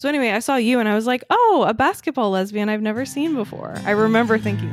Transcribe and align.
So 0.00 0.08
anyway, 0.08 0.30
I 0.30 0.38
saw 0.38 0.56
you 0.56 0.80
and 0.80 0.88
I 0.88 0.94
was 0.94 1.06
like, 1.06 1.24
"Oh, 1.28 1.66
a 1.68 1.74
basketball 1.74 2.30
lesbian 2.30 2.70
I've 2.70 2.80
never 2.80 3.04
seen 3.04 3.34
before." 3.34 3.74
I 3.84 3.90
remember 3.90 4.38
thinking 4.38 4.72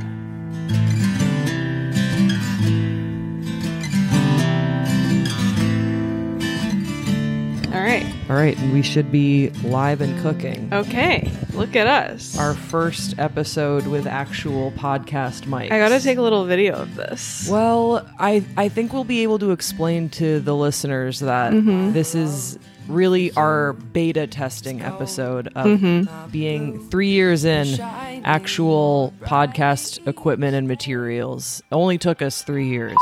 right. 8.03 8.15
All 8.29 8.35
right, 8.35 8.57
and 8.57 8.73
we 8.73 8.81
should 8.81 9.11
be 9.11 9.49
live 9.63 10.01
and 10.01 10.19
cooking. 10.21 10.69
Okay. 10.73 11.31
Look 11.53 11.75
at 11.75 11.87
us. 11.87 12.37
Our 12.37 12.53
first 12.53 13.15
episode 13.17 13.87
with 13.87 14.05
actual 14.05 14.71
podcast 14.71 15.43
mics. 15.45 15.71
I 15.71 15.79
got 15.79 15.89
to 15.89 15.99
take 15.99 16.17
a 16.17 16.21
little 16.21 16.45
video 16.45 16.75
of 16.75 16.95
this. 16.95 17.47
Well, 17.49 18.07
I 18.19 18.43
I 18.57 18.69
think 18.69 18.93
we'll 18.93 19.03
be 19.03 19.23
able 19.23 19.39
to 19.39 19.51
explain 19.51 20.09
to 20.09 20.39
the 20.39 20.55
listeners 20.55 21.19
that 21.21 21.53
Mm-hmm. 21.53 21.93
this 21.93 22.13
is 22.15 22.59
really 22.87 23.31
our 23.33 23.73
beta 23.73 24.27
testing 24.27 24.81
episode 24.81 25.47
of 25.55 25.65
Mm-hmm. 25.65 26.29
being 26.31 26.79
3 26.89 27.07
years 27.09 27.43
in 27.43 27.79
actual 28.23 29.13
podcast 29.21 30.05
equipment 30.07 30.55
and 30.55 30.67
materials. 30.67 31.61
Only 31.71 31.97
took 31.97 32.21
us 32.21 32.43
3 32.43 32.67
years. 32.67 32.95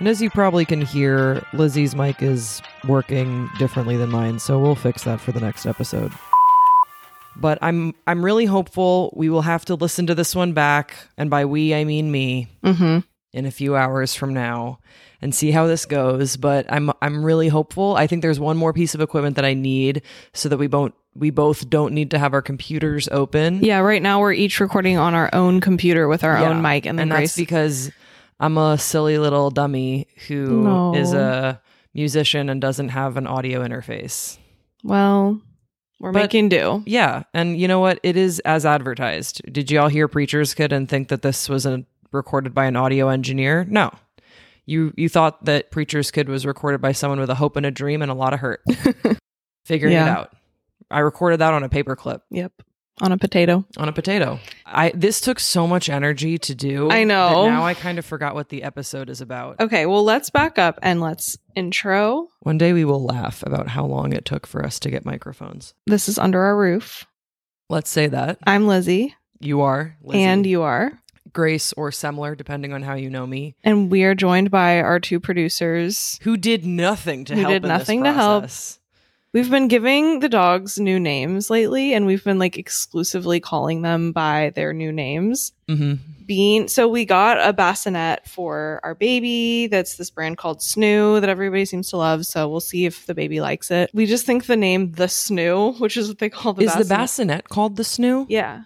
And 0.00 0.08
as 0.08 0.20
you 0.20 0.28
probably 0.28 0.64
can 0.64 0.80
hear, 0.82 1.42
Lizzie's 1.52 1.94
mic 1.94 2.20
is 2.20 2.60
working 2.86 3.48
differently 3.58 3.96
than 3.96 4.10
mine, 4.10 4.38
so 4.38 4.58
we'll 4.58 4.74
fix 4.74 5.04
that 5.04 5.20
for 5.20 5.32
the 5.32 5.40
next 5.40 5.66
episode. 5.66 6.12
But 7.36 7.58
I'm 7.62 7.94
I'm 8.06 8.24
really 8.24 8.44
hopeful 8.44 9.12
we 9.16 9.28
will 9.28 9.42
have 9.42 9.64
to 9.66 9.74
listen 9.74 10.06
to 10.08 10.14
this 10.14 10.34
one 10.36 10.52
back, 10.52 10.94
and 11.16 11.30
by 11.30 11.44
we 11.44 11.74
I 11.74 11.84
mean 11.84 12.10
me 12.10 12.48
Mm-hmm. 12.64 12.98
in 13.32 13.46
a 13.46 13.50
few 13.50 13.74
hours 13.76 14.14
from 14.14 14.32
now 14.34 14.78
and 15.22 15.34
see 15.34 15.50
how 15.50 15.66
this 15.66 15.84
goes. 15.86 16.36
But 16.36 16.66
I'm 16.68 16.90
I'm 17.02 17.24
really 17.24 17.48
hopeful. 17.48 17.96
I 17.96 18.06
think 18.06 18.22
there's 18.22 18.38
one 18.40 18.56
more 18.56 18.72
piece 18.72 18.94
of 18.94 19.00
equipment 19.00 19.36
that 19.36 19.44
I 19.44 19.54
need 19.54 20.02
so 20.32 20.48
that 20.48 20.58
we 20.58 20.66
both 20.66 20.92
we 21.16 21.30
both 21.30 21.68
don't 21.70 21.92
need 21.94 22.10
to 22.12 22.18
have 22.18 22.34
our 22.34 22.42
computers 22.42 23.08
open. 23.10 23.64
Yeah, 23.64 23.78
right 23.78 24.02
now 24.02 24.20
we're 24.20 24.32
each 24.32 24.60
recording 24.60 24.96
on 24.98 25.14
our 25.14 25.30
own 25.32 25.60
computer 25.60 26.06
with 26.08 26.22
our 26.24 26.38
Yeah. 26.38 26.50
own 26.50 26.62
mic, 26.62 26.84
and 26.86 26.98
then 26.98 27.08
that's 27.08 27.18
Grace. 27.18 27.36
because 27.36 27.90
I'm 28.40 28.58
a 28.58 28.76
silly 28.78 29.18
little 29.18 29.50
dummy 29.50 30.08
who 30.28 30.92
is 30.96 31.12
No. 31.12 31.20
a 31.20 31.60
musician 31.94 32.48
and 32.48 32.60
doesn't 32.60 32.88
have 32.90 33.16
an 33.16 33.26
audio 33.26 33.62
interface. 33.66 34.38
well, 34.82 35.40
we're 36.00 36.12
But- 36.12 36.22
making 36.22 36.48
do. 36.50 36.82
Yeah, 36.86 37.22
and 37.32 37.58
you 37.58 37.68
know 37.68 37.80
what? 37.80 38.00
It 38.02 38.16
is 38.16 38.40
as 38.40 38.66
advertised. 38.66 39.40
Did 39.50 39.70
y'all 39.70 39.88
hear 39.88 40.08
Preacher's 40.08 40.52
Kid 40.52 40.72
and 40.72 40.88
think 40.88 41.08
that 41.08 41.22
this 41.22 41.48
was 41.48 41.64
a, 41.64 41.84
recorded 42.12 42.52
by 42.52 42.66
an 42.66 42.76
audio 42.76 43.08
engineer? 43.08 43.64
No. 43.68 43.90
You 44.66 44.92
you 44.96 45.08
thought 45.08 45.44
that 45.44 45.70
Preacher's 45.70 46.10
Kid 46.10 46.28
was 46.28 46.44
recorded 46.44 46.80
by 46.80 46.92
someone 46.92 47.20
with 47.20 47.30
a 47.30 47.34
hope 47.36 47.56
and 47.56 47.64
a 47.66 47.70
dream 47.70 48.02
and 48.02 48.10
a 48.10 48.14
lot 48.14 48.32
of 48.34 48.40
hurt. 48.40 48.62
Figuring 49.64 49.94
it 49.94 49.98
out. 49.98 50.32
I 50.90 50.98
recorded 51.00 51.40
that 51.40 51.54
on 51.54 51.62
a 51.64 51.68
paperclip 51.68 52.20
Yep, 52.30 52.52
on 53.00 53.12
a 53.12 53.18
potato. 53.18 53.64
on 53.76 53.88
a 53.88 53.92
potato. 53.92 54.38
I 54.66 54.92
this 54.94 55.20
took 55.20 55.40
so 55.40 55.66
much 55.66 55.88
energy 55.88 56.38
to 56.38 56.54
do. 56.54 56.90
I 56.90 57.04
know. 57.04 57.46
Now 57.48 57.64
I 57.64 57.74
kind 57.74 57.98
of 57.98 58.04
forgot 58.06 58.34
what 58.34 58.48
the 58.48 58.62
episode 58.62 59.10
is 59.10 59.20
about. 59.20 59.60
Okay, 59.60 59.86
well, 59.86 60.04
let's 60.04 60.30
back 60.30 60.58
up 60.58 60.78
and 60.82 61.00
let's 61.00 61.36
intro. 61.54 62.28
One 62.40 62.58
day 62.58 62.72
we 62.72 62.84
will 62.84 63.04
laugh 63.04 63.42
about 63.46 63.68
how 63.68 63.84
long 63.84 64.12
it 64.12 64.24
took 64.24 64.46
for 64.46 64.64
us 64.64 64.78
to 64.80 64.90
get 64.90 65.04
microphones. 65.04 65.74
This 65.86 66.08
is 66.08 66.18
under 66.18 66.40
our 66.40 66.56
roof. 66.56 67.06
Let's 67.68 67.90
say 67.90 68.06
that. 68.08 68.38
I'm 68.46 68.66
Lizzie, 68.66 69.14
You 69.40 69.62
are 69.62 69.96
Lizzie. 70.02 70.22
and 70.22 70.46
you 70.46 70.62
are. 70.62 71.00
Grace 71.32 71.72
or 71.72 71.90
Semler, 71.90 72.36
depending 72.36 72.72
on 72.72 72.82
how 72.82 72.94
you 72.94 73.10
know 73.10 73.26
me. 73.26 73.56
And 73.64 73.90
we 73.90 74.04
are 74.04 74.14
joined 74.14 74.52
by 74.52 74.80
our 74.80 75.00
two 75.00 75.18
producers. 75.18 76.20
who 76.22 76.36
did 76.36 76.64
nothing 76.64 77.24
to 77.24 77.34
Who 77.34 77.40
help 77.40 77.52
did 77.52 77.64
in 77.64 77.68
nothing 77.68 78.04
to 78.04 78.12
help. 78.12 78.44
We've 79.34 79.50
been 79.50 79.68
giving 79.68 80.20
the 80.20 80.28
dogs 80.28 80.78
new 80.78 80.98
names 80.98 81.50
lately, 81.50 81.92
and 81.92 82.06
we've 82.06 82.22
been 82.24 82.38
like 82.38 82.56
exclusively 82.56 83.40
calling 83.40 83.82
them 83.82 84.12
by 84.12 84.52
their 84.54 84.72
new 84.72 84.92
names. 84.92 85.52
Mhm. 85.68 85.98
Bean. 86.24 86.68
So 86.68 86.88
we 86.88 87.04
got 87.04 87.46
a 87.46 87.52
bassinet 87.52 88.26
for 88.28 88.80
our 88.84 88.94
baby. 88.94 89.66
That's 89.66 89.96
this 89.96 90.08
brand 90.08 90.38
called 90.38 90.60
Snoo 90.60 91.20
that 91.20 91.28
everybody 91.28 91.64
seems 91.66 91.90
to 91.90 91.96
love. 91.98 92.24
So 92.26 92.48
we'll 92.48 92.60
see 92.60 92.86
if 92.86 93.04
the 93.06 93.14
baby 93.14 93.40
likes 93.42 93.70
it. 93.70 93.90
We 93.92 94.06
just 94.06 94.24
think 94.24 94.46
the 94.46 94.56
name 94.56 94.92
the 94.92 95.04
Snoo, 95.06 95.78
which 95.80 95.96
is 95.98 96.08
what 96.08 96.18
they 96.20 96.30
call 96.30 96.54
the 96.54 96.62
Is 96.62 96.68
bassinet. 96.70 96.88
the 96.88 96.94
bassinet 96.94 97.48
called 97.50 97.76
the 97.76 97.82
snoo? 97.82 98.26
Yeah. 98.28 98.62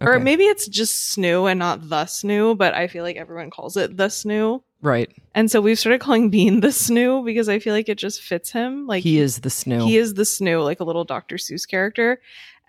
Or 0.00 0.20
maybe 0.20 0.44
it's 0.44 0.68
just 0.68 1.16
Snoo 1.16 1.50
and 1.50 1.58
not 1.58 1.88
the 1.88 2.04
Snoo, 2.04 2.56
but 2.56 2.72
I 2.72 2.86
feel 2.86 3.02
like 3.02 3.16
everyone 3.16 3.50
calls 3.50 3.76
it 3.76 3.96
the 3.96 4.06
Snoo. 4.06 4.62
Right. 4.82 5.10
And 5.34 5.50
so 5.50 5.60
we've 5.60 5.78
started 5.78 6.00
calling 6.00 6.30
Bean 6.30 6.60
the 6.60 6.68
Snoo 6.68 7.24
because 7.24 7.48
I 7.48 7.58
feel 7.58 7.72
like 7.74 7.88
it 7.88 7.98
just 7.98 8.22
fits 8.22 8.50
him. 8.50 8.86
Like 8.86 9.02
he 9.02 9.18
is 9.18 9.40
the 9.40 9.48
snoo. 9.50 9.86
he 9.86 9.96
is 9.96 10.14
the 10.14 10.22
Snoo, 10.22 10.64
like 10.64 10.80
a 10.80 10.84
little 10.84 11.04
Dr. 11.04 11.36
Seuss 11.36 11.66
character. 11.68 12.20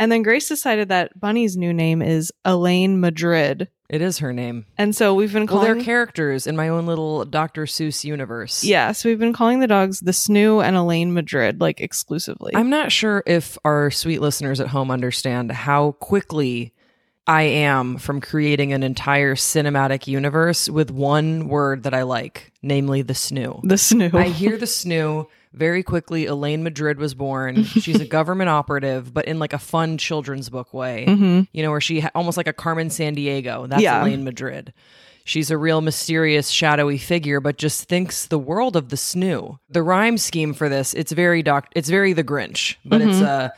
And 0.02 0.12
then 0.12 0.24
Grace 0.24 0.48
decided 0.48 0.90
that 0.90 1.20
Bunny's 1.20 1.58
new 1.58 1.74
name 1.74 2.02
is 2.02 2.32
Elaine 2.46 3.02
Madrid. 3.02 3.68
it 3.90 4.02
is 4.02 4.20
her 4.20 4.32
name. 4.32 4.66
And 4.78 4.96
so 4.96 5.14
we've 5.14 5.34
been 5.34 5.46
calling 5.46 5.66
they're 5.74 5.84
characters 5.84 6.48
in 6.48 6.56
my 6.56 6.70
own 6.70 6.86
little 6.86 7.26
Dr. 7.26 7.66
Seuss 7.66 8.06
universe. 8.06 8.64
Yeah, 8.64 8.94
so 8.94 9.10
we've 9.10 9.20
been 9.20 9.34
calling 9.34 9.60
the 9.60 9.68
dogs 9.68 10.00
the 10.00 10.12
Snoo 10.12 10.64
and 10.64 10.78
Elaine 10.78 11.14
Madrid, 11.14 11.60
like 11.60 11.82
exclusively. 11.82 12.54
I'm 12.56 12.70
not 12.70 12.94
sure 12.94 13.24
if 13.26 13.58
our 13.66 13.92
sweet 13.92 14.22
listeners 14.22 14.62
at 14.62 14.68
home 14.68 14.90
understand 14.90 15.52
how 15.52 15.94
quickly 15.94 16.74
I 17.30 17.44
am 17.44 17.98
from 17.98 18.22
creating 18.22 18.74
an 18.74 18.82
entire 18.82 19.36
cinematic 19.36 20.08
universe 20.08 20.68
with 20.68 20.90
one 20.90 21.48
word 21.48 21.84
that 21.84 21.94
I 21.94 22.02
like, 22.02 22.52
namely 22.64 23.04
the 23.04 23.14
snoo. 23.14 23.62
the 23.64 23.76
Snoo. 23.76 24.14
I 24.16 24.30
hear 24.30 24.58
the 24.58 24.66
snoo 24.66 25.28
very 25.54 25.84
quickly. 25.84 26.26
Elaine 26.26 26.64
Madrid 26.64 26.98
was 26.98 27.14
born. 27.14 27.64
She's 27.66 28.02
a 28.02 28.06
government 28.18 28.50
operative, 28.50 29.14
but 29.14 29.26
in 29.26 29.38
like 29.38 29.54
a 29.54 29.60
fun 29.60 30.00
children's 30.00 30.50
book 30.50 30.74
way. 30.74 31.06
Mhm. 31.08 31.48
You 31.54 31.62
know, 31.62 31.70
where 31.70 31.82
she 31.82 32.00
ha- 32.00 32.10
almost 32.16 32.36
like 32.36 32.48
a 32.48 32.54
Carmen 32.54 32.90
Sandiego. 32.90 33.70
That's 33.70 33.84
Yeah. 33.84 34.02
Elaine 34.02 34.24
Madrid. 34.24 34.74
She's 35.24 35.52
a 35.52 35.58
real 35.60 35.82
mysterious, 35.82 36.50
shadowy 36.50 36.98
figure, 36.98 37.40
but 37.40 37.60
just 37.60 37.84
thinks 37.88 38.26
the 38.26 38.40
world 38.40 38.76
of 38.76 38.90
the 38.90 38.96
snoo. 38.96 39.60
The 39.70 39.84
rhyme 39.84 40.18
scheme 40.18 40.56
for 40.56 40.68
this, 40.70 40.96
it's 40.96 41.12
very 41.12 41.44
doc. 41.44 41.68
It's 41.76 41.90
very 41.90 42.14
The 42.14 42.24
Grinch, 42.24 42.78
but 42.84 43.02
it's 43.02 43.22
uh, 43.22 43.50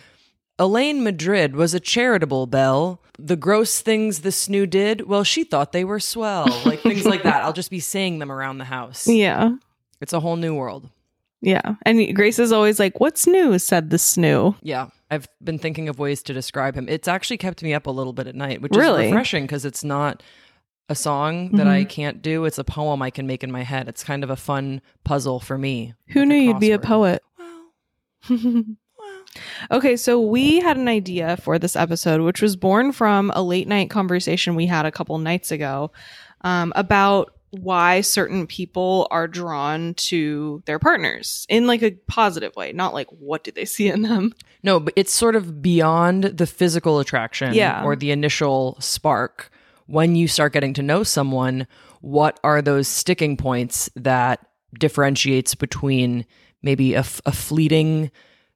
Elaine 0.62 1.04
Madrid 1.04 1.56
was 1.56 1.74
a 1.74 1.80
charitable 1.80 2.46
belle. 2.46 3.02
The 3.18 3.36
gross 3.36 3.82
things 3.82 4.20
the 4.20 4.30
snoo 4.30 4.70
did, 4.70 5.08
well, 5.08 5.24
she 5.24 5.44
thought 5.44 5.72
they 5.72 5.84
were 5.84 6.00
swell. 6.00 6.46
Like 6.66 6.82
things 6.82 7.04
like 7.04 7.24
that. 7.24 7.44
I'll 7.44 7.52
just 7.52 7.72
be 7.72 7.80
saying 7.80 8.20
them 8.20 8.32
around 8.32 8.60
the 8.60 8.66
house. 8.66 9.08
yeah. 9.08 9.56
It's 10.02 10.14
a 10.14 10.20
whole 10.20 10.36
new 10.36 10.54
world. 10.54 10.90
Yeah. 11.42 11.76
And 11.82 12.16
Grace 12.16 12.38
is 12.38 12.52
always 12.52 12.80
like, 12.80 13.00
What's 13.00 13.26
new? 13.26 13.58
said 13.58 13.90
the 13.90 13.98
Snoo. 13.98 14.56
Yeah, 14.62 14.90
I've 15.10 15.28
been 15.44 15.58
thinking 15.58 15.90
of 15.90 15.98
ways 15.98 16.22
to 16.24 16.34
describe 16.34 16.76
him. 16.76 16.88
It's 16.88 17.08
actually 17.08 17.38
kept 17.38 17.64
me 17.64 17.74
up 17.74 17.88
a 17.88 17.92
little 17.92 18.14
bit 18.14 18.28
at 18.28 18.36
night, 18.36 18.62
which 18.62 18.76
Really? 18.76 19.06
is 19.06 19.12
refreshing 19.12 19.46
because 19.46 19.66
it's 19.66 19.84
not 19.84 20.22
a 20.90 20.96
song 20.96 21.52
that 21.54 21.68
I 21.68 21.80
mm-hmm. 21.80 21.90
can't 21.90 22.22
do. 22.22 22.46
It's 22.46 22.60
a 22.60 22.64
poem 22.64 23.02
I 23.02 23.10
can 23.10 23.26
make 23.26 23.44
in 23.44 23.52
my 23.52 23.64
head. 23.64 23.88
It's 23.88 24.04
kind 24.04 24.24
of 24.24 24.30
a 24.30 24.36
fun 24.36 24.82
puzzle 25.04 25.40
for 25.40 25.58
me. 25.58 25.96
Who 26.10 26.20
like 26.20 26.28
knew 26.28 26.36
you'd 26.36 26.60
be 26.60 26.72
a 26.72 26.80
poet? 26.80 27.24
Well, 28.30 28.64
okay, 29.72 29.96
so 29.96 30.20
we 30.22 30.60
had 30.60 30.78
an 30.78 30.88
idea 30.88 31.38
for 31.38 31.58
this 31.60 31.76
episode, 31.76 32.22
which 32.22 32.42
was 32.42 32.56
born 32.56 32.92
from 32.92 33.32
a 33.36 33.42
late 33.42 33.68
night 33.68 33.90
conversation 33.90 34.56
we 34.56 34.66
had 34.66 34.86
a 34.86 34.92
couple 34.92 35.18
nights 35.18 35.52
ago 35.52 35.92
um, 36.42 36.74
about 36.76 37.34
why 37.52 38.00
certain 38.00 38.48
people 38.48 39.08
are 39.12 39.28
drawn 39.28 39.94
to 39.96 40.64
their 40.66 40.80
partners 40.80 41.46
in 41.50 41.68
like 41.68 41.82
a 41.84 41.92
positive 42.08 42.56
way, 42.56 42.72
not 42.72 42.94
like 42.94 43.08
what 43.10 43.44
do 43.44 43.52
they 43.52 43.66
see 43.66 43.88
in 43.90 44.02
them. 44.04 44.34
no, 44.64 44.80
but 44.80 44.94
it's 44.96 45.12
sort 45.14 45.36
of 45.36 45.62
beyond 45.62 46.24
the 46.24 46.48
physical 46.48 47.00
attraction 47.00 47.54
Yeah. 47.54 47.84
or 47.84 47.96
the 47.98 48.12
initial 48.12 48.78
spark. 48.80 49.52
When 49.88 50.16
you 50.16 50.30
start 50.30 50.54
getting 50.54 50.74
to 50.76 50.82
know 50.82 51.04
someone, 51.04 51.68
what 52.00 52.40
are 52.44 52.62
those 52.62 52.88
sticking 52.88 53.36
points 53.36 53.90
that 53.98 54.46
differentiates 54.80 55.54
between 55.54 56.26
maybe 56.64 56.94
a, 56.94 57.00
f- 57.00 57.20
a 57.26 57.34
fleeting 57.34 58.10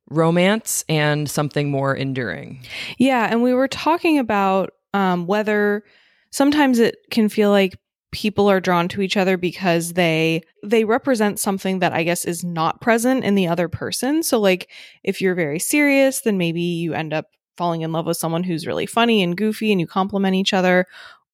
romance 0.09 0.83
and 0.87 1.29
something 1.29 1.69
more 1.69 1.95
enduring? 1.95 2.63
Yeah, 2.97 3.27
and 3.29 3.41
we 3.41 3.53
were 3.53 3.67
talking 3.67 4.19
about 4.19 4.71
um, 4.93 5.27
whether 5.27 5.83
sometimes 6.31 6.79
it 6.79 6.97
can 7.11 7.29
feel 7.29 7.49
like 7.49 7.77
people 8.11 8.49
are 8.49 8.61
drawn 8.61 8.87
to 8.87 9.01
each 9.01 9.17
other 9.17 9.35
because 9.35 9.93
they 9.93 10.41
they 10.63 10.85
represent 10.85 11.37
something 11.37 11.79
that 11.79 11.91
I 11.91 12.03
guess 12.03 12.23
is 12.23 12.45
not 12.45 12.79
present 12.79 13.25
in 13.25 13.35
the 13.35 13.47
other 13.47 13.67
person. 13.67 14.23
So 14.23 14.39
like 14.39 14.69
if 15.03 15.19
you're 15.19 15.35
very 15.35 15.59
serious, 15.59 16.21
then 16.21 16.37
maybe 16.37 16.61
you 16.61 16.93
end 16.93 17.13
up 17.13 17.25
falling 17.57 17.81
in 17.81 17.91
love 17.91 18.05
with 18.05 18.15
someone 18.15 18.43
who's 18.43 18.65
really 18.65 18.85
funny 18.85 19.21
and 19.21 19.35
goofy 19.35 19.71
and 19.71 19.81
you 19.81 19.87
complement 19.87 20.35
each 20.35 20.53
other. 20.53 20.85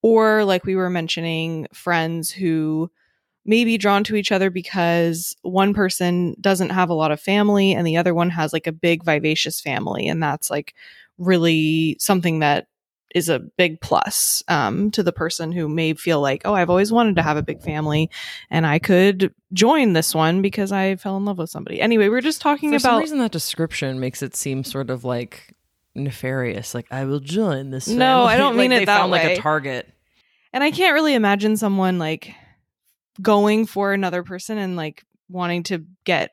Or 0.02 0.44
like 0.44 0.64
we 0.64 0.74
were 0.74 0.90
mentioning 0.90 1.68
friends 1.72 2.32
who 2.32 2.90
may 3.44 3.64
be 3.64 3.78
drawn 3.78 4.04
to 4.04 4.16
each 4.16 4.32
other 4.32 4.50
because 4.50 5.34
one 5.42 5.74
person 5.74 6.36
doesn't 6.40 6.70
have 6.70 6.90
a 6.90 6.94
lot 6.94 7.10
of 7.12 7.20
family 7.20 7.72
and 7.72 7.86
the 7.86 7.96
other 7.96 8.14
one 8.14 8.30
has 8.30 8.52
like 8.52 8.66
a 8.66 8.72
big 8.72 9.04
vivacious 9.04 9.60
family 9.60 10.06
and 10.06 10.22
that's 10.22 10.50
like 10.50 10.74
really 11.18 11.96
something 11.98 12.38
that 12.38 12.66
is 13.14 13.28
a 13.28 13.38
big 13.38 13.80
plus 13.80 14.42
um, 14.48 14.90
to 14.90 15.02
the 15.02 15.12
person 15.12 15.52
who 15.52 15.68
may 15.68 15.94
feel 15.94 16.20
like, 16.20 16.42
oh, 16.44 16.54
I've 16.54 16.70
always 16.70 16.92
wanted 16.92 17.16
to 17.16 17.22
have 17.22 17.36
a 17.36 17.42
big 17.42 17.62
family, 17.62 18.10
and 18.50 18.66
I 18.66 18.78
could 18.78 19.34
join 19.52 19.92
this 19.92 20.14
one 20.14 20.42
because 20.42 20.72
I 20.72 20.96
fell 20.96 21.16
in 21.16 21.24
love 21.24 21.38
with 21.38 21.50
somebody. 21.50 21.80
Anyway, 21.80 22.08
we 22.08 22.16
are 22.16 22.22
just 22.22 22.40
talking 22.40 22.70
For 22.70 22.76
about 22.76 23.00
reason, 23.00 23.18
that 23.18 23.32
description 23.32 24.00
makes 24.00 24.22
it 24.22 24.34
seem 24.34 24.64
sort 24.64 24.90
of 24.90 25.04
like 25.04 25.54
nefarious. 25.94 26.74
Like 26.74 26.86
I 26.90 27.04
will 27.04 27.20
join 27.20 27.70
this. 27.70 27.88
No, 27.88 28.24
I 28.24 28.36
don't 28.36 28.56
mean 28.56 28.70
Like, 28.70 28.76
it 28.76 28.80
they 28.80 28.84
that 28.86 28.98
found, 29.00 29.12
Like 29.12 29.24
a 29.24 29.36
target. 29.36 29.88
And 30.54 30.62
I 30.62 30.70
can't 30.70 30.94
really 30.94 31.14
imagine 31.14 31.56
someone 31.56 31.98
like 31.98 32.34
going 33.20 33.66
for 33.66 33.92
another 33.92 34.22
person 34.22 34.58
and 34.58 34.76
like 34.76 35.04
wanting 35.28 35.62
to 35.64 35.84
get 36.04 36.32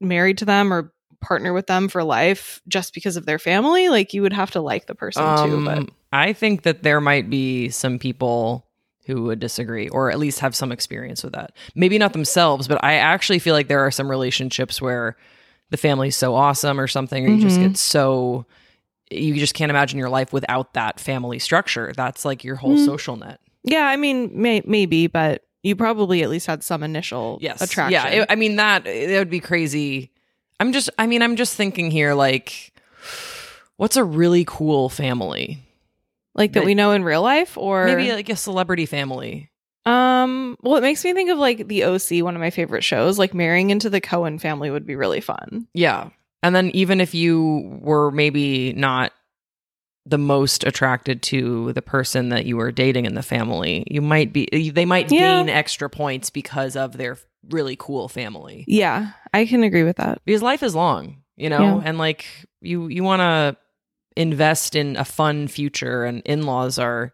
married 0.00 0.38
to 0.38 0.44
them 0.44 0.72
or 0.72 0.92
partner 1.20 1.52
with 1.52 1.66
them 1.66 1.88
for 1.88 2.04
life 2.04 2.60
just 2.68 2.94
because 2.94 3.16
of 3.16 3.26
their 3.26 3.38
family. 3.38 3.88
Like 3.88 4.14
you 4.14 4.22
would 4.22 4.32
have 4.32 4.50
to 4.52 4.60
like 4.60 4.86
the 4.86 4.94
person 4.94 5.22
too. 5.44 5.64
But 5.64 5.78
Um, 5.78 5.88
I 6.12 6.32
think 6.32 6.62
that 6.62 6.82
there 6.82 7.00
might 7.00 7.28
be 7.28 7.68
some 7.70 7.98
people 7.98 8.64
who 9.06 9.22
would 9.24 9.40
disagree 9.40 9.88
or 9.88 10.10
at 10.10 10.18
least 10.18 10.40
have 10.40 10.54
some 10.54 10.70
experience 10.70 11.24
with 11.24 11.32
that. 11.32 11.52
Maybe 11.74 11.98
not 11.98 12.12
themselves, 12.12 12.68
but 12.68 12.82
I 12.84 12.94
actually 12.94 13.38
feel 13.38 13.54
like 13.54 13.68
there 13.68 13.80
are 13.80 13.90
some 13.90 14.08
relationships 14.10 14.80
where 14.82 15.16
the 15.70 15.76
family's 15.76 16.14
so 16.16 16.34
awesome 16.34 16.78
or 16.78 16.86
something, 16.86 17.24
or 17.26 17.30
you 17.30 17.40
just 17.40 17.58
Mhm. 17.58 17.62
get 17.62 17.76
so 17.76 18.46
you 19.10 19.34
just 19.36 19.54
can't 19.54 19.70
imagine 19.70 19.98
your 19.98 20.10
life 20.10 20.32
without 20.34 20.74
that 20.74 21.00
family 21.00 21.38
structure. 21.38 21.92
That's 21.96 22.24
like 22.26 22.44
your 22.44 22.56
whole 22.56 22.74
Mm. 22.76 22.84
social 22.84 23.16
net. 23.16 23.40
yeah, 23.64 23.86
I 23.88 23.96
mean, 23.96 24.30
may- 24.34 24.62
maybe, 24.66 25.06
but 25.08 25.42
you 25.68 25.76
probably 25.76 26.22
at 26.24 26.30
least 26.30 26.46
had 26.46 26.64
some 26.64 26.82
initial 26.82 27.38
Yes. 27.40 27.60
attraction. 27.62 27.92
Yeah. 27.92 28.22
it- 28.22 28.26
I 28.30 28.34
mean 28.34 28.56
that 28.56 28.86
it 28.86 29.18
would 29.18 29.30
be 29.30 29.40
crazy. 29.40 30.10
I'm 30.58 30.72
just 30.72 30.90
I 30.98 31.06
mean 31.06 31.22
I'm 31.22 31.36
just 31.36 31.54
thinking 31.54 31.90
here 31.92 32.14
like 32.14 32.72
what's 33.76 33.96
a 33.96 34.02
really 34.04 34.44
cool 34.46 34.88
family? 34.88 35.58
like 36.34 36.52
that 36.52 36.60
that- 36.60 36.66
we 36.66 36.74
know 36.74 36.92
in 36.92 37.02
real 37.04 37.22
life 37.22 37.56
or 37.58 37.86
Maybe 37.86 38.12
like 38.12 38.28
a 38.28 38.36
celebrity 38.36 38.86
family. 38.86 39.50
um 39.86 40.56
well 40.62 40.76
it 40.76 40.82
makes 40.82 41.02
me 41.04 41.12
think 41.12 41.30
of 41.30 41.38
like 41.38 41.66
the 41.68 41.84
OC 41.84 42.22
one 42.22 42.34
of 42.36 42.40
my 42.40 42.50
favorite 42.50 42.84
shows 42.84 43.18
like 43.18 43.34
marrying 43.34 43.70
into 43.70 43.88
the 43.90 44.00
Cohen 44.00 44.38
family 44.38 44.70
would 44.70 44.86
be 44.86 44.96
really 44.96 45.20
fun. 45.20 45.66
Yeah. 45.74 46.10
And 46.42 46.54
then 46.54 46.70
even 46.74 47.00
if 47.00 47.14
you 47.14 47.78
were 47.82 48.10
maybe 48.12 48.72
not 48.74 49.12
the 50.08 50.18
most 50.18 50.64
attracted 50.64 51.22
to 51.22 51.72
the 51.74 51.82
person 51.82 52.30
that 52.30 52.46
you 52.46 52.56
were 52.56 52.72
dating 52.72 53.04
in 53.04 53.14
the 53.14 53.22
family, 53.22 53.84
you 53.90 54.00
might 54.00 54.32
be 54.32 54.48
they 54.74 54.84
might 54.86 55.10
Yeah. 55.12 55.38
gain 55.38 55.48
extra 55.48 55.90
points 55.90 56.30
because 56.30 56.76
of 56.76 56.96
their 56.96 57.18
really 57.50 57.76
cool 57.78 58.08
family. 58.08 58.64
Yeah, 58.66 59.10
I 59.34 59.44
can 59.46 59.62
agree 59.62 59.84
with 59.84 59.96
that. 59.96 60.20
Because 60.24 60.42
life 60.42 60.62
is 60.62 60.74
long, 60.74 61.18
you 61.36 61.50
know, 61.50 61.60
Yeah. 61.78 61.82
and 61.84 61.98
like 61.98 62.24
you 62.60 62.88
you 62.88 63.04
want 63.04 63.20
to 63.20 63.56
invest 64.16 64.74
in 64.74 64.96
a 64.96 65.04
fun 65.04 65.46
future 65.46 66.04
and 66.04 66.22
in-laws 66.24 66.78
are 66.78 67.12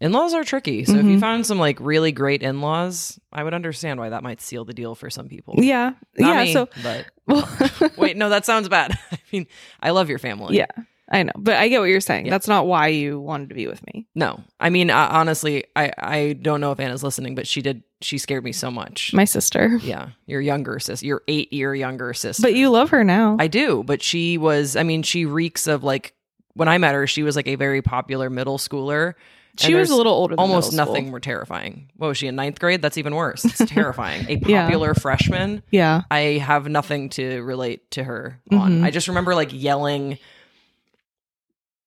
in-laws 0.00 0.34
are 0.34 0.42
tricky. 0.42 0.84
So 0.84 0.94
if 0.96 1.04
you 1.06 1.16
Mhm. 1.18 1.20
found 1.20 1.46
some 1.46 1.58
like 1.60 1.78
really 1.80 2.10
great 2.10 2.42
in-laws, 2.42 3.20
I 3.32 3.44
would 3.44 3.54
understand 3.54 4.00
why 4.00 4.08
that 4.08 4.24
might 4.24 4.40
seal 4.40 4.64
the 4.64 4.74
deal 4.74 4.96
for 4.96 5.08
some 5.10 5.28
people. 5.28 5.54
Yeah. 5.58 5.92
Not 6.18 6.34
yeah, 6.34 6.42
me, 6.44 6.52
so 6.52 6.68
but 6.82 7.06
well, 7.28 7.48
Wait, 7.96 8.16
no, 8.16 8.28
that 8.30 8.44
sounds 8.44 8.68
bad. 8.68 8.98
I 9.12 9.18
mean, 9.32 9.46
I 9.80 9.90
love 9.90 10.08
your 10.08 10.18
family. 10.18 10.56
Yeah. 10.56 10.66
I 11.12 11.22
know, 11.24 11.32
but 11.36 11.54
I 11.56 11.68
get 11.68 11.78
what 11.80 11.90
you're 11.90 12.00
saying. 12.00 12.26
Yeah. 12.26 12.30
That's 12.30 12.48
not 12.48 12.66
why 12.66 12.86
you 12.88 13.20
wanted 13.20 13.50
to 13.50 13.54
be 13.54 13.66
with 13.66 13.84
me. 13.86 14.06
No, 14.14 14.40
I 14.58 14.70
mean, 14.70 14.90
uh, 14.90 15.08
honestly, 15.12 15.64
I 15.76 15.92
I 15.98 16.32
don't 16.40 16.60
know 16.62 16.72
if 16.72 16.80
Anna's 16.80 17.02
listening, 17.02 17.34
but 17.34 17.46
she 17.46 17.60
did. 17.62 17.82
She 18.00 18.18
scared 18.18 18.42
me 18.44 18.52
so 18.52 18.70
much. 18.70 19.12
My 19.12 19.24
sister. 19.26 19.78
yeah, 19.82 20.08
your 20.26 20.40
younger 20.40 20.78
sister, 20.80 21.04
your 21.06 21.22
eight 21.28 21.52
year 21.52 21.74
younger 21.74 22.14
sister. 22.14 22.42
But 22.42 22.54
you 22.54 22.70
love 22.70 22.90
her 22.90 23.04
now. 23.04 23.36
I 23.38 23.46
do, 23.46 23.82
but 23.84 24.02
she 24.02 24.38
was. 24.38 24.74
I 24.74 24.82
mean, 24.82 25.02
she 25.02 25.26
reeks 25.26 25.66
of 25.66 25.84
like 25.84 26.14
when 26.54 26.68
I 26.68 26.78
met 26.78 26.94
her, 26.94 27.06
she 27.06 27.22
was 27.22 27.36
like 27.36 27.46
a 27.46 27.54
very 27.56 27.82
popular 27.82 28.28
middle 28.30 28.58
schooler. 28.58 29.14
she 29.58 29.74
was 29.74 29.90
a 29.90 29.96
little 29.96 30.12
older 30.14 30.32
than 30.34 30.38
Almost 30.40 30.72
nothing 30.72 31.10
more 31.10 31.20
terrifying. 31.20 31.90
What 31.96 32.08
was 32.08 32.16
she 32.18 32.26
in 32.26 32.36
ninth 32.36 32.58
grade? 32.58 32.80
That's 32.80 32.96
even 32.98 33.14
worse. 33.14 33.44
It's 33.44 33.58
terrifying. 33.70 34.24
A 34.30 34.34
Yeah. 34.48 34.64
popular 34.64 34.94
freshman. 34.94 35.62
Yeah. 35.70 36.02
I 36.10 36.38
have 36.42 36.68
nothing 36.68 37.10
to 37.10 37.42
relate 37.42 37.90
to 37.92 38.04
her 38.04 38.40
on. 38.50 38.80
Mhm. 38.80 38.84
I 38.84 38.90
just 38.90 39.08
remember 39.08 39.34
like 39.34 39.50
yelling 39.52 40.18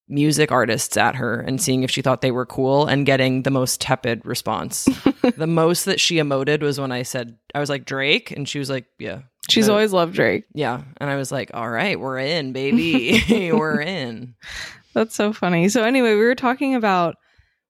music 0.08 0.52
artists 0.52 0.98
at 0.98 1.16
her 1.16 1.40
and 1.40 1.62
seeing 1.62 1.84
if 1.84 1.90
she 1.90 2.02
thought 2.02 2.22
they 2.22 2.32
were 2.32 2.46
cool 2.46 2.86
and 2.86 3.06
getting 3.06 3.42
the 3.42 3.52
most 3.52 3.82
tepid 3.82 4.24
response. 4.26 4.86
the 5.38 5.48
most 5.48 5.86
that 5.86 6.00
she 6.00 6.18
emoted 6.18 6.62
was 6.62 6.80
when 6.80 6.92
I 6.92 7.04
said 7.04 7.38
I 7.54 7.60
was 7.60 7.70
like 7.70 7.86
Drake 7.86 8.32
and 8.32 8.48
she 8.48 8.60
was 8.60 8.70
like, 8.70 8.86
"Yeah." 9.00 9.22
She's 9.50 9.70
always 9.70 9.94
loved 9.94 10.16
Drake. 10.16 10.46
Yeah, 10.54 10.82
and 10.98 11.10
I 11.10 11.16
was 11.18 11.32
like, 11.32 11.52
"All 11.54 11.70
right, 11.70 12.00
we're 12.00 12.18
in, 12.18 12.52
baby. 12.52 13.22
we're 13.52 13.82
in." 13.82 14.36
That's 14.94 15.16
so 15.16 15.34
funny. 15.34 15.70
So 15.70 15.84
anyway, 15.84 16.16
we 16.16 16.26
were 16.26 16.36
talking 16.36 16.74
about 16.76 17.16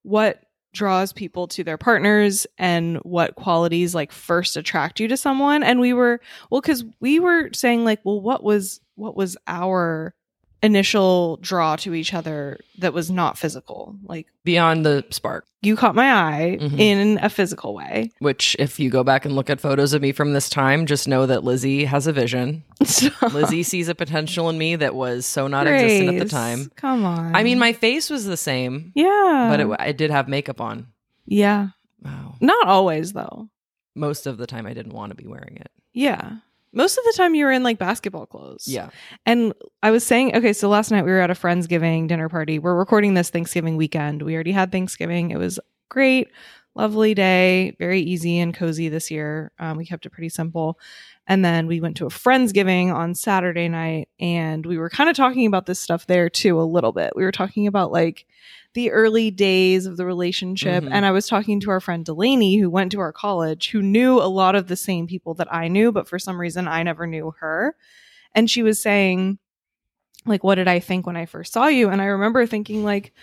what 0.03 0.41
draws 0.73 1.13
people 1.13 1.47
to 1.47 1.63
their 1.63 1.77
partners 1.77 2.45
and 2.57 2.97
what 2.97 3.35
qualities 3.35 3.95
like 3.95 4.11
first 4.11 4.57
attract 4.57 4.99
you 4.99 5.07
to 5.07 5.15
someone 5.15 5.63
and 5.63 5.79
we 5.79 5.93
were 5.93 6.19
well 6.51 6.61
cuz 6.61 6.83
we 6.99 7.17
were 7.17 7.49
saying 7.53 7.85
like 7.85 8.01
well 8.03 8.19
what 8.19 8.43
was 8.43 8.81
what 8.95 9.15
was 9.15 9.37
our 9.47 10.13
initial 10.63 11.37
draw 11.37 11.75
to 11.75 11.93
each 11.93 12.13
other 12.13 12.59
that 12.79 12.93
was 12.93 13.11
not 13.11 13.37
physical 13.37 13.95
like 14.03 14.27
Beyond 14.43 14.85
the 14.85 15.03
spark, 15.11 15.45
you 15.61 15.75
caught 15.75 15.95
my 15.95 16.11
eye 16.13 16.57
Mhm. 16.61 16.79
in 16.79 17.19
a 17.21 17.29
physical 17.29 17.73
way 17.73 18.11
which 18.19 18.55
if 18.59 18.79
you 18.79 18.89
go 18.89 19.03
back 19.03 19.25
and 19.25 19.35
look 19.35 19.49
at 19.49 19.59
photos 19.61 19.93
of 19.93 20.01
me 20.01 20.11
from 20.11 20.33
this 20.33 20.49
time, 20.49 20.85
just 20.85 21.07
know 21.07 21.25
that 21.25 21.43
Lizzie 21.43 21.85
has 21.85 22.07
a 22.07 22.13
vision. 22.13 22.63
Lizzie 23.33 23.63
sees 23.63 23.87
a 23.89 23.95
potential 23.95 24.49
in 24.49 24.57
me 24.57 24.75
that 24.75 24.95
was 24.95 25.25
so 25.25 25.47
not 25.47 25.67
existent 25.67 26.17
at 26.17 26.23
the 26.23 26.29
time. 26.29 26.71
come 26.75 27.05
on 27.05 27.35
I 27.35 27.43
mean, 27.43 27.59
my 27.59 27.73
face 27.73 28.09
was 28.09 28.25
the 28.25 28.37
same, 28.37 28.91
yeah 28.95 29.47
but 29.51 29.59
it, 29.59 29.67
I 29.79 29.91
did 29.91 30.11
have 30.11 30.27
makeup 30.27 30.61
on. 30.61 30.87
yeah 31.25 31.69
Wow. 32.03 32.35
not 32.41 32.67
always 32.67 33.13
though 33.13 33.49
Most 33.95 34.27
of 34.27 34.37
the 34.37 34.45
time, 34.47 34.65
I 34.67 34.73
didn't 34.73 34.93
want 34.93 35.11
to 35.11 35.15
be 35.15 35.27
wearing 35.27 35.57
it. 35.57 35.71
yeah 35.93 36.37
most 36.75 36.97
of 36.97 37.03
the 37.05 37.13
time 37.17 37.33
you 37.33 37.45
were 37.45 37.51
in 37.51 37.63
like 37.63 37.79
basketball 37.79 38.25
clothes 38.25 38.65
Yeah. 38.67 38.89
And 39.25 39.53
I 39.81 39.91
was 39.91 40.05
saying, 40.05 40.35
okay, 40.35 40.53
so 40.53 40.69
last 40.69 40.91
night 40.91 41.05
we 41.05 41.11
were 41.11 41.19
at 41.19 41.31
a 41.31 41.35
friend's 41.35 41.67
giving 41.67 42.07
dinner 42.07 42.29
party. 42.29 42.59
We're 42.59 42.75
recording 42.75 43.13
this 43.13 43.29
Thanksgiving 43.29 43.77
weekend. 43.77 44.21
We 44.21 44.35
already 44.35 44.51
had 44.51 44.71
Thanksgiving. 44.71 45.31
It 45.31 45.37
was 45.37 45.59
great, 45.89 46.27
lovely 46.75 47.13
day, 47.13 47.75
very 47.79 48.01
easy 48.01 48.39
and 48.39 48.53
cozy 48.53 48.89
this 48.89 49.09
year. 49.09 49.51
Um, 49.59 49.77
we 49.77 49.85
kept 49.85 50.05
it 50.05 50.11
pretty 50.11 50.29
simple. 50.29 50.77
And 51.27 51.43
then 51.43 51.65
we 51.65 51.81
went 51.81 51.97
to 51.97 52.05
a 52.05 52.09
Friendsgiving 52.09 52.93
on 52.93 53.15
Saturday 53.15 53.67
night 53.67 54.09
and 54.19 54.63
we 54.65 54.77
were 54.77 54.89
kind 54.89 55.09
of 55.09 55.15
talking 55.15 55.47
about 55.47 55.65
this 55.65 55.79
stuff 55.79 56.05
there 56.05 56.29
too, 56.29 56.59
a 56.59 56.63
little 56.63 56.91
bit. 56.91 57.13
We 57.15 57.23
were 57.23 57.31
talking 57.31 57.65
about 57.65 57.91
like 57.91 58.25
the 58.73 58.91
early 58.91 59.31
days 59.31 59.85
of 59.85 59.97
the 59.97 60.05
relationship. 60.05 60.83
Mhm. 60.83 60.89
And 60.91 61.05
I 61.05 61.11
was 61.11 61.27
talking 61.27 61.59
to 61.61 61.71
our 61.71 61.79
friend 61.79 62.05
Delaney, 62.05 62.57
who 62.57 62.69
went 62.69 62.91
to 62.91 62.99
our 62.99 63.13
college, 63.13 63.71
who 63.71 63.81
knew 63.81 64.19
a 64.19 64.27
lot 64.27 64.53
of 64.53 64.67
the 64.67 64.75
same 64.75 65.07
people 65.07 65.33
that 65.35 65.51
I 65.51 65.67
knew, 65.69 65.91
but 65.91 66.07
for 66.07 66.19
some 66.19 66.39
reason 66.39 66.67
I 66.67 66.83
never 66.83 67.07
knew 67.07 67.33
her 67.39 67.75
and 68.33 68.51
she 68.51 68.61
was 68.61 68.81
saying 68.81 69.39
like 70.25 70.43
what 70.43 70.55
did 70.55 70.67
i 70.67 70.79
think 70.79 71.05
when 71.07 71.15
i 71.15 71.25
first 71.25 71.53
saw 71.53 71.67
you 71.67 71.89
and 71.89 72.01
i 72.01 72.05
remember 72.05 72.45
thinking 72.45 72.83
like 72.83 73.13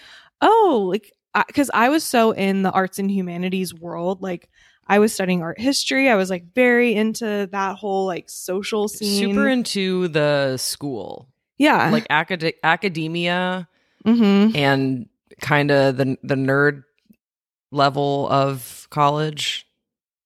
oh 0.41 0.87
like 0.91 1.13
because 1.47 1.71
I, 1.73 1.89
was 1.89 2.05
so 2.05 2.33
in 2.33 2.63
the 2.63 2.71
arts 2.71 2.99
and 2.99 3.11
humanities 3.11 3.75
world 3.75 4.23
like 4.23 4.49
i 4.87 4.99
was 4.99 5.13
studying 5.13 5.43
art 5.43 5.61
history. 5.61 6.11
I 6.11 6.17
was 6.17 6.31
like 6.31 6.55
very 6.55 6.95
into 6.95 7.49
that 7.53 7.77
whole 7.77 8.07
like 8.07 8.29
social 8.29 8.89
scene. 8.89 9.35
Super 9.35 9.49
into 9.49 10.09
the 10.09 10.57
school, 10.57 11.29
yeah. 11.59 11.91
Like 11.91 12.07
acad- 12.11 12.55
academia 12.63 13.69
mm-hmm. 14.05 14.57
and 14.57 15.09
kind 15.41 15.71
of 15.71 15.97
the 15.97 16.17
the 16.23 16.35
nerd 16.35 16.85
level 17.71 18.29
of 18.29 18.87
college, 18.91 19.67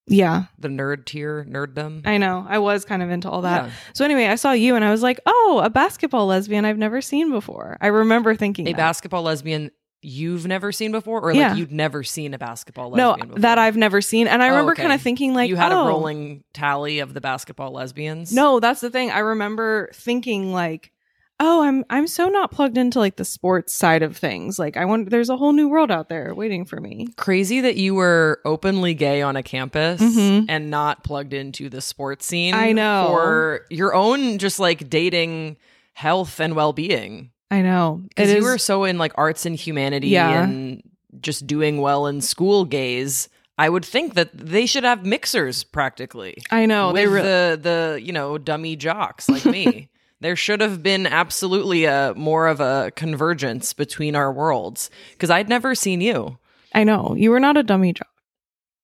yeah. 0.08 0.44
The 0.58 0.68
nerd 0.68 1.04
tier, 1.04 1.44
nerddom. 1.48 2.06
i 2.06 2.16
know. 2.16 2.46
I 2.48 2.58
was 2.58 2.84
kind 2.84 3.02
of 3.02 3.10
into 3.10 3.28
all 3.28 3.42
that. 3.42 3.66
Yeah. 3.66 3.70
so 3.92 4.04
anyway 4.04 4.26
i 4.26 4.36
saw 4.36 4.52
you 4.52 4.74
and 4.76 4.84
i 4.84 4.90
was 4.90 5.02
like 5.02 5.20
oh 5.26 5.60
a 5.64 5.70
basketball 5.70 6.26
lesbian 6.26 6.64
i've 6.64 6.78
never 6.78 7.00
seen 7.00 7.30
before. 7.30 7.76
I 7.80 7.88
remember 7.88 8.34
thinking 8.34 8.66
A 8.68 8.72
that. 8.72 8.76
basketball 8.76 9.22
lesbian 9.22 9.70
you've 10.02 10.46
never 10.46 10.70
seen 10.72 10.92
before, 10.92 11.20
or 11.20 11.32
Yeah. 11.32 11.48
like 11.50 11.58
you'd 11.58 11.72
never 11.72 12.02
seen 12.04 12.34
a 12.34 12.38
basketball 12.38 12.90
no 12.90 13.10
lesbian 13.10 13.28
before? 13.28 13.40
that 13.40 13.58
i've 13.58 13.76
never 13.76 14.00
seen 14.00 14.28
and 14.28 14.42
i 14.42 14.46
Oh, 14.46 14.50
remember 14.50 14.72
okay. 14.72 14.82
kind 14.82 14.92
of 14.94 15.00
thinking 15.02 15.34
like 15.34 15.48
you 15.48 15.56
had 15.56 15.72
oh, 15.72 15.84
a 15.84 15.88
rolling 15.88 16.44
tally 16.52 16.98
of 17.00 17.14
the 17.14 17.20
basketball 17.20 17.72
lesbians. 17.72 18.32
No, 18.32 18.60
that's 18.60 18.80
the 18.80 18.90
thing. 18.90 19.10
I 19.10 19.18
remember 19.20 19.90
thinking 19.94 20.52
like, 20.52 20.92
"Oh, 21.40 21.62
I'm 21.62 21.84
I'm 21.90 22.06
so 22.06 22.28
not 22.28 22.50
plugged 22.50 22.78
into 22.78 22.98
like 22.98 23.16
the 23.16 23.24
sports 23.24 23.72
side 23.72 24.02
of 24.02 24.16
things. 24.16 24.58
Like 24.58 24.76
I 24.76 24.84
want 24.84 25.10
there's 25.10 25.28
a 25.30 25.36
whole 25.36 25.52
new 25.52 25.68
world 25.68 25.90
out 25.90 26.08
there 26.08 26.34
waiting 26.34 26.64
for 26.66 26.80
me." 26.80 27.08
crazy 27.16 27.60
that 27.62 27.76
you 27.76 27.94
were 27.94 28.40
openly 28.44 28.94
gay 28.94 29.22
on 29.22 29.34
a 29.36 29.42
campus 29.42 30.00
Mhm. 30.00 30.46
and 30.48 30.70
not 30.70 31.04
plugged 31.04 31.32
into 31.34 31.68
the 31.68 31.80
sports 31.80 32.26
scene. 32.26 32.54
I 32.54 32.72
know. 32.72 33.06
for 33.08 33.66
your 33.70 33.94
own 33.94 34.38
just 34.38 34.58
like 34.60 34.88
dating 34.88 35.56
health 35.94 36.38
and 36.40 36.54
well 36.54 36.72
being. 36.72 37.30
I 37.50 37.62
know. 37.62 38.02
Because 38.08 38.32
you 38.32 38.42
were 38.42 38.58
so 38.58 38.84
in 38.84 38.98
like 38.98 39.12
arts 39.16 39.46
and 39.46 39.54
humanity 39.56 40.08
Yeah. 40.08 40.42
and 40.44 40.82
just 41.20 41.46
doing 41.46 41.80
well 41.80 42.06
in 42.06 42.20
school 42.20 42.64
gaze. 42.64 43.28
I 43.58 43.68
would 43.68 43.84
think 43.84 44.14
that 44.14 44.36
they 44.36 44.66
should 44.66 44.84
have 44.84 45.06
mixers 45.06 45.64
practically. 45.64 46.36
I 46.50 46.66
know. 46.66 46.88
with 46.88 46.96
They 46.96 47.06
re- 47.06 47.22
the 47.22 47.58
the 47.62 48.00
you 48.02 48.12
know 48.12 48.36
dummy 48.36 48.76
jocks 48.76 49.28
like 49.28 49.46
me. 49.46 49.88
there 50.20 50.36
should 50.36 50.60
have 50.60 50.82
been 50.82 51.06
absolutely 51.06 51.84
a 51.84 52.12
more 52.16 52.48
of 52.48 52.60
a 52.60 52.90
convergence 52.96 53.72
between 53.72 54.14
our 54.14 54.30
worlds 54.32 54.90
because 55.12 55.30
I'd 55.30 55.48
never 55.48 55.74
seen 55.74 56.00
you. 56.00 56.38
I 56.74 56.84
know. 56.84 57.14
You 57.16 57.30
were 57.30 57.40
not 57.40 57.56
a 57.56 57.62
dummy 57.62 57.92
jock. 57.94 58.08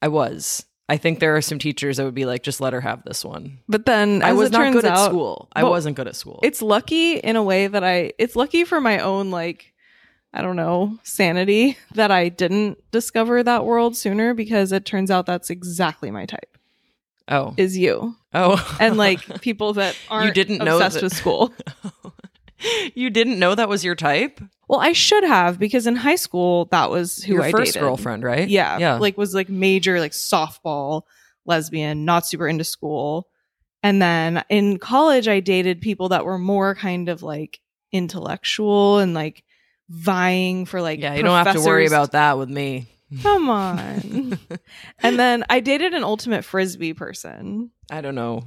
I 0.01 0.09
was. 0.09 0.65
I 0.93 0.99
think 0.99 1.21
there 1.21 1.35
are 1.35 1.41
some 1.41 1.59
teachers 1.59 1.97
that 1.97 2.05
would 2.05 2.15
be 2.15 2.27
like, 2.27 2.43
just 2.43 2.61
let 2.61 2.75
her 2.75 2.81
have 2.83 3.03
this 3.03 3.25
one. 3.25 3.61
But 3.67 3.87
then 3.87 4.23
I 4.23 4.35
was 4.35 4.51
not 4.51 4.75
good 4.75 4.85
at 4.85 5.03
school. 5.07 5.49
I 5.55 5.65
wasn't 5.65 5.97
good 5.97 6.07
at 6.07 6.15
school. 6.15 6.39
It's 6.43 6.61
lucky 6.61 7.15
in 7.17 7.35
a 7.37 7.43
way 7.43 7.67
that 7.67 7.83
I 7.83 8.13
it's 8.19 8.37
lucky 8.37 8.65
for 8.65 8.79
my 8.79 8.99
own 8.99 9.31
like 9.31 9.73
I 10.35 10.43
don't 10.43 10.55
know, 10.57 10.99
sanity 11.03 11.79
that 11.95 12.11
I 12.11 12.29
didn't 12.29 12.77
discover 12.91 13.43
that 13.43 13.65
world 13.65 13.97
sooner 13.97 14.35
because 14.35 14.71
it 14.71 14.85
turns 14.85 15.11
out 15.11 15.25
that's 15.25 15.49
exactly 15.49 16.11
my 16.11 16.27
type. 16.27 16.59
oh. 17.27 17.55
Is 17.57 17.79
you. 17.79 18.15
oh. 18.35 18.77
And 18.79 18.99
like 18.99 19.41
people 19.41 19.73
that 19.73 19.97
aren't 20.11 20.27
you 20.27 20.33
didn't 20.35 20.63
know 20.63 20.77
obsessed 20.77 20.97
that- 20.97 21.03
with 21.05 21.15
school. 21.17 21.55
you 22.95 23.11
didn't 23.11 23.39
know 23.39 23.55
that 23.55 23.69
was 23.69 23.85
your 23.85 23.95
type? 23.95 24.41
Well, 24.69 24.81
I 24.81 24.93
should 24.93 25.25
have 25.25 25.59
because 25.59 25.87
in 25.87 25.97
high 25.97 26.17
school 26.17 26.67
that 26.67 26.91
was 26.91 27.23
who 27.23 27.35
your 27.35 27.43
I 27.43 27.51
first 27.51 27.73
dated. 27.75 27.83
girlfriend, 27.83 28.23
right? 28.25 28.49
Yeah, 28.49 28.79
Yeah. 28.79 28.95
Like 28.97 29.19
was 29.19 29.35
like 29.35 29.49
major 29.49 30.01
like 30.01 30.13
softball 30.13 31.03
lesbian, 31.45 32.05
not 32.05 32.27
super 32.27 32.49
into 32.49 32.65
school. 32.65 33.29
And 33.83 34.01
then 34.01 34.45
in 34.49 34.79
college 34.79 35.29
I 35.29 35.41
dated 35.41 35.81
people 35.81 36.11
that 36.11 36.25
were 36.25 36.39
more 36.39 36.75
kind 36.75 37.09
of 37.09 37.23
like 37.23 37.61
intellectual 37.91 38.99
and 38.99 39.15
like 39.15 39.45
vying 39.89 40.65
for 40.67 40.81
like 40.81 41.01
yeah, 41.01 41.15
you 41.15 41.23
don't 41.23 41.45
have 41.45 41.55
to 41.57 41.61
worry 41.63 41.87
about 41.87 42.13
that 42.13 42.39
with 42.39 42.49
me. 42.49 42.89
Come 43.23 43.51
on. 43.51 44.39
and 45.03 45.19
then 45.19 45.45
I 45.51 45.61
dated 45.61 45.93
an 45.93 46.03
ultimate 46.05 46.45
frisbee 46.45 46.95
person. 46.95 47.71
I 47.91 48.01
don't 48.01 48.15
know 48.15 48.45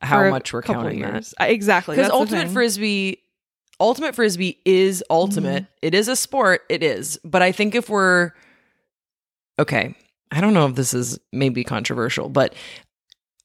how 0.00 0.30
much 0.30 0.52
we're 0.52 0.62
counting 0.62 1.00
that. 1.02 1.14
years. 1.14 1.34
I- 1.38 1.48
Exactly. 1.48 1.96
Because 1.96 2.12
ultimate 2.12 2.48
frisbee, 2.50 3.22
ultimate 3.80 4.14
frisbee 4.14 4.58
is 4.64 5.04
ultimate. 5.10 5.64
Mm-hmm. 5.64 5.72
It 5.82 5.94
is 5.94 6.08
a 6.08 6.16
sport. 6.16 6.62
It 6.68 6.82
is. 6.82 7.18
But 7.24 7.42
I 7.42 7.52
think 7.52 7.74
if 7.74 7.88
we're 7.88 8.32
okay, 9.58 9.94
I 10.30 10.40
don't 10.40 10.54
know 10.54 10.66
if 10.66 10.74
this 10.74 10.94
is 10.94 11.18
maybe 11.32 11.64
controversial, 11.64 12.28
but 12.28 12.54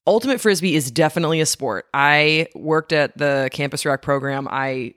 ultimate 0.05 0.41
frisbee 0.41 0.75
is 0.75 0.91
definitely 0.91 1.41
a 1.41 1.45
sport. 1.45 1.85
I 1.93 2.47
worked 2.55 2.93
at 2.93 3.17
the 3.17 3.49
campus 3.53 3.85
rec 3.85 4.01
program. 4.01 4.47
I 4.49 4.95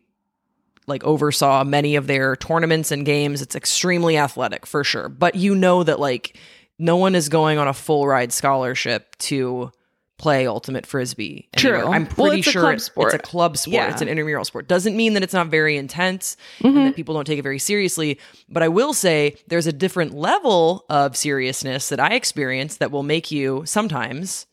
like 0.87 1.05
oversaw 1.05 1.65
many 1.65 1.97
of 1.97 2.07
their 2.07 2.37
tournaments 2.37 2.91
and 2.93 3.05
games. 3.05 3.43
It's 3.43 3.57
extremely 3.57 4.17
athletic 4.17 4.67
for 4.67 4.85
sure. 4.85 5.09
But 5.09 5.35
you 5.35 5.55
know 5.55 5.83
that 5.83 5.99
like 6.01 6.39
no 6.79 6.97
one 6.97 7.15
is 7.15 7.29
going 7.29 7.59
on 7.59 7.69
a 7.69 7.73
full 7.73 8.07
ride 8.07 8.33
scholarship 8.33 9.17
to 9.19 9.73
play 10.19 10.47
ultimate 10.47 10.87
frisbee. 10.87 11.49
True. 11.57 11.75
anywhere. 11.75 11.95
I'm 11.95 12.05
Well, 12.17 12.29
pretty 12.29 12.39
it's 12.41 12.49
a 12.49 12.53
sure 12.53 12.63
club 12.63 12.75
it- 12.77 12.81
sport. 12.81 13.15
it's 13.15 13.23
a 13.23 13.27
club 13.27 13.57
sport. 13.59 13.75
Yeah. 13.75 13.91
It's 13.91 14.01
an 14.01 14.09
intramural 14.09 14.45
sport. 14.47 14.67
Doesn't 14.67 14.97
mean 14.97 15.13
that 15.15 15.23
it's 15.23 15.35
not 15.35 15.49
very 15.49 15.77
intense 15.77 16.37
Mhm. 16.63 16.69
and 16.77 16.87
that 16.87 16.97
people 16.97 17.15
don't 17.15 17.27
take 17.27 17.39
it 17.39 17.43
very 17.43 17.59
seriously. 17.59 18.19
But 18.49 18.63
I 18.63 18.69
will 18.69 18.95
say 18.95 19.37
there's 19.49 19.67
a 19.67 19.73
different 19.73 20.15
level 20.15 20.87
of 20.89 21.17
seriousness 21.17 21.91
that 21.91 22.01
I 22.01 22.15
experience 22.15 22.77
that 22.79 22.91
will 22.91 23.03
make 23.03 23.31
you 23.31 23.63
sometimes 23.67 24.47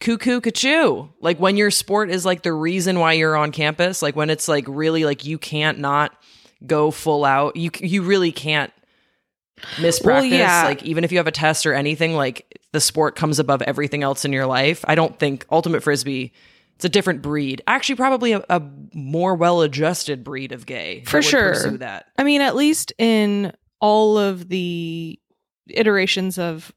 cuckoo 0.00 0.40
cachoo. 0.40 1.08
Like 1.20 1.38
when 1.40 1.56
your 1.56 1.70
sport 1.70 2.10
is 2.10 2.24
like 2.24 2.42
the 2.42 2.52
reason 2.52 3.00
why 3.00 3.14
you're 3.14 3.36
on 3.36 3.50
campus, 3.50 4.02
like 4.02 4.14
when 4.14 4.30
it's 4.30 4.46
like 4.46 4.64
really 4.68 5.04
like 5.04 5.24
you 5.24 5.38
can't 5.38 5.78
not 5.78 6.12
go 6.66 6.90
full 6.90 7.24
out. 7.24 7.56
You 7.56 7.70
you 7.80 8.02
really 8.02 8.30
can't 8.32 8.72
miss 9.80 10.00
Well, 10.02 10.24
yeah. 10.24 10.64
Like 10.64 10.82
even 10.82 11.04
if 11.04 11.12
you 11.12 11.18
have 11.18 11.26
a 11.26 11.32
test 11.32 11.66
or 11.66 11.74
anything, 11.74 12.14
like 12.14 12.60
the 12.72 12.80
sport 12.80 13.16
comes 13.16 13.38
above 13.38 13.62
everything 13.62 14.02
else 14.02 14.24
in 14.24 14.32
your 14.32 14.46
life. 14.46 14.84
I 14.86 14.94
don't 14.94 15.18
think 15.18 15.46
ultimate 15.50 15.82
frisbee. 15.82 16.32
It's 16.76 16.84
a 16.84 16.90
different 16.90 17.22
breed. 17.22 17.62
Actually, 17.66 17.96
probably 17.96 18.32
a, 18.32 18.44
a 18.50 18.62
more 18.92 19.34
well-adjusted 19.34 20.22
breed 20.22 20.52
of 20.52 20.66
gay. 20.66 21.04
For 21.06 21.22
sure. 21.22 21.54
pursue 21.54 21.78
that. 21.78 22.06
I 22.18 22.22
mean, 22.22 22.42
at 22.42 22.54
least 22.54 22.92
in 22.98 23.52
all 23.80 24.18
of 24.18 24.48
the 24.48 25.18
iterations 25.68 26.38
of 26.38 26.72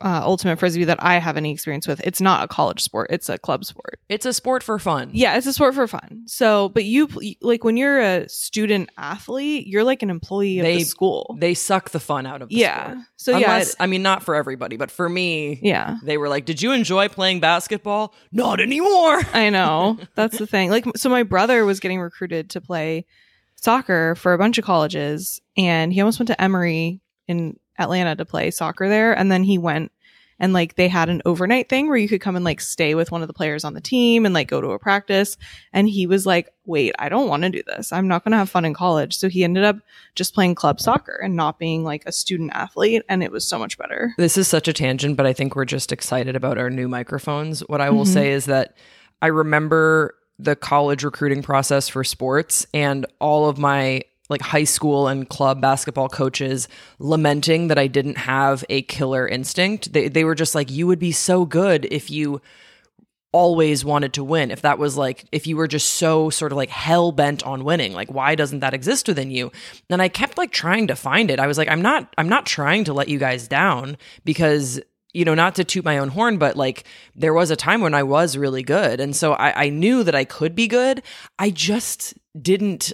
uh, 0.00 0.20
ultimate 0.24 0.58
frisbee 0.58 0.84
that 0.84 1.02
I 1.02 1.18
have 1.18 1.36
any 1.36 1.52
experience 1.52 1.86
with, 1.86 2.00
it's 2.04 2.20
not 2.20 2.44
a 2.44 2.48
college 2.48 2.82
sport; 2.82 3.08
it's 3.10 3.28
a 3.28 3.38
club 3.38 3.64
sport. 3.64 4.00
It's 4.08 4.26
a 4.26 4.32
sport 4.32 4.62
for 4.62 4.78
fun. 4.78 5.10
Yeah, 5.12 5.36
it's 5.36 5.46
a 5.46 5.52
sport 5.52 5.74
for 5.74 5.86
fun. 5.86 6.22
So, 6.26 6.68
but 6.70 6.84
you 6.84 7.08
like 7.40 7.64
when 7.64 7.76
you're 7.76 8.00
a 8.00 8.28
student 8.28 8.90
athlete, 8.98 9.66
you're 9.66 9.84
like 9.84 10.02
an 10.02 10.10
employee 10.10 10.58
of 10.58 10.64
They- 10.64 10.78
the 10.78 10.84
school. 10.84 11.36
They 11.38 11.54
suck 11.54 11.90
the 11.90 12.00
fun 12.00 12.26
out 12.26 12.42
of 12.42 12.48
the 12.48 12.56
yeah. 12.56 12.84
sport. 12.92 12.98
So 13.16 13.30
yeah, 13.32 13.46
Unless, 13.52 13.70
it- 13.70 13.76
I 13.80 13.86
mean, 13.86 14.02
not 14.02 14.22
for 14.22 14.34
everybody, 14.34 14.76
but 14.76 14.90
for 14.90 15.08
me, 15.08 15.58
yeah. 15.62 15.96
they 16.02 16.18
were 16.18 16.28
like, 16.28 16.44
"Did 16.44 16.62
you 16.62 16.72
enjoy 16.72 17.08
playing 17.08 17.40
basketball? 17.40 18.14
Not 18.32 18.60
anymore." 18.60 19.20
I 19.32 19.50
know. 19.50 19.98
That's 20.14 20.38
the 20.38 20.46
thing. 20.46 20.70
Like, 20.70 20.84
so 20.96 21.08
my 21.08 21.22
brother 21.22 21.64
was 21.64 21.80
getting 21.80 22.00
recruited 22.00 22.50
to 22.50 22.60
play 22.60 23.04
soccer 23.56 24.14
for 24.14 24.32
a 24.32 24.38
bunch 24.38 24.58
of 24.58 24.64
colleges, 24.64 25.40
and 25.56 25.92
he 25.92 26.00
almost 26.00 26.18
went 26.20 26.28
to 26.28 26.40
Emory 26.40 27.00
in 27.26 27.58
Atlanta 27.78 28.16
to 28.16 28.24
play 28.24 28.50
soccer 28.50 28.88
there. 28.88 29.12
And 29.16 29.30
then 29.30 29.44
he 29.44 29.58
went 29.58 29.92
and 30.40 30.52
like 30.52 30.76
they 30.76 30.86
had 30.86 31.08
an 31.08 31.20
overnight 31.24 31.68
thing 31.68 31.88
where 31.88 31.96
you 31.96 32.08
could 32.08 32.20
come 32.20 32.36
and 32.36 32.44
like 32.44 32.60
stay 32.60 32.94
with 32.94 33.10
one 33.10 33.22
of 33.22 33.26
the 33.28 33.34
players 33.34 33.64
on 33.64 33.74
the 33.74 33.80
team 33.80 34.24
and 34.24 34.32
like 34.32 34.46
go 34.46 34.60
to 34.60 34.68
a 34.70 34.78
practice. 34.78 35.36
And 35.72 35.88
he 35.88 36.06
was 36.06 36.26
like, 36.26 36.48
wait, 36.64 36.94
I 36.98 37.08
don't 37.08 37.28
want 37.28 37.42
to 37.42 37.50
do 37.50 37.62
this. 37.66 37.92
I'm 37.92 38.06
not 38.06 38.22
going 38.22 38.30
to 38.32 38.38
have 38.38 38.48
fun 38.48 38.64
in 38.64 38.72
college. 38.72 39.16
So 39.16 39.28
he 39.28 39.42
ended 39.42 39.64
up 39.64 39.78
just 40.14 40.34
playing 40.34 40.54
club 40.54 40.80
soccer 40.80 41.18
and 41.20 41.34
not 41.34 41.58
being 41.58 41.82
like 41.82 42.04
a 42.06 42.12
student 42.12 42.52
athlete. 42.54 43.02
And 43.08 43.24
it 43.24 43.32
was 43.32 43.44
so 43.44 43.58
much 43.58 43.76
better. 43.78 44.14
This 44.16 44.38
is 44.38 44.46
such 44.46 44.68
a 44.68 44.72
tangent, 44.72 45.16
but 45.16 45.26
I 45.26 45.32
think 45.32 45.56
we're 45.56 45.64
just 45.64 45.90
excited 45.90 46.36
about 46.36 46.56
our 46.56 46.70
new 46.70 46.86
microphones. 46.86 47.60
What 47.68 47.80
I 47.80 47.90
will 47.90 48.04
Mhm. 48.04 48.12
say 48.14 48.30
is 48.30 48.44
that 48.44 48.76
I 49.20 49.26
remember 49.26 50.14
the 50.38 50.54
college 50.54 51.02
recruiting 51.02 51.42
process 51.42 51.88
for 51.88 52.04
sports 52.04 52.64
and 52.72 53.06
all 53.18 53.48
of 53.48 53.58
my 53.58 54.02
like 54.28 54.42
high 54.42 54.64
school 54.64 55.08
and 55.08 55.28
club 55.28 55.60
basketball 55.60 56.08
coaches 56.08 56.68
lamenting 56.98 57.68
that 57.68 57.78
I 57.78 57.86
didn't 57.86 58.18
have 58.18 58.64
a 58.68 58.82
killer 58.82 59.26
instinct. 59.26 59.92
They 59.92 60.08
they 60.08 60.24
were 60.24 60.34
just 60.34 60.54
like 60.54 60.70
you 60.70 60.86
would 60.86 60.98
be 60.98 61.12
so 61.12 61.44
good 61.44 61.86
if 61.90 62.10
you 62.10 62.40
always 63.32 63.84
wanted 63.84 64.14
to 64.14 64.24
win. 64.24 64.50
If 64.50 64.62
that 64.62 64.78
was 64.78 64.96
like 64.96 65.26
if 65.32 65.46
you 65.46 65.56
were 65.56 65.68
just 65.68 65.94
so 65.94 66.30
sort 66.30 66.52
of 66.52 66.56
like 66.56 66.70
hell 66.70 67.12
bent 67.12 67.42
on 67.44 67.64
winning, 67.64 67.92
like 67.92 68.12
why 68.12 68.34
doesn't 68.34 68.60
that 68.60 68.74
exist 68.74 69.08
within 69.08 69.30
you? 69.30 69.52
And 69.90 70.00
I 70.02 70.08
kept 70.08 70.38
like 70.38 70.50
trying 70.50 70.86
to 70.88 70.96
find 70.96 71.30
it. 71.30 71.38
I 71.38 71.46
was 71.46 71.58
like 71.58 71.68
I'm 71.68 71.82
not 71.82 72.12
I'm 72.18 72.28
not 72.28 72.46
trying 72.46 72.84
to 72.84 72.92
let 72.92 73.08
you 73.08 73.18
guys 73.18 73.48
down 73.48 73.96
because 74.24 74.80
you 75.14 75.24
know, 75.24 75.34
not 75.34 75.54
to 75.54 75.64
toot 75.64 75.84
my 75.86 75.98
own 75.98 76.08
horn, 76.08 76.36
but 76.36 76.54
like 76.54 76.84
there 77.14 77.32
was 77.32 77.50
a 77.50 77.56
time 77.56 77.80
when 77.80 77.94
I 77.94 78.02
was 78.02 78.36
really 78.36 78.62
good. 78.62 79.00
And 79.00 79.16
so 79.16 79.32
I, 79.32 79.64
I 79.64 79.68
knew 79.70 80.04
that 80.04 80.14
I 80.14 80.24
could 80.24 80.54
be 80.54 80.68
good. 80.68 81.02
I 81.38 81.50
just 81.50 82.14
didn't 82.40 82.92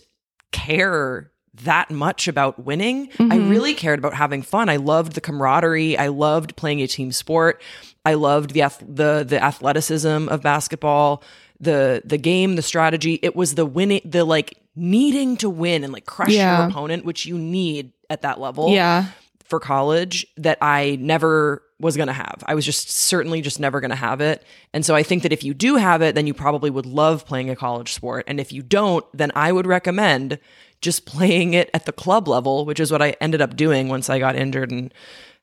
care 0.54 1.30
that 1.64 1.90
much 1.90 2.26
about 2.26 2.64
winning. 2.64 3.08
I 3.20 3.22
Mhm. 3.38 3.50
really 3.50 3.74
cared 3.74 3.98
about 3.98 4.14
having 4.14 4.42
fun. 4.42 4.68
I 4.68 4.76
loved 4.76 5.12
the 5.12 5.20
camaraderie. 5.20 5.96
I 5.98 6.08
loved 6.08 6.56
playing 6.56 6.80
a 6.82 6.86
team 6.88 7.12
sport. 7.12 7.60
I 8.04 8.14
loved 8.14 8.50
the 8.54 8.62
the 8.80 9.24
the 9.28 9.42
athleticism 9.42 10.28
of 10.28 10.42
basketball, 10.42 11.22
the 11.60 12.02
the 12.04 12.18
game, 12.18 12.56
the 12.56 12.62
strategy. 12.62 13.18
It 13.22 13.36
was 13.36 13.54
the 13.54 13.66
winning, 13.66 14.00
the 14.04 14.24
like 14.24 14.54
needing 14.76 15.36
to 15.38 15.48
win 15.50 15.84
and 15.84 15.92
like 15.92 16.06
crush 16.06 16.30
Yeah. 16.30 16.58
your 16.60 16.68
opponent, 16.68 17.04
which 17.04 17.26
you 17.26 17.38
need 17.38 17.92
at 18.10 18.22
that 18.22 18.40
level 18.40 18.70
Yeah. 18.70 19.06
For 19.54 19.60
college 19.60 20.26
that 20.36 20.58
I 20.60 20.96
never 21.00 21.62
was 21.78 21.96
going 21.96 22.08
to 22.08 22.12
have. 22.12 22.42
I 22.44 22.56
was 22.56 22.64
just 22.64 22.90
certainly 22.90 23.40
just 23.40 23.60
never 23.60 23.80
going 23.80 23.90
to 23.90 23.96
have 23.96 24.20
it. 24.20 24.42
And 24.72 24.84
so 24.84 24.96
I 24.96 25.04
think 25.04 25.22
that 25.22 25.32
if 25.32 25.44
you 25.44 25.54
do 25.54 25.76
have 25.76 26.02
it, 26.02 26.16
then 26.16 26.26
you 26.26 26.34
probably 26.34 26.70
would 26.70 26.86
love 26.86 27.24
playing 27.24 27.50
a 27.50 27.56
college 27.56 27.92
sport. 27.92 28.24
And 28.26 28.40
if 28.40 28.52
you 28.52 28.62
don't, 28.62 29.04
then 29.16 29.30
I 29.36 29.52
would 29.52 29.68
recommend 29.68 30.40
just 30.80 31.06
playing 31.14 31.54
it 31.54 31.70
at 31.72 31.86
the 31.86 31.92
club 31.92 32.26
level, 32.26 32.64
which 32.64 32.80
is 32.80 32.90
what 32.90 33.00
I 33.00 33.14
ended 33.20 33.40
up 33.40 33.54
doing 33.54 33.88
once 33.88 34.10
I 34.10 34.18
got 34.18 34.34
injured 34.34 34.72
and 34.72 34.92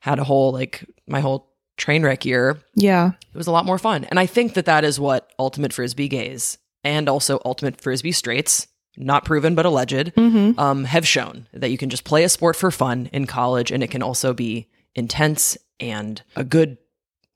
had 0.00 0.18
a 0.18 0.24
whole 0.24 0.52
like 0.52 0.84
my 1.06 1.20
whole 1.20 1.50
train 1.78 2.02
wreck 2.02 2.26
year. 2.26 2.60
Yeah. 2.74 3.12
It 3.32 3.38
was 3.38 3.46
a 3.46 3.52
lot 3.52 3.64
more 3.64 3.78
fun. 3.78 4.04
And 4.04 4.20
I 4.20 4.26
think 4.26 4.52
that 4.54 4.66
that 4.66 4.84
is 4.84 5.00
what 5.00 5.32
ultimate 5.38 5.72
frisbee 5.72 6.08
gays 6.08 6.58
and 6.84 7.08
also 7.08 7.40
ultimate 7.46 7.80
frisbee 7.80 8.12
straights, 8.12 8.66
not 8.96 9.24
proven 9.24 9.54
but 9.54 9.66
alleged, 9.66 10.12
Mm-hmm. 10.14 10.58
um, 10.58 10.84
have 10.84 11.06
shown 11.06 11.46
that 11.52 11.70
you 11.70 11.78
can 11.78 11.90
just 11.90 12.04
play 12.04 12.24
a 12.24 12.28
sport 12.28 12.56
for 12.56 12.70
fun 12.70 13.08
in 13.12 13.26
college 13.26 13.70
and 13.70 13.82
it 13.82 13.90
can 13.90 14.02
also 14.02 14.32
be 14.34 14.68
intense 14.94 15.56
and 15.80 16.22
a 16.36 16.44
good 16.44 16.78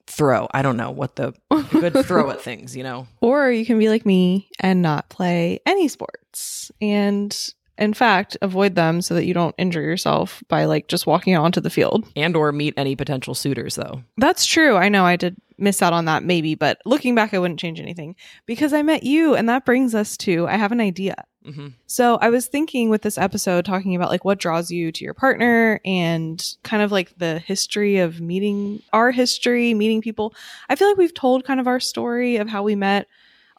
throw. 0.05 0.47
I 0.51 0.61
don't 0.61 0.77
know 0.77 0.91
what 0.91 1.15
the 1.17 1.33
good 1.71 1.93
throw 2.05 2.29
at 2.31 2.41
things, 2.41 2.75
you 2.77 2.83
know? 2.83 3.07
Or 3.21 3.51
you 3.51 3.65
can 3.65 3.77
be 3.79 3.89
like 3.89 4.05
me 4.05 4.49
and 4.59 4.81
not 4.81 5.09
play 5.09 5.59
any 5.65 5.87
sports. 5.87 6.71
And 6.81 7.35
in 7.77 7.93
fact, 7.93 8.37
avoid 8.41 8.75
them 8.75 9.01
so 9.01 9.13
that 9.13 9.25
you 9.25 9.33
don't 9.33 9.55
injure 9.57 9.81
yourself 9.81 10.43
by 10.47 10.65
like 10.65 10.87
just 10.87 11.07
walking 11.07 11.33
out 11.33 11.43
onto 11.43 11.61
the 11.61 11.69
field. 11.69 12.07
And 12.15 12.35
or 12.35 12.51
meet 12.51 12.73
any 12.77 12.95
potential 12.95 13.35
suitors 13.35 13.75
though. 13.75 14.03
That's 14.17 14.45
true. 14.45 14.75
I 14.75 14.89
know 14.89 15.05
I 15.05 15.15
did 15.15 15.35
miss 15.57 15.81
out 15.81 15.93
on 15.93 16.05
that 16.05 16.23
maybe, 16.23 16.55
but 16.55 16.79
looking 16.85 17.15
back, 17.15 17.33
I 17.33 17.39
wouldn't 17.39 17.59
change 17.59 17.79
anything 17.79 18.15
because 18.45 18.73
I 18.73 18.81
met 18.81 19.03
you. 19.03 19.35
And 19.35 19.49
that 19.49 19.65
brings 19.65 19.95
us 19.95 20.15
to 20.17 20.47
I 20.47 20.55
have 20.57 20.71
an 20.71 20.81
idea. 20.81 21.15
hmm 21.45 21.69
So 21.87 22.17
I 22.21 22.29
was 22.29 22.47
thinking 22.47 22.89
with 22.89 23.01
this 23.01 23.17
episode 23.17 23.65
talking 23.65 23.95
about 23.95 24.09
like 24.09 24.25
what 24.25 24.39
draws 24.39 24.69
you 24.69 24.91
to 24.91 25.03
your 25.03 25.13
partner 25.13 25.79
and 25.83 26.43
kind 26.63 26.83
of 26.83 26.91
like 26.91 27.17
the 27.17 27.39
history 27.39 27.97
of 27.97 28.21
meeting 28.21 28.81
our 28.93 29.11
history, 29.11 29.73
meeting 29.73 30.01
people. 30.01 30.33
I 30.69 30.75
feel 30.75 30.87
like 30.87 30.97
we've 30.97 31.13
told 31.13 31.45
kind 31.45 31.59
of 31.59 31.67
our 31.67 31.79
story 31.79 32.37
of 32.37 32.47
how 32.47 32.63
we 32.63 32.75
met 32.75 33.07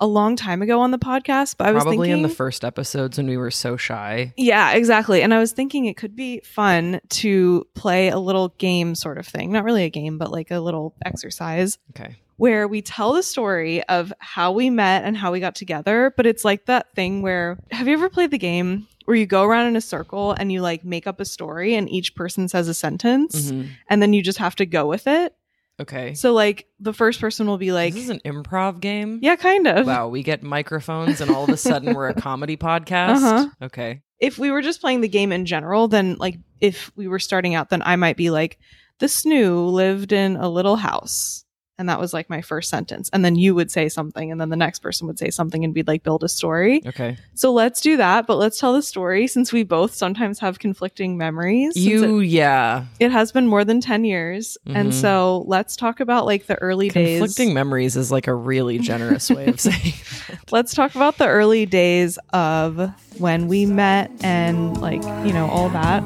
a 0.00 0.06
long 0.06 0.36
time 0.36 0.62
ago 0.62 0.80
on 0.80 0.90
the 0.90 0.98
podcast, 0.98 1.56
but 1.58 1.66
I 1.66 1.72
was 1.72 1.82
Probably 1.84 2.06
thinking 2.08 2.22
in 2.24 2.28
the 2.28 2.34
first 2.34 2.64
episodes 2.64 3.16
when 3.18 3.26
we 3.26 3.36
were 3.36 3.50
so 3.50 3.76
shy. 3.76 4.32
Yeah, 4.36 4.72
exactly. 4.72 5.22
And 5.22 5.34
I 5.34 5.38
was 5.38 5.52
thinking 5.52 5.86
it 5.86 5.96
could 5.96 6.14
be 6.16 6.40
fun 6.40 7.00
to 7.10 7.66
play 7.74 8.08
a 8.08 8.18
little 8.18 8.48
game 8.58 8.94
sort 8.94 9.18
of 9.18 9.26
thing. 9.26 9.52
Not 9.52 9.64
really 9.64 9.84
a 9.84 9.90
game, 9.90 10.18
but 10.18 10.30
like 10.30 10.50
a 10.50 10.60
little 10.60 10.94
exercise 11.04 11.78
Okay. 11.96 12.16
where 12.36 12.68
we 12.68 12.80
tell 12.82 13.12
the 13.12 13.22
story 13.22 13.82
of 13.84 14.12
how 14.20 14.52
we 14.52 14.70
met 14.70 15.04
and 15.04 15.16
how 15.16 15.32
we 15.32 15.40
got 15.40 15.54
together. 15.54 16.12
But 16.16 16.26
it's 16.26 16.44
like 16.44 16.66
that 16.66 16.92
thing 16.94 17.22
where 17.22 17.58
have 17.72 17.86
you 17.88 17.94
ever 17.94 18.08
played 18.08 18.30
the 18.30 18.38
game 18.38 18.86
where 19.04 19.16
you 19.16 19.26
go 19.26 19.42
around 19.44 19.66
in 19.66 19.74
a 19.76 19.80
circle 19.80 20.32
and 20.32 20.52
you 20.52 20.60
like 20.60 20.84
make 20.84 21.06
up 21.06 21.18
a 21.18 21.24
story 21.24 21.74
and 21.74 21.88
each 21.90 22.14
person 22.14 22.46
says 22.46 22.68
a 22.68 22.74
sentence 22.74 23.50
Mhm. 23.50 23.68
and 23.88 24.02
then 24.02 24.12
you 24.12 24.22
just 24.22 24.38
have 24.38 24.54
to 24.56 24.66
go 24.66 24.86
with 24.86 25.06
it? 25.06 25.34
Okay. 25.80 26.14
So 26.14 26.32
like 26.32 26.66
the 26.80 26.92
first 26.92 27.20
person 27.20 27.46
will 27.46 27.58
be 27.58 27.72
like, 27.72 27.94
this 27.94 28.04
is 28.04 28.10
an 28.10 28.20
improv 28.24 28.80
game. 28.80 29.20
yeah, 29.22 29.36
kind 29.36 29.66
of. 29.66 29.86
Wow, 29.86 30.08
we 30.08 30.22
get 30.22 30.42
microphones 30.42 31.20
and 31.20 31.30
all 31.30 31.44
of 31.44 31.50
a 31.50 31.56
sudden 31.56 31.94
we're 31.94 32.08
a 32.08 32.14
comedy 32.20 32.56
podcast. 32.56 33.16
Uh-huh. 33.22 33.48
Okay. 33.62 34.02
if 34.18 34.38
we 34.38 34.50
were 34.50 34.62
just 34.62 34.80
playing 34.80 35.00
the 35.02 35.08
game 35.08 35.30
in 35.32 35.46
general, 35.46 35.86
then 35.88 36.16
like 36.18 36.36
if 36.60 36.90
we 36.96 37.06
were 37.06 37.20
starting 37.20 37.54
out, 37.54 37.70
then 37.70 37.82
I 37.82 37.94
might 37.96 38.16
be 38.16 38.30
like, 38.30 38.58
the 38.98 39.06
snoo 39.06 39.70
lived 39.70 40.12
in 40.12 40.36
a 40.36 40.48
little 40.48 40.74
house. 40.76 41.44
And 41.78 41.88
that 41.88 42.00
was 42.00 42.12
like 42.12 42.28
my 42.28 42.40
first 42.40 42.70
sentence. 42.70 43.08
And 43.12 43.24
then 43.24 43.36
you 43.36 43.54
would 43.54 43.70
say 43.70 43.88
something, 43.88 44.32
and 44.32 44.40
then 44.40 44.48
the 44.48 44.56
next 44.56 44.80
person 44.80 45.06
would 45.06 45.18
say 45.18 45.30
something, 45.30 45.64
and 45.64 45.72
we'd 45.74 45.86
like 45.86 46.02
build 46.02 46.24
a 46.24 46.28
story. 46.28 46.82
Okay. 46.86 47.16
So 47.34 47.52
let's 47.52 47.80
do 47.80 47.96
that, 47.98 48.26
but 48.26 48.36
let's 48.36 48.58
tell 48.58 48.72
the 48.72 48.82
story 48.82 49.28
since 49.28 49.52
we 49.52 49.62
both 49.62 49.94
sometimes 49.94 50.40
have 50.40 50.58
conflicting 50.58 51.16
memories. 51.16 51.74
since 51.74 51.86
You 51.86 52.18
yeah. 52.20 52.86
it, 52.98 53.06
it 53.06 53.12
has 53.12 53.30
been 53.30 53.46
more 53.46 53.64
than 53.64 53.80
10 53.80 54.04
years. 54.04 54.58
And 54.66 54.90
Mhm. 54.90 54.92
so 54.92 55.44
let's 55.46 55.76
talk 55.76 56.00
about 56.00 56.26
like 56.26 56.46
the 56.46 56.56
early 56.56 56.88
days. 56.88 57.20
Conflicting 57.20 57.54
memories 57.54 57.96
is 57.96 58.10
like 58.10 58.26
a 58.26 58.34
really 58.34 58.78
generous 58.78 59.30
way 59.30 59.46
of 59.46 59.60
saying 59.60 59.94
that. 60.28 60.38
Let's 60.52 60.74
talk 60.74 60.96
about 60.96 61.18
the 61.18 61.28
early 61.28 61.64
days 61.64 62.18
of 62.32 62.90
when 63.18 63.46
we 63.46 63.66
met 63.66 64.10
and 64.22 64.76
like, 64.80 65.02
you 65.24 65.32
know, 65.32 65.48
all 65.48 65.68
that. 65.70 66.02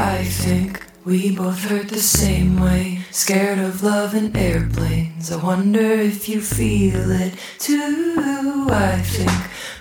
I 0.00 0.24
think 0.24 0.84
we 1.04 1.36
both 1.36 1.62
hurt 1.64 1.88
the 1.88 2.00
same 2.00 2.58
way. 2.58 3.00
Scared 3.10 3.58
of 3.58 3.82
love 3.82 4.14
and 4.14 4.34
airplanes. 4.36 5.30
I 5.30 5.36
wonder 5.36 5.80
if 5.80 6.28
you 6.28 6.40
feel 6.40 7.10
it 7.10 7.34
too. 7.58 8.66
I 8.70 9.00
think 9.02 9.30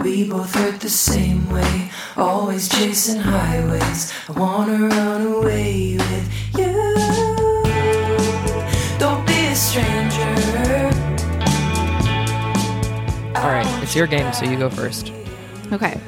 we 0.01 0.29
both 0.29 0.53
hurt 0.53 0.81
the 0.81 0.89
same 0.89 1.49
way. 1.49 1.89
Always 2.17 2.67
chasing 2.67 3.21
highways. 3.21 4.13
I 4.27 4.33
wanna 4.33 4.89
run 4.89 5.27
away 5.27 5.95
with 5.97 6.57
you. 6.57 6.73
Don't 8.99 9.25
be 9.25 9.45
a 9.47 9.55
stranger. 9.55 10.33
All 13.39 13.49
right, 13.49 13.83
it's 13.83 13.95
your 13.95 14.07
game, 14.07 14.31
so 14.33 14.43
you 14.45 14.57
go 14.57 14.69
first. 14.69 15.13
Okay. 15.71 15.99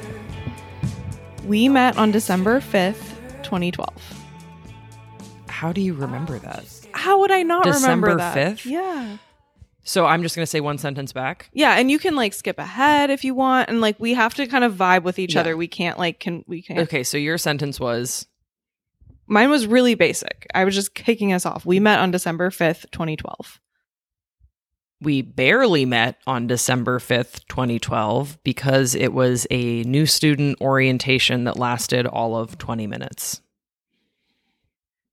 We 1.45 1.69
met 1.69 1.97
on 1.97 2.11
December 2.11 2.59
5th, 2.59 3.15
2012. 3.43 4.24
How 5.59 5.71
do 5.71 5.79
you 5.81 5.93
remember 5.93 6.35
oh, 6.35 6.39
that? 6.39 6.65
How 6.91 7.19
would 7.21 7.31
I 7.31 7.43
not 7.43 7.65
remember 7.65 7.77
December 7.77 8.15
that? 8.17 8.57
5th? 8.57 8.65
Yeah. 8.65 9.17
So 9.83 10.05
I'm 10.05 10.21
just 10.23 10.35
going 10.35 10.43
to 10.43 10.49
say 10.49 10.59
one 10.59 10.77
sentence 10.77 11.13
back. 11.13 11.49
Yeah, 11.53 11.77
and 11.77 11.89
you 11.89 11.99
can 11.99 12.15
like 12.15 12.33
skip 12.33 12.57
ahead 12.59 13.09
if 13.09 13.23
you 13.23 13.33
want 13.35 13.69
and 13.69 13.79
like 13.79 13.99
we 13.99 14.13
have 14.15 14.33
to 14.33 14.47
kind 14.47 14.63
of 14.63 14.73
vibe 14.73 15.03
with 15.03 15.17
each 15.19 15.35
Yeah. 15.35 15.41
other. 15.41 15.55
We 15.55 15.67
can't 15.67 15.97
like 15.97 16.19
can 16.19 16.43
we 16.47 16.61
can't. 16.61 16.79
Okay, 16.81 17.03
so 17.03 17.17
your 17.17 17.37
sentence 17.37 17.79
was 17.79 18.27
Mine 19.27 19.49
was 19.49 19.65
really 19.65 19.95
basic. 19.95 20.45
I 20.53 20.65
was 20.65 20.75
just 20.75 20.93
kicking 20.93 21.31
us 21.33 21.45
off. 21.45 21.65
We 21.65 21.79
met 21.79 21.99
on 21.99 22.11
December 22.11 22.49
5th, 22.49 22.91
2012. 22.91 23.59
we 25.01 25.21
barely 25.21 25.85
met 25.85 26.19
on 26.27 26.47
December 26.47 26.99
5th, 26.99 27.45
2012, 27.47 28.37
because 28.43 28.95
it 28.95 29.13
was 29.13 29.45
a 29.51 29.83
new 29.83 30.05
student 30.05 30.59
orientation 30.61 31.43
that 31.45 31.57
lasted 31.57 32.05
all 32.07 32.35
of 32.35 32.57
20 32.57 32.87
minutes. 32.87 33.41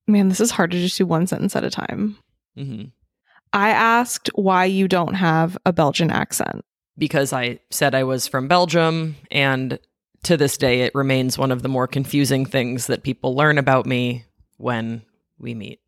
Man, 0.07 0.29
this 0.29 0.41
is 0.41 0.51
hard 0.51 0.71
to 0.73 0.79
just 0.81 0.99
do 0.99 1.07
one 1.07 1.27
sentence 1.27 1.55
at 1.57 1.65
a 1.65 1.71
time. 1.71 2.17
hmm 2.57 2.85
I 3.55 3.69
asked 3.69 4.31
why 4.35 4.65
you 4.65 4.89
don't 4.89 5.13
have 5.15 5.59
a 5.67 5.73
Belgian 5.75 6.11
accent. 6.11 6.65
Because 6.97 7.35
I 7.35 7.59
said 7.71 7.95
I 7.95 8.03
was 8.05 8.27
from 8.27 8.49
Belgium, 8.49 9.15
and 9.31 9.79
to 10.23 10.37
this 10.39 10.57
day, 10.57 10.81
it 10.83 10.95
remains 10.95 11.37
one 11.37 11.51
of 11.53 11.63
the 11.63 11.69
more 11.69 11.87
confusing 11.87 12.47
things 12.47 12.87
that 12.87 13.03
people 13.03 13.35
learn 13.35 13.59
about 13.59 13.85
me 13.85 14.25
when 14.57 15.03
we 15.39 15.55
meet. 15.55 15.81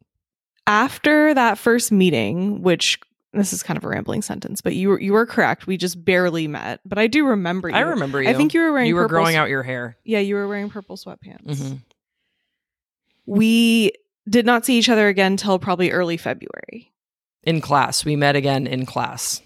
after 0.66 1.32
that 1.34 1.56
first 1.58 1.90
meeting, 1.92 2.60
which 2.62 2.98
this 3.32 3.52
is 3.52 3.62
kind 3.62 3.76
of 3.78 3.84
a 3.84 3.88
rambling 3.88 4.22
sentence, 4.22 4.60
but 4.60 4.74
you 4.74 4.90
were 4.90 5.00
you 5.00 5.12
were 5.12 5.26
correct. 5.26 5.66
We 5.66 5.76
just 5.76 6.02
barely 6.04 6.46
met, 6.48 6.80
but 6.84 6.98
I 6.98 7.06
do 7.06 7.26
remember 7.26 7.68
you. 7.70 7.74
I 7.74 7.80
remember 7.80 8.22
you. 8.22 8.28
I 8.28 8.34
think 8.34 8.52
you 8.54 8.60
were 8.60 8.72
wearing 8.72 8.88
you 8.88 8.94
were 8.94 9.08
growing 9.08 9.34
s- 9.36 9.38
out 9.40 9.48
your 9.48 9.62
hair. 9.62 9.96
Yeah, 10.04 10.20
you 10.20 10.34
were 10.36 10.46
wearing 10.48 10.68
purple 10.70 10.96
sweatpants. 10.96 11.44
Mhm. 11.46 11.80
We 13.26 13.92
did 14.28 14.46
not 14.46 14.64
see 14.64 14.78
each 14.78 14.88
other 14.88 15.08
again 15.08 15.36
till 15.36 15.58
probably 15.58 15.90
early 15.90 16.16
February. 16.16 16.92
In 17.42 17.60
class, 17.60 18.04
we 18.04 18.16
met 18.16 18.36
again 18.36 18.66
in 18.66 18.86
class. 18.86 19.42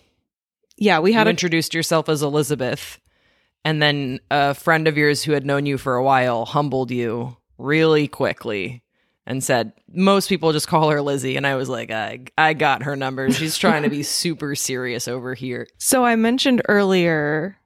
Yeah, 0.76 1.00
we 1.00 1.10
you 1.10 1.18
had 1.18 1.26
a 1.26 1.30
introduced 1.30 1.74
yourself 1.74 2.08
as 2.08 2.22
Elizabeth, 2.22 3.00
and 3.64 3.82
then 3.82 4.20
a 4.30 4.54
friend 4.54 4.86
of 4.86 4.96
yours 4.96 5.24
who 5.24 5.32
had 5.32 5.44
known 5.44 5.66
you 5.66 5.78
for 5.78 5.96
a 5.96 6.04
while 6.04 6.44
humbled 6.44 6.90
you 6.90 7.36
really 7.58 8.06
quickly 8.06 8.82
and 9.26 9.42
said, 9.42 9.72
"Most 9.92 10.28
people 10.28 10.52
just 10.52 10.68
call 10.68 10.90
her 10.90 11.02
Lizzie." 11.02 11.36
And 11.36 11.46
I 11.46 11.56
was 11.56 11.68
like, 11.68 11.90
"I 11.90 12.20
I 12.38 12.54
got 12.54 12.84
her 12.84 12.94
number. 12.94 13.30
She's 13.32 13.58
trying 13.58 13.82
to 13.82 13.90
be 13.90 14.02
super 14.04 14.54
serious 14.54 15.08
over 15.08 15.34
here." 15.34 15.66
So 15.78 16.04
I 16.04 16.14
mentioned 16.16 16.62
earlier. 16.68 17.58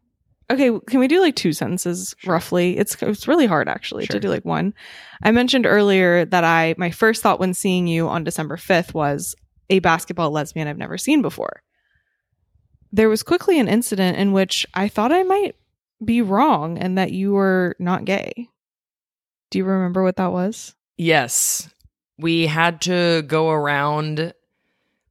Okay, 0.51 0.71
can 0.87 1.01
we 1.01 1.09
do 1.09 1.21
like 1.21 1.37
two 1.37 1.53
sentences 1.53 2.15
roughly? 2.27 2.77
It's 2.77 3.01
it's 3.03 3.29
really 3.29 3.47
hard 3.47 3.69
actually 3.69 4.05
Sure. 4.07 4.15
to 4.15 4.21
do 4.21 4.29
like 4.29 4.45
one. 4.45 4.75
I 5.23 5.31
mentioned 5.31 5.67
earlier 5.67 6.25
that 6.27 6.45
I 6.45 6.75
my 6.77 6.91
first 6.91 7.23
thought 7.23 7.41
when 7.41 7.55
seeing 7.55 7.87
you 7.87 8.09
on 8.09 8.25
December 8.25 8.57
5th 8.57 8.93
was 8.93 9.35
a 9.71 9.79
basketball 9.79 10.31
lesbian 10.31 10.69
I've 10.69 10.77
never 10.79 10.99
seen 10.99 11.23
before. 11.23 11.63
There 12.93 13.09
was 13.09 13.23
quickly 13.23 13.59
an 13.59 13.69
incident 13.69 14.19
in 14.19 14.33
which 14.33 14.67
I 14.75 14.89
thought 14.89 15.13
I 15.13 15.23
might 15.23 15.55
be 16.05 16.21
wrong 16.21 16.77
and 16.77 16.99
that 16.99 17.13
you 17.13 17.33
were 17.33 17.75
not 17.79 18.05
gay. 18.05 18.49
Do 19.51 19.59
you 19.59 19.65
remember 19.65 20.03
what 20.03 20.17
that 20.17 20.33
was? 20.33 20.75
Yes. 20.99 21.71
We 22.19 22.47
had 22.47 22.83
to 22.83 23.23
go 23.27 23.49
around. 23.51 24.35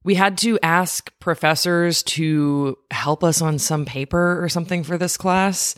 We 0.03 0.15
had 0.15 0.37
to 0.39 0.57
ask 0.63 1.11
professors 1.19 2.03
to 2.03 2.77
help 2.89 3.23
us 3.23 3.41
on 3.41 3.59
some 3.59 3.85
paper 3.85 4.43
or 4.43 4.49
something 4.49 4.83
for 4.83 4.97
this 4.97 5.17
class. 5.17 5.75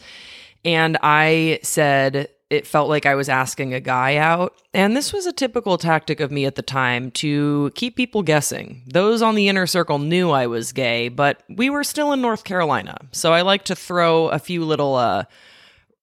And 0.63 0.97
I 1.01 1.59
said 1.61 2.29
it 2.53 2.67
felt 2.67 2.87
like 2.87 3.07
I 3.07 3.15
was 3.15 3.29
asking 3.29 3.73
a 3.73 3.79
guy 3.79 4.17
out. 4.17 4.53
And 4.75 4.95
this 4.95 5.11
was 5.11 5.25
a 5.25 5.33
typical 5.33 5.77
tactic 5.79 6.19
of 6.19 6.31
me 6.31 6.45
at 6.45 6.53
the 6.53 6.61
time 6.61 7.09
to 7.11 7.71
keep 7.73 7.95
people 7.95 8.21
guessing. 8.21 8.83
Those 8.85 9.23
on 9.23 9.33
the 9.33 9.49
inner 9.49 9.65
circle 9.65 9.97
knew 9.97 10.29
I 10.29 10.45
was 10.45 10.71
gay, 10.71 11.09
but 11.09 11.41
we 11.49 11.71
were 11.71 11.83
still 11.83 12.13
in 12.13 12.21
North 12.21 12.43
Carolina. 12.43 12.97
So 13.11 13.33
I 13.33 13.41
like 13.41 13.63
to 13.65 13.75
throw 13.75 14.27
a 14.27 14.37
few 14.37 14.63
little 14.63 14.93
uh, 14.93 15.23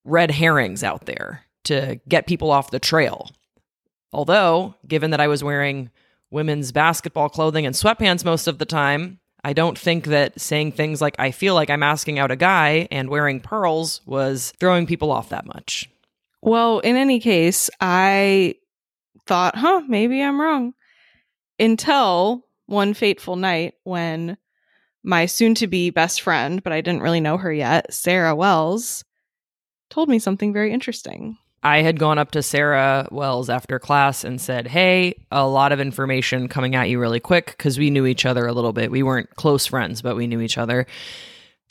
red 0.03 0.29
herrings 0.29 0.83
out 0.83 1.05
there 1.05 1.45
to 1.63 2.01
get 2.09 2.27
people 2.27 2.51
off 2.51 2.71
the 2.71 2.79
trail. 2.79 3.31
Although, 4.11 4.75
given 4.85 5.11
that 5.11 5.21
I 5.21 5.29
was 5.29 5.43
wearing 5.43 5.89
women's 6.31 6.71
basketball 6.71 7.29
clothing 7.29 7.65
and 7.65 7.75
sweatpants 7.75 8.25
most 8.25 8.47
of 8.47 8.57
the 8.57 8.65
time, 8.65 9.19
I 9.43 9.53
don't 9.53 9.77
think 9.77 10.05
that 10.05 10.39
saying 10.39 10.73
things 10.73 11.01
like, 11.01 11.15
I 11.19 11.31
feel 11.31 11.55
like 11.55 11.69
I'm 11.69 11.83
asking 11.83 12.19
out 12.19 12.31
a 12.31 12.35
guy 12.35 12.87
and 12.91 13.09
wearing 13.09 13.39
pearls 13.39 14.01
was 14.05 14.53
throwing 14.59 14.85
people 14.85 15.11
off 15.11 15.29
that 15.29 15.45
much. 15.45 15.89
Well, 16.41 16.79
in 16.79 16.95
any 16.95 17.19
case, 17.19 17.69
I 17.79 18.55
thought, 19.25 19.55
huh, 19.55 19.83
maybe 19.87 20.21
I'm 20.21 20.39
wrong. 20.39 20.73
Until 21.59 22.45
one 22.65 22.93
fateful 22.93 23.35
night 23.35 23.75
when 23.83 24.37
my 25.03 25.25
soon 25.25 25.55
to 25.55 25.67
be 25.67 25.89
best 25.89 26.21
friend, 26.21 26.63
but 26.63 26.73
I 26.73 26.81
didn't 26.81 27.01
really 27.01 27.19
know 27.19 27.37
her 27.37 27.51
yet, 27.51 27.93
Sarah 27.93 28.35
Wells, 28.35 29.03
told 29.89 30.09
me 30.09 30.19
something 30.19 30.53
very 30.53 30.71
interesting. 30.71 31.37
I 31.63 31.81
had 31.83 31.99
gone 31.99 32.17
up 32.17 32.31
to 32.31 32.41
Sarah 32.41 33.07
Wells 33.11 33.49
after 33.49 33.77
class 33.77 34.23
and 34.23 34.41
said, 34.41 34.67
Hey, 34.67 35.15
a 35.31 35.45
lot 35.45 35.71
of 35.71 35.79
information 35.79 36.47
coming 36.47 36.75
at 36.75 36.89
you 36.89 36.99
really 36.99 37.19
quick 37.19 37.47
because 37.57 37.77
we 37.77 37.89
knew 37.89 38.05
each 38.05 38.25
other 38.25 38.47
a 38.47 38.53
little 38.53 38.73
bit. 38.73 38.91
We 38.91 39.03
weren't 39.03 39.35
close 39.35 39.67
friends, 39.67 40.01
but 40.01 40.15
we 40.15 40.27
knew 40.27 40.41
each 40.41 40.57
other. 40.57 40.87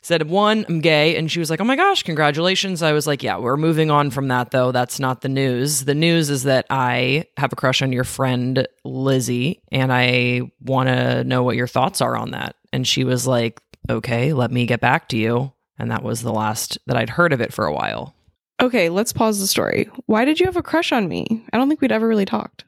Said, 0.01 0.29
One, 0.29 0.65
I'm 0.69 0.79
gay. 0.79 1.17
And 1.17 1.29
she 1.29 1.39
was 1.39 1.49
like, 1.49 1.59
Oh 1.59 1.65
my 1.65 1.75
gosh, 1.75 2.03
congratulations. 2.03 2.81
I 2.81 2.93
was 2.93 3.05
like, 3.05 3.21
Yeah, 3.21 3.37
we're 3.37 3.57
moving 3.57 3.91
on 3.91 4.11
from 4.11 4.29
that 4.29 4.51
though. 4.51 4.71
That's 4.71 4.99
not 4.99 5.21
the 5.21 5.29
news. 5.29 5.83
The 5.83 5.95
news 5.95 6.29
is 6.29 6.43
that 6.43 6.65
I 6.69 7.25
have 7.35 7.51
a 7.51 7.57
crush 7.57 7.81
on 7.81 7.91
your 7.91 8.05
friend, 8.05 8.67
Lizzie, 8.85 9.61
and 9.73 9.91
I 9.91 10.51
want 10.61 10.87
to 10.87 11.25
know 11.25 11.43
what 11.43 11.57
your 11.57 11.67
thoughts 11.67 11.99
are 11.99 12.15
on 12.15 12.31
that. 12.31 12.55
And 12.71 12.87
she 12.87 13.03
was 13.03 13.27
like, 13.27 13.61
Okay, 13.89 14.31
let 14.31 14.51
me 14.51 14.65
get 14.65 14.79
back 14.79 15.09
to 15.09 15.17
you. 15.17 15.51
And 15.77 15.91
that 15.91 16.03
was 16.03 16.21
the 16.21 16.31
last 16.31 16.77
that 16.87 16.95
I'd 16.95 17.09
heard 17.09 17.33
of 17.33 17.41
it 17.41 17.51
for 17.51 17.65
a 17.65 17.73
while. 17.73 18.15
Okay, 18.61 18.89
let's 18.89 19.11
pause 19.11 19.39
the 19.39 19.47
story. 19.47 19.89
Why 20.05 20.23
did 20.23 20.39
you 20.39 20.45
have 20.45 20.55
a 20.55 20.63
crush 20.63 20.91
on 20.91 21.07
me? 21.07 21.43
I 21.51 21.57
don't 21.57 21.67
think 21.67 21.81
we'd 21.81 21.91
ever 21.91 22.07
really 22.07 22.25
talked. 22.25 22.65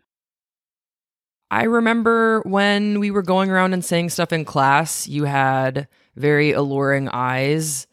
I 1.51 1.65
remember 1.65 2.41
when 2.41 2.99
we 2.99 3.12
were 3.12 3.21
going 3.21 3.51
around 3.51 3.73
and 3.73 3.86
saying 3.86 4.10
stuff 4.10 4.34
in 4.34 4.43
class, 4.43 5.08
you 5.08 5.25
had 5.25 5.88
very 6.15 6.51
alluring 6.51 7.10
eyes. 7.10 7.86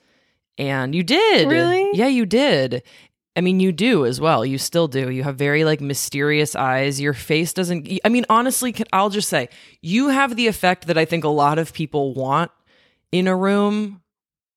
And 0.56 0.94
you 0.94 1.02
did. 1.02 1.48
Really? 1.48 1.90
Yeah, 1.92 2.06
you 2.06 2.24
did. 2.24 2.82
I 3.36 3.42
mean, 3.42 3.60
you 3.60 3.70
do 3.70 4.06
as 4.06 4.20
well. 4.20 4.44
You 4.44 4.58
still 4.58 4.88
do. 4.88 5.10
You 5.10 5.22
have 5.22 5.36
very 5.36 5.64
like 5.64 5.80
mysterious 5.80 6.56
eyes. 6.56 7.00
Your 7.00 7.14
face 7.14 7.52
doesn't. 7.52 7.88
I 8.04 8.08
mean, 8.08 8.26
honestly, 8.28 8.74
I'll 8.92 9.10
just 9.10 9.28
say 9.28 9.48
you 9.82 10.08
have 10.08 10.36
the 10.36 10.46
effect 10.46 10.86
that 10.86 10.98
I 10.98 11.04
think 11.04 11.24
a 11.24 11.28
lot 11.28 11.58
of 11.58 11.72
people 11.72 12.14
want 12.14 12.50
in 13.12 13.28
a 13.28 13.36
room, 13.36 13.99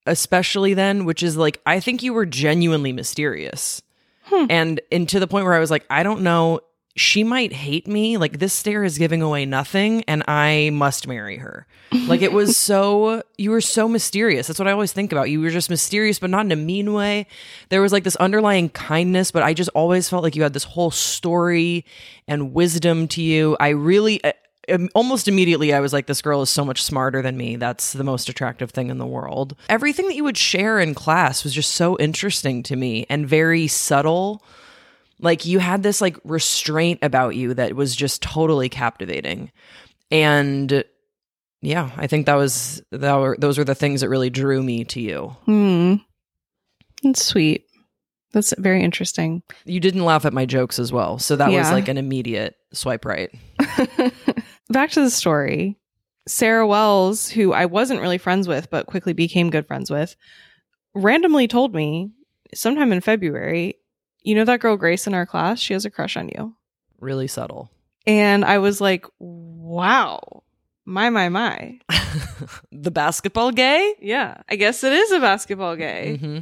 especially 0.05 0.73
then, 0.73 1.05
which 1.05 1.23
is 1.23 1.37
like 1.37 1.61
I 1.65 1.79
think 1.79 2.03
you 2.03 2.13
were 2.13 2.25
genuinely 2.25 2.91
mysterious, 2.93 3.81
Hmm. 4.25 4.45
and 4.49 4.81
and 4.91 5.07
to 5.09 5.19
the 5.19 5.27
point 5.27 5.45
where 5.45 5.53
I 5.53 5.59
was 5.59 5.71
like, 5.71 5.85
I 5.89 6.03
don't 6.03 6.21
know. 6.21 6.61
She 6.95 7.23
might 7.23 7.51
hate 7.51 7.87
me. 7.87 8.17
Like 8.17 8.37
this 8.37 8.53
stare 8.53 8.83
is 8.83 8.99
giving 8.99 9.23
away 9.23 9.45
nothing, 9.47 10.03
and 10.07 10.23
I 10.27 10.69
must 10.73 11.07
marry 11.07 11.37
her. 11.37 11.65
Like 12.07 12.21
it 12.23 12.31
was 12.33 12.57
so 12.57 13.21
you 13.37 13.51
were 13.51 13.61
so 13.61 13.87
mysterious. 13.87 14.47
That's 14.47 14.57
what 14.59 14.67
I 14.67 14.71
always 14.71 14.91
think 14.93 15.11
about. 15.11 15.29
You 15.29 15.39
were 15.41 15.51
just 15.51 15.69
mysterious, 15.69 16.17
but 16.19 16.29
not 16.31 16.43
in 16.45 16.51
a 16.51 16.55
mean 16.55 16.91
way. 16.93 17.27
There 17.69 17.81
was 17.81 17.91
like 17.91 18.03
this 18.03 18.15
underlying 18.15 18.69
kindness, 18.69 19.29
but 19.31 19.43
I 19.43 19.53
just 19.53 19.69
always 19.75 20.09
felt 20.09 20.23
like 20.23 20.35
you 20.35 20.41
had 20.41 20.53
this 20.53 20.63
whole 20.63 20.89
story 20.89 21.85
and 22.27 22.51
wisdom 22.53 23.07
to 23.09 23.21
you. 23.21 23.55
I 23.59 23.69
really 23.69 24.19
almost 24.95 25.27
immediately 25.27 25.73
I 25.73 25.79
was 25.79 25.93
like 25.93 26.07
this 26.07 26.21
girl 26.21 26.41
is 26.41 26.49
so 26.49 26.63
much 26.63 26.81
smarter 26.83 27.21
than 27.21 27.37
me. 27.37 27.55
That's 27.57 27.93
the 27.93 28.03
most 28.03 28.29
attractive 28.29 28.71
thing 28.71 28.89
in 28.89 28.97
the 28.97 29.05
world. 29.05 29.55
Everything 29.69 30.07
that 30.07 30.15
you 30.15 30.23
would 30.23 30.37
share 30.37 30.79
in 30.79 30.93
class 30.93 31.43
was 31.43 31.53
just 31.53 31.71
so 31.73 31.97
interesting 31.99 32.63
to 32.63 32.75
me 32.75 33.05
and 33.09 33.27
very 33.27 33.67
subtle 33.67 34.43
like 35.19 35.45
you 35.45 35.59
had 35.59 35.83
this 35.83 36.01
like 36.01 36.17
restraint 36.23 36.99
about 37.01 37.35
you 37.35 37.53
that 37.53 37.75
was 37.75 37.95
just 37.95 38.21
totally 38.21 38.67
captivating 38.67 39.51
and 40.11 40.83
yeah 41.61 41.91
i 41.97 42.07
think 42.07 42.25
that 42.25 42.33
was 42.35 42.81
that 42.91 43.15
were 43.15 43.37
those 43.39 43.57
were 43.57 43.63
the 43.63 43.75
things 43.75 44.01
that 44.01 44.09
really 44.09 44.29
drew 44.31 44.61
me 44.63 44.83
to 44.83 44.99
you 44.99 45.35
Hmm. 45.45 45.95
That's 47.03 47.23
sweet. 47.23 47.65
That's 48.33 48.53
very 48.57 48.81
interesting. 48.81 49.43
you 49.65 49.79
didn't 49.79 50.03
laugh 50.05 50.25
at 50.25 50.33
my 50.33 50.45
jokes 50.45 50.79
as 50.79 50.91
well 50.91 51.19
so 51.19 51.35
that 51.35 51.51
was 51.51 51.71
like 51.71 51.87
an 51.87 51.97
immediate 51.97 52.55
swipe 52.73 53.05
right 53.05 53.29
Back 54.69 54.91
to 54.91 55.01
the 55.01 55.09
story. 55.09 55.77
Sarah 56.27 56.65
Wells, 56.65 57.29
who 57.29 57.51
I 57.53 57.65
wasn't 57.65 58.01
really 58.01 58.17
friends 58.17 58.47
with, 58.47 58.69
but 58.69 58.85
quickly 58.87 59.13
became 59.13 59.49
good 59.49 59.67
friends 59.67 59.89
with, 59.91 60.15
randomly 60.93 61.47
told 61.47 61.75
me 61.75 62.11
sometime 62.53 62.91
in 62.93 63.01
February, 63.01 63.75
you 64.21 64.35
know 64.35 64.45
that 64.45 64.61
girl 64.61 64.77
Grace 64.77 65.05
in 65.05 65.13
our 65.13 65.25
class? 65.25 65.59
She 65.59 65.73
has 65.73 65.85
a 65.85 65.89
crush 65.89 66.15
on 66.15 66.29
you. 66.29 66.55
really 66.99 67.27
subtle 67.27 67.69
And 68.07 68.45
I 68.45 68.59
was 68.59 68.79
like, 68.79 69.05
wow, 69.19 70.43
my, 70.85 71.09
my, 71.09 71.27
my. 71.27 71.79
the 72.71 72.91
basketball 72.91 73.51
gay 73.51 73.95
Yeah, 73.99 74.41
I 74.47 74.55
guess 74.55 74.83
it 74.83 74.93
is 74.93 75.11
a 75.11 75.19
basketball 75.19 75.75
gay. 75.75 76.17
hmm 76.17 76.39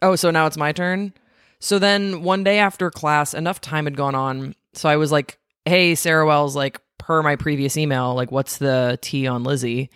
Oh, 0.00 0.16
so 0.16 0.32
now 0.32 0.46
it's 0.46 0.56
my 0.56 0.72
turn. 0.72 1.12
So 1.60 1.78
then 1.78 2.24
one 2.24 2.42
day 2.42 2.58
after 2.58 2.90
class, 2.90 3.34
enough 3.34 3.60
time 3.60 3.84
had 3.84 3.96
gone 3.96 4.16
on. 4.16 4.56
So 4.72 4.88
I 4.88 4.96
was 4.96 5.12
like, 5.12 5.38
hey, 5.66 5.94
Sarah 5.94 6.26
Wells, 6.26 6.54
like, 6.56 6.80
per 6.98 7.22
my 7.22 7.36
previous 7.36 7.76
email, 7.76 8.14
like, 8.14 8.30
what's 8.30 8.58
the 8.58 8.98
tea 9.02 9.26
on 9.26 9.42
Lizzie? 9.44 9.90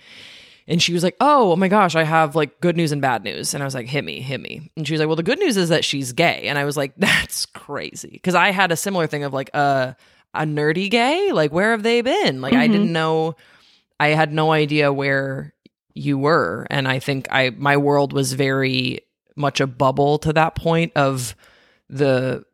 And 0.68 0.82
she 0.82 0.92
was 0.92 1.04
like, 1.04 1.16
oh, 1.20 1.52
oh 1.52 1.56
my 1.56 1.68
gosh, 1.68 1.94
I 1.94 2.02
have 2.02 2.34
like 2.34 2.60
good 2.60 2.76
news 2.76 2.90
and 2.90 3.00
bad 3.00 3.22
news. 3.22 3.54
And 3.54 3.62
I 3.62 3.66
was 3.66 3.74
like, 3.74 3.86
hit 3.86 4.02
me, 4.04 4.20
hit 4.20 4.40
me. 4.40 4.72
And 4.76 4.84
she 4.84 4.94
was 4.94 4.98
like, 4.98 5.06
well, 5.06 5.14
the 5.14 5.22
good 5.22 5.38
news 5.38 5.56
is 5.56 5.68
that 5.68 5.84
she's 5.84 6.12
gay. 6.12 6.48
And 6.48 6.58
I 6.58 6.64
was 6.64 6.76
like, 6.76 6.92
that's 6.96 7.46
crazy. 7.46 8.20
Cause 8.24 8.34
I 8.34 8.50
had 8.50 8.72
a 8.72 8.76
similar 8.76 9.06
thing 9.06 9.22
of 9.22 9.32
like, 9.32 9.48
uh, 9.54 9.92
a 10.34 10.40
nerdy 10.42 10.90
gay? 10.90 11.30
Like, 11.30 11.52
where 11.52 11.70
have 11.70 11.84
they 11.84 12.00
been? 12.02 12.40
Like, 12.40 12.52
I 12.54 12.66
Mhm. 12.68 12.72
didn't 12.72 12.92
know, 12.92 13.36
I 14.00 14.08
had 14.08 14.32
no 14.32 14.50
idea 14.50 14.92
where 14.92 15.54
you 15.94 16.18
were. 16.18 16.66
And 16.68 16.88
I 16.88 16.98
think 16.98 17.28
I, 17.30 17.50
my 17.50 17.76
world 17.76 18.12
was 18.12 18.32
very 18.32 19.00
much 19.36 19.60
a 19.60 19.66
bubble 19.68 20.18
to 20.18 20.32
that 20.32 20.56
point 20.56 20.90
of 20.96 21.36
the, 21.88 22.44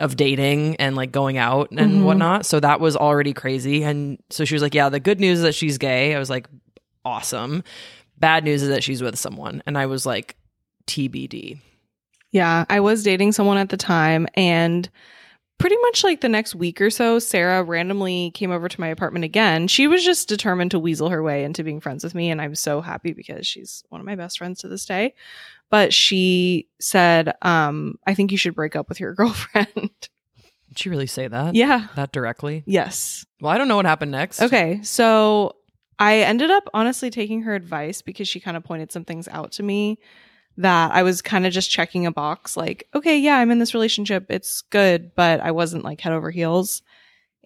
of 0.00 0.16
dating 0.16 0.76
and 0.76 0.96
like 0.96 1.12
going 1.12 1.38
out 1.38 1.70
and 1.70 2.00
Mhm. 2.02 2.04
whatnot. 2.04 2.44
So 2.46 2.60
that 2.60 2.78
was 2.80 2.96
already 2.96 3.32
crazy. 3.32 3.82
And 3.82 4.18
so 4.30 4.44
she 4.44 4.54
was 4.54 4.62
like, 4.62 4.74
yeah, 4.74 4.88
the 4.88 5.00
good 5.00 5.18
news 5.20 5.38
is 5.38 5.44
that 5.44 5.54
she's 5.54 5.78
gay. 5.78 6.14
I 6.14 6.18
was 6.18 6.28
like, 6.30 6.46
awesome. 7.04 7.64
Bad 8.18 8.44
news 8.44 8.62
is 8.62 8.68
that 8.68 8.84
she's 8.84 9.02
with 9.02 9.18
someone. 9.18 9.62
And 9.66 9.78
I 9.78 9.86
was 9.86 10.04
like, 10.06 10.36
TBD. 10.86 11.58
Yeah, 12.32 12.64
I 12.70 12.80
was 12.80 13.02
dating 13.02 13.32
someone 13.32 13.56
at 13.58 13.68
the 13.68 13.76
time 13.76 14.26
and 14.34 14.88
pretty 15.58 15.76
much 15.82 16.02
like 16.02 16.20
the 16.22 16.28
next 16.28 16.54
week 16.54 16.80
or 16.80 16.90
so, 16.90 17.18
Sarah 17.18 17.62
randomly 17.62 18.30
came 18.32 18.50
over 18.50 18.68
to 18.68 18.80
my 18.80 18.88
apartment 18.88 19.24
again. 19.24 19.68
She 19.68 19.86
was 19.86 20.04
just 20.04 20.28
determined 20.28 20.70
to 20.72 20.78
weasel 20.78 21.08
her 21.10 21.22
way 21.22 21.44
into 21.44 21.62
being 21.62 21.80
friends 21.80 22.02
with 22.02 22.14
me 22.14 22.30
and 22.30 22.40
I'm 22.42 22.54
so 22.54 22.80
happy 22.80 23.12
because 23.12 23.46
she's 23.46 23.84
one 23.90 24.00
of 24.00 24.06
my 24.06 24.16
best 24.16 24.38
friends 24.38 24.60
to 24.60 24.68
this 24.68 24.84
day. 24.86 25.14
But 25.72 25.94
she 25.94 26.68
said, 26.80 27.32
um, 27.40 27.98
I 28.06 28.12
think 28.12 28.30
you 28.30 28.36
should 28.36 28.54
break 28.54 28.76
up 28.76 28.90
with 28.90 29.00
your 29.00 29.14
girlfriend. 29.16 29.66
Did 29.72 30.78
she 30.78 30.90
really 30.90 31.06
say 31.06 31.28
that? 31.28 31.54
yeah. 31.54 31.86
That 31.96 32.12
directly? 32.12 32.62
Yes. 32.66 33.24
Well, 33.40 33.50
I 33.50 33.56
don't 33.56 33.68
know 33.68 33.76
what 33.76 33.86
happened 33.86 34.12
next. 34.12 34.42
Okay. 34.42 34.80
So 34.82 35.56
I 35.98 36.18
ended 36.18 36.50
up 36.50 36.68
honestly 36.74 37.08
taking 37.08 37.42
her 37.44 37.54
advice 37.54 38.02
because 38.02 38.28
she 38.28 38.38
kind 38.38 38.54
of 38.54 38.64
pointed 38.64 38.92
some 38.92 39.06
things 39.06 39.28
out 39.28 39.52
to 39.52 39.62
me 39.62 39.98
that 40.58 40.92
I 40.92 41.02
was 41.02 41.22
kind 41.22 41.46
of 41.46 41.54
just 41.54 41.70
checking 41.70 42.04
a 42.04 42.12
box 42.12 42.54
like, 42.54 42.86
okay, 42.94 43.18
yeah, 43.18 43.38
I'm 43.38 43.50
in 43.50 43.58
this 43.58 43.72
relationship. 43.72 44.26
It's 44.28 44.60
good, 44.60 45.14
but 45.14 45.40
I 45.40 45.52
wasn't 45.52 45.84
like 45.84 46.02
head 46.02 46.12
over 46.12 46.30
heels. 46.30 46.82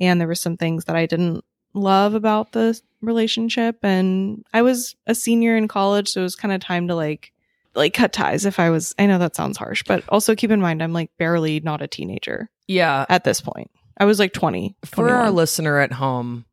And 0.01 0.21
there 0.21 0.27
were 0.27 0.35
some 0.35 0.57
things 0.57 0.87
that 0.87 0.97
I 0.97 1.07
didn't 1.07 1.45
love 1.75 2.15
about 2.15 2.51
the 2.51 2.81
relationship. 3.03 3.79
And 3.85 4.45
I 4.53 4.63
was 4.63 4.97
a 5.07 5.15
senior 5.15 5.57
in 5.57 5.69
college, 5.69 6.09
so 6.09 6.21
it 6.21 6.25
was 6.25 6.35
kind 6.35 6.53
of 6.53 6.61
time 6.61 6.89
to 6.89 6.97
like, 6.97 7.33
like 7.77 7.95
cut 7.95 8.13
ties 8.13 8.45
if 8.47 8.59
I 8.59 8.71
was, 8.71 8.95
I 8.99 9.07
know 9.07 9.19
that 9.19 9.37
sounds 9.37 9.57
harsh, 9.59 9.83
but 9.87 10.03
also 10.09 10.35
keep 10.35 10.51
in 10.51 10.61
mind, 10.61 10.83
I'm 10.83 10.93
like 10.93 11.11
barely 11.19 11.61
not 11.61 11.83
a 11.83 11.87
teenager 11.89 12.51
Yeah. 12.67 13.07
at 13.09 13.25
this 13.25 13.41
point. 13.41 13.71
I 13.99 14.05
was 14.05 14.19
like 14.19 14.33
20. 14.33 14.77
For 14.85 15.09
our 15.09 15.31
listener 15.31 15.79
at 15.81 15.93
home, 15.93 16.45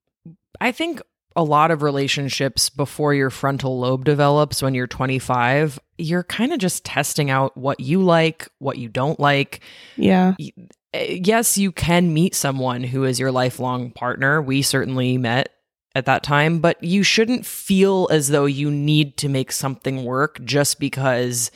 I 0.62 0.72
think 0.72 1.02
a 1.36 1.44
lot 1.44 1.72
of 1.72 1.82
relationships 1.82 2.70
before 2.70 3.14
your 3.14 3.30
frontal 3.30 3.80
lobe 3.80 4.06
develops 4.06 4.62
when 4.62 4.74
you're 4.76 4.86
25, 4.88 5.80
you're 5.98 6.24
kind 6.24 6.54
of 6.54 6.60
just 6.60 6.86
testing 6.86 7.30
out 7.32 7.58
what 7.58 7.80
you 7.80 8.02
like, 8.04 8.48
what 8.60 8.78
you 8.78 8.88
don't 8.88 9.20
like. 9.20 9.62
yeah. 9.98 10.36
Eh, 10.40 11.20
Yes, 11.24 11.58
you 11.58 11.72
can 11.72 12.14
meet 12.14 12.36
someone 12.36 12.84
who 12.84 13.04
is 13.04 13.20
your 13.20 13.32
lifelong 13.32 13.90
partner. 13.92 14.40
We 14.42 14.62
certainly 14.62 15.18
met 15.18 15.50
at 15.96 16.06
that 16.06 16.24
time, 16.24 16.60
but 16.60 16.84
you 16.84 17.04
shouldn't 17.04 17.46
feel 17.46 18.08
as 18.12 18.30
though 18.30 18.46
you 18.46 18.72
need 18.72 19.18
to 19.18 19.30
make 19.30 19.52
something 19.52 20.04
work 20.04 20.44
just 20.44 20.80
because 20.80 21.52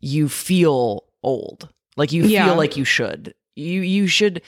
you 0.00 0.28
feel 0.28 1.04
old. 1.22 1.68
Like 1.96 2.12
you 2.12 2.24
Yeah. 2.24 2.46
feel 2.46 2.56
like 2.56 2.76
you 2.76 2.84
should. 2.84 3.34
You 3.54 3.80
you 3.82 4.06
should 4.06 4.42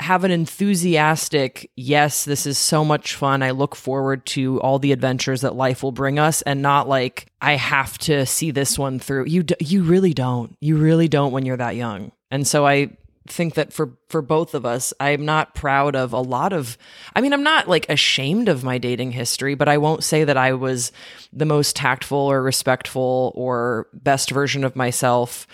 have 0.00 0.24
an 0.24 0.30
enthusiastic, 0.32 1.70
yes, 1.76 2.24
this 2.24 2.46
is 2.46 2.58
so 2.58 2.84
much 2.84 3.14
fun. 3.14 3.42
I 3.42 3.52
look 3.52 3.76
forward 3.76 4.26
to 4.26 4.60
all 4.60 4.78
the 4.78 4.90
adventures 4.92 5.42
that 5.42 5.54
life 5.54 5.82
will 5.82 5.92
bring 5.92 6.18
us 6.18 6.42
and 6.42 6.60
not 6.62 6.88
like 6.88 7.26
I 7.40 7.54
have 7.56 7.96
to 7.98 8.26
see 8.26 8.50
this 8.50 8.78
one 8.78 8.98
through. 8.98 9.26
You 9.26 9.44
d- 9.44 9.54
you 9.60 9.82
really 9.84 10.12
don't. 10.12 10.56
You 10.60 10.76
really 10.76 11.08
don't 11.08 11.32
when 11.32 11.46
you're 11.46 11.56
that 11.58 11.76
young. 11.76 12.10
And 12.30 12.46
so 12.46 12.66
I 12.66 12.90
think 13.26 13.54
that 13.54 13.72
for 13.72 13.96
for 14.08 14.20
both 14.20 14.54
of 14.54 14.66
us, 14.66 14.92
I'm 15.00 15.24
not 15.24 15.54
proud 15.54 15.96
of 15.96 16.12
a 16.12 16.20
lot 16.20 16.52
of 16.52 16.76
I 17.14 17.20
mean, 17.20 17.32
I'm 17.32 17.42
not 17.42 17.68
like 17.68 17.88
ashamed 17.88 18.48
of 18.48 18.64
my 18.64 18.78
dating 18.78 19.12
history, 19.12 19.54
but 19.54 19.68
I 19.68 19.78
won't 19.78 20.04
say 20.04 20.24
that 20.24 20.36
I 20.36 20.52
was 20.52 20.92
the 21.32 21.46
most 21.46 21.76
tactful 21.76 22.18
or 22.18 22.42
respectful 22.42 23.32
or 23.34 23.88
best 23.92 24.30
version 24.30 24.64
of 24.64 24.76
myself 24.76 25.46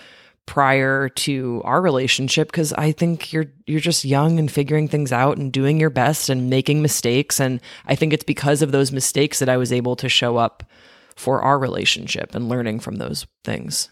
prior 0.45 1.07
to 1.07 1.61
our 1.63 1.81
relationship 1.81 2.49
because 2.49 2.73
I 2.73 2.91
think 2.91 3.31
you're 3.31 3.45
you're 3.67 3.79
just 3.79 4.03
young 4.03 4.37
and 4.37 4.51
figuring 4.51 4.87
things 4.87 5.13
out 5.13 5.37
and 5.37 5.51
doing 5.51 5.79
your 5.79 5.89
best 5.89 6.29
and 6.29 6.49
making 6.49 6.81
mistakes 6.81 7.39
and 7.39 7.61
I 7.85 7.95
think 7.95 8.11
it's 8.11 8.23
because 8.23 8.61
of 8.61 8.71
those 8.71 8.91
mistakes 8.91 9.39
that 9.39 9.49
I 9.49 9.57
was 9.57 9.71
able 9.71 9.95
to 9.97 10.09
show 10.09 10.37
up 10.37 10.63
for 11.15 11.41
our 11.41 11.57
relationship 11.57 12.35
and 12.35 12.49
learning 12.49 12.79
from 12.79 12.95
those 12.95 13.27
things. 13.43 13.89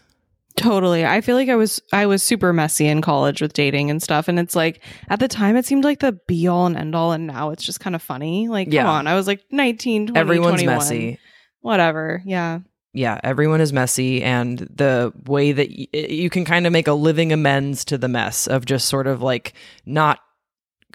Totally. 0.60 1.06
I 1.06 1.20
feel 1.22 1.36
like 1.36 1.48
I 1.48 1.56
was 1.56 1.80
I 1.92 2.04
was 2.06 2.22
super 2.22 2.52
messy 2.52 2.86
in 2.86 3.00
college 3.00 3.40
with 3.40 3.52
dating 3.54 3.90
and 3.90 4.02
stuff 4.02 4.28
and 4.28 4.38
it's 4.38 4.54
like 4.54 4.82
at 5.08 5.18
the 5.18 5.26
time 5.28 5.56
it 5.56 5.64
seemed 5.64 5.84
like 5.84 6.00
the 6.00 6.12
be 6.28 6.46
all 6.48 6.66
and 6.66 6.76
end 6.76 6.94
all 6.94 7.12
and 7.12 7.26
now 7.26 7.50
it's 7.50 7.64
just 7.64 7.80
kind 7.80 7.96
of 7.96 8.02
funny. 8.02 8.48
Like 8.48 8.68
Yeah. 8.70 8.82
come 8.82 8.90
on, 8.90 9.06
I 9.06 9.14
was 9.14 9.26
like 9.26 9.42
19, 9.50 10.08
20, 10.08 10.20
Everyone's 10.20 10.50
21. 10.62 10.74
messy. 10.76 11.18
Whatever. 11.62 12.22
Yeah. 12.26 12.60
yeah, 12.92 13.20
everyone 13.22 13.60
is 13.60 13.72
messy, 13.72 14.22
and 14.22 14.58
the 14.58 15.12
way 15.26 15.52
that 15.52 15.68
y- 15.70 15.86
you 15.92 16.28
can 16.30 16.44
kind 16.44 16.66
of 16.66 16.72
make 16.72 16.88
a 16.88 16.92
living 16.92 17.32
amends 17.32 17.84
to 17.86 17.96
the 17.98 18.08
mess 18.08 18.46
of 18.46 18.64
just 18.66 18.88
sort 18.88 19.06
of 19.06 19.22
like 19.22 19.52
not 19.86 20.18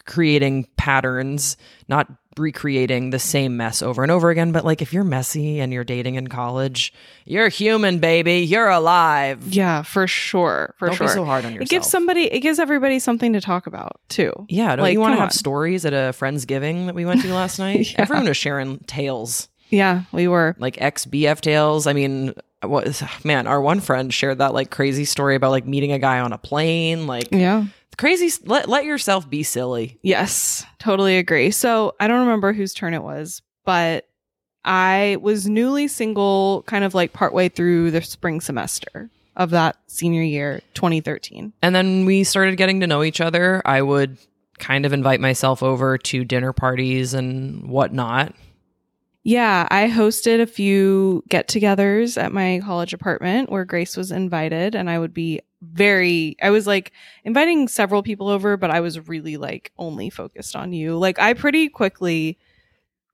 creating 0.05 0.67
patterns, 0.77 1.57
not 1.87 2.07
recreating 2.37 3.09
the 3.09 3.19
same 3.19 3.57
mess 3.57 3.81
over 3.81 4.03
and 4.03 4.11
over 4.11 4.29
again. 4.29 4.51
But 4.51 4.65
like 4.65 4.81
if 4.81 4.93
you're 4.93 5.03
messy 5.03 5.59
and 5.59 5.71
you're 5.73 5.83
dating 5.83 6.15
in 6.15 6.27
college, 6.27 6.93
you're 7.25 7.49
human, 7.49 7.99
baby. 7.99 8.39
You're 8.39 8.69
alive. 8.69 9.45
Yeah, 9.47 9.81
for 9.83 10.07
sure. 10.07 10.73
For 10.77 10.87
Don't 10.87 10.95
sure. 10.97 11.07
be 11.07 11.13
so 11.13 11.25
hard 11.25 11.45
on 11.45 11.53
yourself. 11.53 11.67
it 11.67 11.69
gives 11.69 11.87
somebody 11.89 12.23
it 12.31 12.39
gives 12.41 12.59
everybody 12.59 12.99
something 12.99 13.33
to 13.33 13.41
talk 13.41 13.67
about 13.67 13.99
too. 14.09 14.33
yeah, 14.49 14.75
don't 14.75 14.83
like, 14.83 14.93
you 14.93 14.99
want 14.99 15.15
to 15.15 15.19
have 15.19 15.31
stories 15.33 15.85
at 15.85 15.93
a 15.93 16.13
friend's 16.13 16.45
giving 16.45 16.87
that 16.87 16.95
we 16.95 17.05
went 17.05 17.21
to 17.21 17.33
last 17.33 17.59
night? 17.59 17.91
Yeah. 17.91 18.01
Everyone 18.01 18.27
was 18.27 18.37
sharing 18.37 18.79
tales. 18.79 19.49
Yeah, 19.69 20.03
we 20.11 20.27
were. 20.27 20.55
Like 20.59 20.79
ex 20.81 21.05
BF 21.05 21.41
tales. 21.41 21.87
I 21.87 21.93
mean, 21.93 22.33
what 22.61 23.01
man, 23.23 23.47
our 23.47 23.59
one 23.61 23.79
friend 23.79 24.13
shared 24.13 24.37
that 24.37 24.53
like 24.53 24.69
crazy 24.69 25.05
story 25.05 25.35
about 25.35 25.51
like 25.51 25.65
meeting 25.65 25.91
a 25.91 25.99
guy 25.99 26.19
on 26.19 26.33
a 26.33 26.37
plane. 26.37 27.07
Like, 27.07 27.29
Yeah. 27.31 27.65
Crazy. 27.95 28.31
Let, 28.45 28.69
let 28.69 28.85
yourself 28.85 29.29
be 29.29 29.43
silly. 29.43 29.99
Yes, 30.01 30.65
totally 30.79 31.17
agree. 31.17 31.51
So 31.51 31.93
I 31.99 32.07
don't 32.07 32.21
remember 32.21 32.53
whose 32.53 32.73
turn 32.73 32.93
it 32.93 33.03
was, 33.03 33.41
but 33.65 34.07
I 34.63 35.17
was 35.21 35.47
newly 35.47 35.87
single 35.87 36.63
kind 36.67 36.83
of 36.83 36.93
like 36.93 37.13
partway 37.13 37.49
through 37.49 37.91
the 37.91 38.01
spring 38.01 38.41
semester 38.41 39.09
of 39.35 39.51
that 39.51 39.77
senior 39.87 40.23
year, 40.23 40.61
2013. 40.73 41.53
And 41.61 41.75
then 41.75 42.05
we 42.05 42.23
started 42.23 42.57
getting 42.57 42.79
to 42.79 42.87
know 42.87 43.03
each 43.03 43.21
other. 43.21 43.61
I 43.65 43.81
would 43.81 44.17
kind 44.57 44.85
of 44.85 44.93
invite 44.93 45.19
myself 45.19 45.61
over 45.61 45.97
to 45.97 46.23
dinner 46.23 46.53
parties 46.53 47.13
and 47.13 47.69
whatnot. 47.69 48.33
Yeah, 49.27 49.67
I 49.71 49.89
hosted 49.89 50.39
a 50.39 50.45
few 50.45 51.23
get 51.29 51.47
togethers 51.47 52.21
at 52.21 52.31
my 52.31 52.61
college 52.63 52.93
apartment 52.93 53.49
where 53.49 53.65
Grace 53.65 53.97
was 53.97 54.11
invited, 54.11 54.75
and 54.75 54.87
I 54.87 54.99
would 54.99 55.15
be 55.15 55.41
very, 55.63 56.37
I 56.43 56.51
was 56.51 56.67
like 56.67 56.91
inviting 57.23 57.67
several 57.67 58.03
people 58.03 58.29
over, 58.29 58.55
but 58.55 58.69
I 58.69 58.81
was 58.81 59.09
really 59.09 59.37
like 59.37 59.71
only 59.79 60.11
focused 60.11 60.55
on 60.55 60.73
you. 60.73 60.95
Like, 60.95 61.17
I 61.17 61.33
pretty 61.33 61.69
quickly 61.69 62.37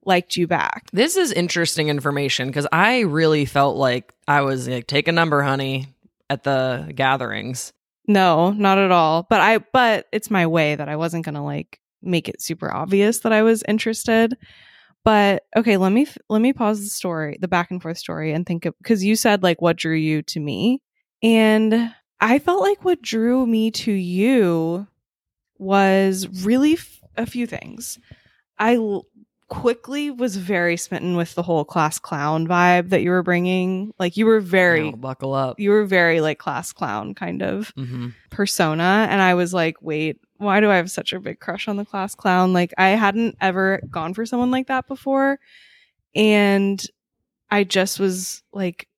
liked 0.04 0.36
you 0.36 0.46
back. 0.46 0.90
This 0.92 1.16
is 1.16 1.32
interesting 1.32 1.88
information 1.88 2.48
because 2.48 2.66
I 2.70 3.00
really 3.00 3.46
felt 3.46 3.78
like 3.78 4.12
I 4.28 4.42
was 4.42 4.68
like, 4.68 4.86
take 4.86 5.08
a 5.08 5.12
number, 5.12 5.42
honey, 5.42 5.86
at 6.28 6.42
the 6.42 6.92
gatherings. 6.94 7.72
No, 8.06 8.50
not 8.50 8.76
at 8.76 8.90
all. 8.90 9.26
But 9.30 9.40
I, 9.40 9.58
but 9.58 10.08
it's 10.12 10.30
my 10.30 10.46
way 10.46 10.74
that 10.74 10.90
I 10.90 10.96
wasn't 10.96 11.24
going 11.24 11.36
to 11.36 11.40
like 11.40 11.80
make 12.02 12.28
it 12.28 12.42
super 12.42 12.70
obvious 12.70 13.20
that 13.20 13.32
I 13.32 13.42
was 13.42 13.62
interested. 13.66 14.36
But 15.04 15.42
okay, 15.56 15.76
let 15.76 15.90
me 15.92 16.06
let 16.28 16.40
me 16.40 16.52
pause 16.52 16.80
the 16.80 16.88
story, 16.88 17.36
the 17.40 17.48
back 17.48 17.70
and 17.70 17.82
forth 17.82 17.98
story, 17.98 18.32
and 18.32 18.46
think 18.46 18.64
of 18.66 18.74
because 18.78 19.04
you 19.04 19.16
said 19.16 19.42
like 19.42 19.60
what 19.60 19.76
drew 19.76 19.96
you 19.96 20.22
to 20.22 20.40
me, 20.40 20.80
and 21.22 21.92
I 22.20 22.38
felt 22.38 22.60
like 22.60 22.84
what 22.84 23.02
drew 23.02 23.44
me 23.46 23.70
to 23.72 23.92
you 23.92 24.86
was 25.58 26.28
really 26.44 26.74
f- 26.74 27.00
a 27.16 27.26
few 27.26 27.46
things. 27.46 27.98
I 28.58 28.76
l- 28.76 29.06
quickly 29.48 30.10
was 30.10 30.36
very 30.36 30.76
smitten 30.76 31.14
with 31.16 31.34
the 31.34 31.42
whole 31.42 31.64
class 31.64 31.98
clown 31.98 32.46
vibe 32.48 32.88
that 32.90 33.02
you 33.02 33.10
were 33.10 33.22
bringing. 33.22 33.92
Like 33.98 34.16
you 34.16 34.24
were 34.24 34.40
very, 34.40 34.92
buckle 34.92 35.34
up. 35.34 35.58
you 35.60 35.70
were 35.70 35.84
very 35.84 36.20
like 36.20 36.38
class 36.38 36.72
clown 36.72 37.14
kind 37.14 37.42
of 37.42 37.72
hmm 37.76 38.10
persona 38.30 39.06
and 39.10 39.20
I 39.20 39.34
was 39.34 39.52
like, 39.52 39.76
wait, 39.82 40.18
why 40.42 40.60
do 40.60 40.70
I 40.70 40.76
have 40.76 40.90
such 40.90 41.12
a 41.12 41.20
big 41.20 41.40
crush 41.40 41.68
on 41.68 41.76
the 41.76 41.84
class 41.84 42.14
clown? 42.14 42.52
Like 42.52 42.74
I 42.78 42.90
hadn't 42.90 43.36
ever 43.40 43.80
gone 43.90 44.14
for 44.14 44.26
someone 44.26 44.50
like 44.50 44.66
that 44.68 44.88
before. 44.88 45.38
And 46.14 46.84
I 47.50 47.64
just 47.64 48.00
was 48.00 48.42
like 48.52 48.88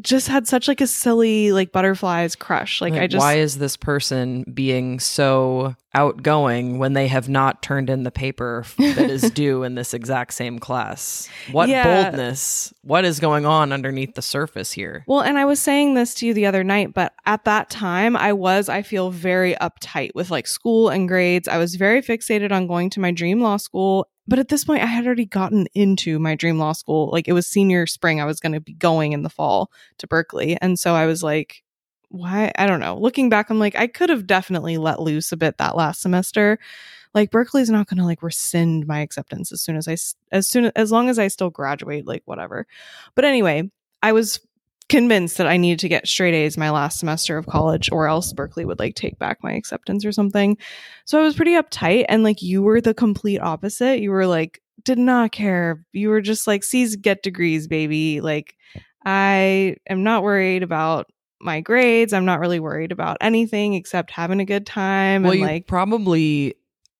just 0.00 0.28
had 0.28 0.46
such 0.48 0.68
like 0.68 0.80
a 0.80 0.86
silly 0.86 1.52
like 1.52 1.70
butterflies 1.72 2.34
crush. 2.34 2.80
Like, 2.80 2.94
I 2.94 3.06
just 3.06 3.20
why 3.20 3.34
is 3.34 3.58
this 3.58 3.76
person 3.76 4.44
being 4.54 4.98
so 5.00 5.74
outgoing 5.94 6.78
when 6.78 6.94
they 6.94 7.06
have 7.08 7.28
not 7.28 7.62
turned 7.62 7.90
in 7.90 8.02
the 8.02 8.10
paper 8.10 8.64
that 8.78 9.10
is 9.10 9.30
due 9.34 9.62
in 9.62 9.74
this 9.74 9.92
exact 9.92 10.32
same 10.32 10.58
class? 10.58 11.28
What 11.50 11.68
Yeah. 11.68 12.04
boldness? 12.10 12.72
What 12.82 13.04
is 13.04 13.20
going 13.20 13.44
on 13.44 13.72
underneath 13.72 14.14
the 14.14 14.22
surface 14.22 14.72
here? 14.72 15.04
Well, 15.06 15.20
and 15.20 15.38
I 15.38 15.44
was 15.44 15.60
saying 15.60 15.94
this 15.94 16.14
to 16.14 16.26
you 16.26 16.32
the 16.34 16.46
other 16.46 16.64
night, 16.64 16.94
but 16.94 17.12
at 17.26 17.44
that 17.44 17.68
time, 17.68 18.16
I 18.16 18.32
was, 18.32 18.68
I 18.70 18.80
feel 18.82 19.10
very 19.10 19.54
uptight 19.56 20.12
with 20.14 20.30
like 20.30 20.46
school 20.46 20.88
and 20.88 21.06
grades. 21.06 21.48
I 21.48 21.58
was 21.58 21.74
very 21.74 22.00
fixated 22.00 22.50
on 22.52 22.66
going 22.66 22.88
to 22.90 23.00
my 23.00 23.10
dream 23.10 23.40
law 23.42 23.58
school. 23.58 24.08
But 24.28 24.38
at 24.38 24.48
this 24.48 24.64
point, 24.64 24.82
I 24.82 24.86
had 24.86 25.06
already 25.06 25.26
gotten 25.26 25.66
into 25.74 26.18
my 26.18 26.34
dream 26.34 26.58
law 26.58 26.72
school. 26.72 27.10
Like 27.10 27.28
it 27.28 27.32
was 27.32 27.46
senior 27.46 27.86
spring. 27.86 28.20
I 28.20 28.24
was 28.24 28.40
going 28.40 28.52
to 28.52 28.60
be 28.60 28.74
going 28.74 29.12
in 29.12 29.22
the 29.22 29.30
fall 29.30 29.70
to 29.98 30.06
Berkeley. 30.06 30.56
And 30.60 30.78
so 30.78 30.94
I 30.94 31.06
was 31.06 31.22
like, 31.22 31.62
why? 32.08 32.52
I 32.56 32.66
don't 32.66 32.80
know. 32.80 32.96
Looking 32.96 33.28
back, 33.28 33.50
I'm 33.50 33.58
like, 33.58 33.74
I 33.74 33.86
could 33.86 34.10
have 34.10 34.26
definitely 34.26 34.76
let 34.76 35.00
loose 35.00 35.32
a 35.32 35.36
bit 35.36 35.58
that 35.58 35.76
last 35.76 36.02
semester. 36.02 36.58
Like 37.14 37.30
Berkeley's 37.30 37.70
not 37.70 37.88
going 37.88 37.98
to 37.98 38.04
like 38.04 38.22
rescind 38.22 38.86
my 38.86 39.00
acceptance 39.00 39.50
as 39.50 39.60
soon 39.60 39.76
as 39.76 39.88
I, 39.88 39.96
as 40.30 40.46
soon 40.46 40.70
as 40.76 40.92
long 40.92 41.08
as 41.08 41.18
I 41.18 41.28
still 41.28 41.50
graduate, 41.50 42.06
like 42.06 42.22
whatever. 42.24 42.66
But 43.14 43.24
anyway, 43.24 43.70
I 44.02 44.12
was 44.12 44.40
convinced 44.92 45.38
that 45.38 45.46
I 45.46 45.56
needed 45.56 45.78
to 45.78 45.88
get 45.88 46.06
straight 46.06 46.34
A's 46.34 46.58
my 46.58 46.68
last 46.68 46.98
semester 46.98 47.38
of 47.38 47.46
college 47.46 47.88
or 47.90 48.06
else 48.06 48.30
Berkeley 48.34 48.66
would 48.66 48.78
like 48.78 48.94
take 48.94 49.18
back 49.18 49.38
my 49.42 49.54
acceptance 49.54 50.04
or 50.04 50.12
something. 50.12 50.58
So 51.06 51.18
I 51.18 51.22
was 51.22 51.34
pretty 51.34 51.52
uptight 51.52 52.04
and 52.10 52.22
like 52.22 52.42
you 52.42 52.60
were 52.60 52.78
the 52.78 52.92
complete 52.92 53.38
opposite. 53.38 54.00
You 54.00 54.10
were 54.10 54.26
like 54.26 54.60
did 54.84 54.98
not 54.98 55.32
care. 55.32 55.82
You 55.92 56.10
were 56.10 56.20
just 56.20 56.46
like 56.46 56.62
C's 56.62 56.96
get 56.96 57.22
degrees, 57.22 57.68
baby. 57.68 58.20
Like 58.20 58.54
I 59.02 59.76
am 59.88 60.02
not 60.02 60.24
worried 60.24 60.62
about 60.62 61.10
my 61.40 61.62
grades. 61.62 62.12
I'm 62.12 62.26
not 62.26 62.40
really 62.40 62.60
worried 62.60 62.92
about 62.92 63.16
anything 63.22 63.72
except 63.72 64.10
having 64.10 64.40
a 64.40 64.44
good 64.44 64.66
time 64.66 65.22
Well, 65.22 65.32
and 65.32 65.40
like 65.40 65.66
probably 65.66 66.54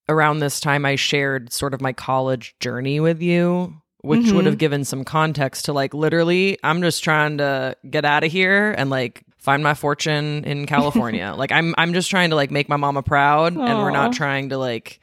around 0.09 0.39
this 0.39 0.61
time 0.61 0.87
I 0.87 0.97
shared 0.97 1.53
sort 1.53 1.75
of 1.75 1.83
my 1.83 1.93
college 1.93 2.55
journey 2.59 3.01
with 3.01 3.21
you, 3.21 3.82
which 4.03 4.31
would 4.33 4.43
Mhm. 4.45 4.47
have 4.47 4.59
given 4.59 4.85
some 4.85 5.05
context 5.05 5.65
to 5.67 5.73
like 5.73 5.95
literally, 5.95 6.59
I'm 6.63 6.83
just 6.83 7.03
trying 7.03 7.39
to 7.39 7.77
get 7.89 8.05
out 8.05 8.25
of 8.25 8.31
here 8.33 8.75
and 8.77 8.91
like 8.91 9.23
find 9.39 9.63
my 9.63 9.75
fortune 9.75 10.45
in 10.45 10.67
California. 10.75 11.35
like 11.37 11.51
I'm 11.53 11.75
I'm 11.79 11.93
just 11.95 12.11
trying 12.11 12.31
to 12.31 12.37
like 12.37 12.51
make 12.51 12.69
my 12.69 12.77
mama 12.77 13.03
proud, 13.03 13.55
and 13.57 13.79
we're 13.79 13.91
not 13.91 14.13
trying 14.13 14.51
to 14.51 14.59
like 14.59 15.01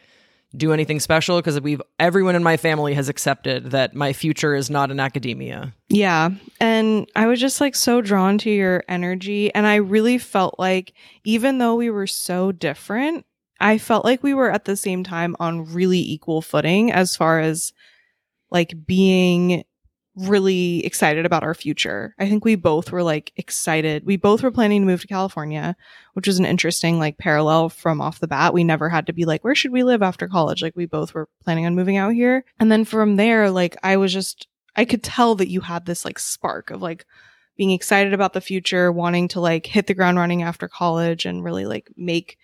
do 0.57 0.73
anything 0.73 0.99
special 0.99 1.37
because 1.37 1.61
we've 1.61 1.81
everyone 1.99 2.35
in 2.35 2.41
my 2.41 2.57
family 2.57 2.95
has 2.95 3.07
accepted 3.07 3.69
that 3.69 3.93
my 3.93 4.11
future 4.13 4.55
is 4.55 4.67
not 4.69 4.89
in 4.89 4.99
academia. 4.99 5.71
Yeah. 5.89 6.29
And 6.59 7.07
I 7.15 7.27
was 7.27 7.39
just 7.39 7.61
like 7.61 7.75
so 7.75 8.01
drawn 8.01 8.39
to 8.39 8.49
your 8.49 8.83
energy. 8.89 9.53
And 9.53 9.67
I 9.67 9.75
really 9.75 10.17
felt 10.17 10.55
like, 10.57 10.93
even 11.23 11.59
though 11.59 11.75
we 11.75 11.91
were 11.91 12.07
so 12.07 12.51
different, 12.51 13.27
I 13.59 13.77
felt 13.77 14.05
like 14.05 14.23
we 14.23 14.33
were 14.33 14.49
at 14.51 14.65
the 14.65 14.75
same 14.75 15.03
time 15.03 15.35
on 15.39 15.71
really 15.71 15.99
equal 15.99 16.41
footing 16.41 16.91
as 16.91 17.15
far 17.15 17.39
as 17.39 17.71
like 18.51 18.85
being 18.85 19.63
really 20.15 20.85
excited 20.85 21.25
about 21.25 21.43
our 21.43 21.53
future. 21.53 22.13
I 22.19 22.27
think 22.27 22.43
we 22.43 22.55
both 22.55 22.91
were 22.91 23.03
like 23.03 23.31
excited. 23.37 24.05
We 24.05 24.17
both 24.17 24.43
were 24.43 24.51
planning 24.51 24.81
to 24.81 24.85
move 24.85 25.01
to 25.01 25.07
California, 25.07 25.75
which 26.13 26.27
was 26.27 26.39
an 26.39 26.45
interesting 26.45 26.99
like 26.99 27.17
parallel 27.17 27.69
from 27.69 28.01
off 28.01 28.19
the 28.19 28.27
bat. 28.27 28.53
We 28.53 28.63
never 28.63 28.89
had 28.89 29.07
to 29.07 29.13
be 29.13 29.25
like, 29.25 29.43
where 29.43 29.55
should 29.55 29.71
we 29.71 29.83
live 29.83 30.01
after 30.01 30.27
college? 30.27 30.61
Like 30.61 30.75
we 30.75 30.85
both 30.85 31.13
were 31.13 31.29
planning 31.43 31.65
on 31.65 31.75
moving 31.75 31.97
out 31.97 32.13
here. 32.13 32.43
And 32.59 32.71
then 32.71 32.85
from 32.85 33.15
there, 33.15 33.49
like 33.49 33.77
I 33.83 33.97
was 33.97 34.11
just, 34.11 34.47
I 34.75 34.83
could 34.83 35.03
tell 35.03 35.35
that 35.35 35.49
you 35.49 35.61
had 35.61 35.85
this 35.85 36.03
like 36.03 36.19
spark 36.19 36.69
of 36.69 36.81
like 36.81 37.05
being 37.55 37.71
excited 37.71 38.13
about 38.13 38.33
the 38.33 38.41
future, 38.41 38.91
wanting 38.91 39.27
to 39.29 39.39
like 39.39 39.65
hit 39.65 39.87
the 39.87 39.93
ground 39.93 40.17
running 40.17 40.43
after 40.43 40.67
college 40.67 41.25
and 41.25 41.43
really 41.43 41.65
like 41.65 41.89
make 41.95 42.37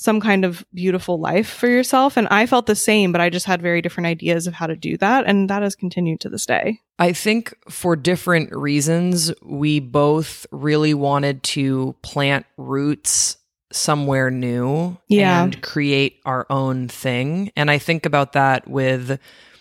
some 0.00 0.18
kind 0.18 0.46
of 0.46 0.64
beautiful 0.72 1.20
life 1.20 1.46
for 1.46 1.68
yourself. 1.68 2.16
And 2.16 2.26
I 2.30 2.46
felt 2.46 2.64
the 2.64 2.74
same, 2.74 3.12
but 3.12 3.20
I 3.20 3.28
just 3.28 3.44
had 3.44 3.60
very 3.60 3.82
different 3.82 4.06
ideas 4.06 4.46
of 4.46 4.54
how 4.54 4.66
to 4.66 4.74
do 4.74 4.96
that. 4.96 5.26
And 5.26 5.50
that 5.50 5.62
has 5.62 5.76
continued 5.76 6.20
to 6.20 6.30
this 6.30 6.46
day. 6.46 6.80
I 6.98 7.12
think 7.12 7.54
for 7.68 7.96
different 7.96 8.50
reasons, 8.56 9.30
we 9.42 9.78
both 9.78 10.46
really 10.52 10.94
wanted 10.94 11.42
to 11.42 11.94
plant 12.00 12.46
roots 12.56 13.36
somewhere 13.72 14.30
new 14.30 14.96
Yeah. 15.08 15.44
and 15.44 15.60
create 15.60 16.16
our 16.24 16.46
own 16.48 16.88
thing. 16.88 17.52
And 17.54 17.70
I 17.70 17.76
think 17.76 18.06
about 18.06 18.32
that 18.32 18.66
with, 18.66 19.20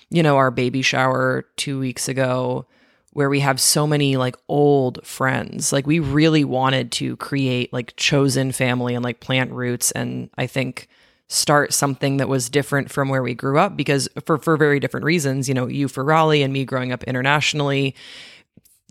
you 0.09 0.23
know, 0.23 0.37
our 0.37 0.51
baby 0.51 0.81
shower 0.81 1.47
two 1.57 1.79
weeks 1.81 2.07
ago, 2.07 2.65
where 3.13 3.29
we 3.29 3.39
have 3.39 3.59
so 3.59 3.87
many 3.87 4.17
like 4.17 4.35
old 4.47 5.05
friends. 5.05 5.73
Like 5.73 5.87
we 5.87 5.99
really 5.99 6.43
wanted 6.43 6.91
to 6.93 7.15
create 7.17 7.73
like 7.73 7.95
chosen 7.95 8.51
family 8.51 8.95
and 8.95 9.03
like 9.03 9.19
plant 9.19 9.51
roots. 9.51 9.91
And 9.91 10.29
I 10.37 10.47
think 10.47 10.87
start 11.29 11.73
something 11.73 12.17
that 12.17 12.27
was 12.27 12.49
different 12.49 12.91
from 12.91 13.07
where 13.07 13.21
we 13.21 13.35
grew 13.35 13.59
up 13.59 13.77
because 13.77 14.09
for 14.25 14.39
for 14.39 14.57
very 14.57 14.79
different 14.79 15.05
reasons 15.05 15.47
you 15.47 15.53
know 15.53 15.67
you 15.67 15.87
for 15.87 16.03
Raleigh 16.03 16.41
and 16.41 16.51
me 16.51 16.65
growing 16.65 16.91
up 16.91 17.03
internationally 17.03 17.95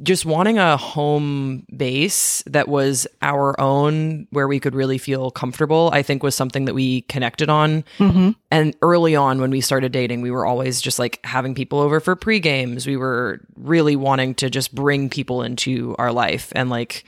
just 0.03 0.25
wanting 0.25 0.59
a 0.59 0.77
home 0.77 1.67
base 1.77 2.43
that 2.47 2.69
was 2.69 3.07
our 3.23 3.59
own 3.61 4.27
where 4.31 4.47
we 4.47 4.61
could 4.61 4.75
really 4.75 4.99
feel 4.99 5.31
comfortable 5.31 5.91
i 5.93 6.03
think 6.03 6.23
was 6.23 6.35
something 6.35 6.65
that 6.67 6.75
we 6.75 7.01
connected 7.03 7.49
on 7.49 7.83
Mm-hmm. 7.99 8.31
and 8.51 8.77
early 8.83 9.17
on 9.17 9.41
when 9.41 9.51
we 9.51 9.61
started 9.61 9.91
dating 9.93 10.21
we 10.21 10.31
were 10.31 10.47
always 10.47 10.81
just 10.81 10.99
like 10.99 11.19
having 11.25 11.55
people 11.55 11.81
over 11.81 11.99
for 12.01 12.15
pre-games 12.17 12.87
we 12.87 12.97
were 12.97 13.41
really 13.57 13.97
wanting 13.97 14.35
to 14.37 14.49
just 14.51 14.75
bring 14.75 15.09
people 15.11 15.43
into 15.43 15.95
our 15.99 16.13
life 16.13 16.53
and 16.55 16.71
like 16.71 17.05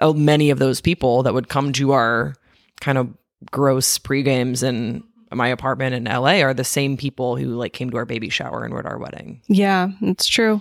uh, 0.00 0.12
many 0.12 0.50
of 0.50 0.58
those 0.58 0.80
people 0.80 1.22
that 1.24 1.34
would 1.34 1.48
come 1.48 1.72
to 1.72 1.92
our 1.92 2.34
kind 2.80 2.96
of 2.98 3.08
gross 3.50 3.98
pre-games 3.98 4.62
in 4.62 5.02
my 5.32 5.48
apartment 5.48 5.94
in 5.94 6.04
LA 6.04 6.40
are 6.42 6.52
the 6.54 6.64
same 6.64 6.96
people 6.96 7.36
who 7.36 7.54
like 7.54 7.72
came 7.72 7.88
to 7.90 7.96
our 7.96 8.04
baby 8.04 8.28
shower 8.28 8.64
and 8.64 8.72
were 8.74 8.80
at 8.80 8.86
our 8.86 8.98
wedding. 8.98 9.40
Yeah, 9.48 9.88
it's 10.00 10.26
true. 10.26 10.60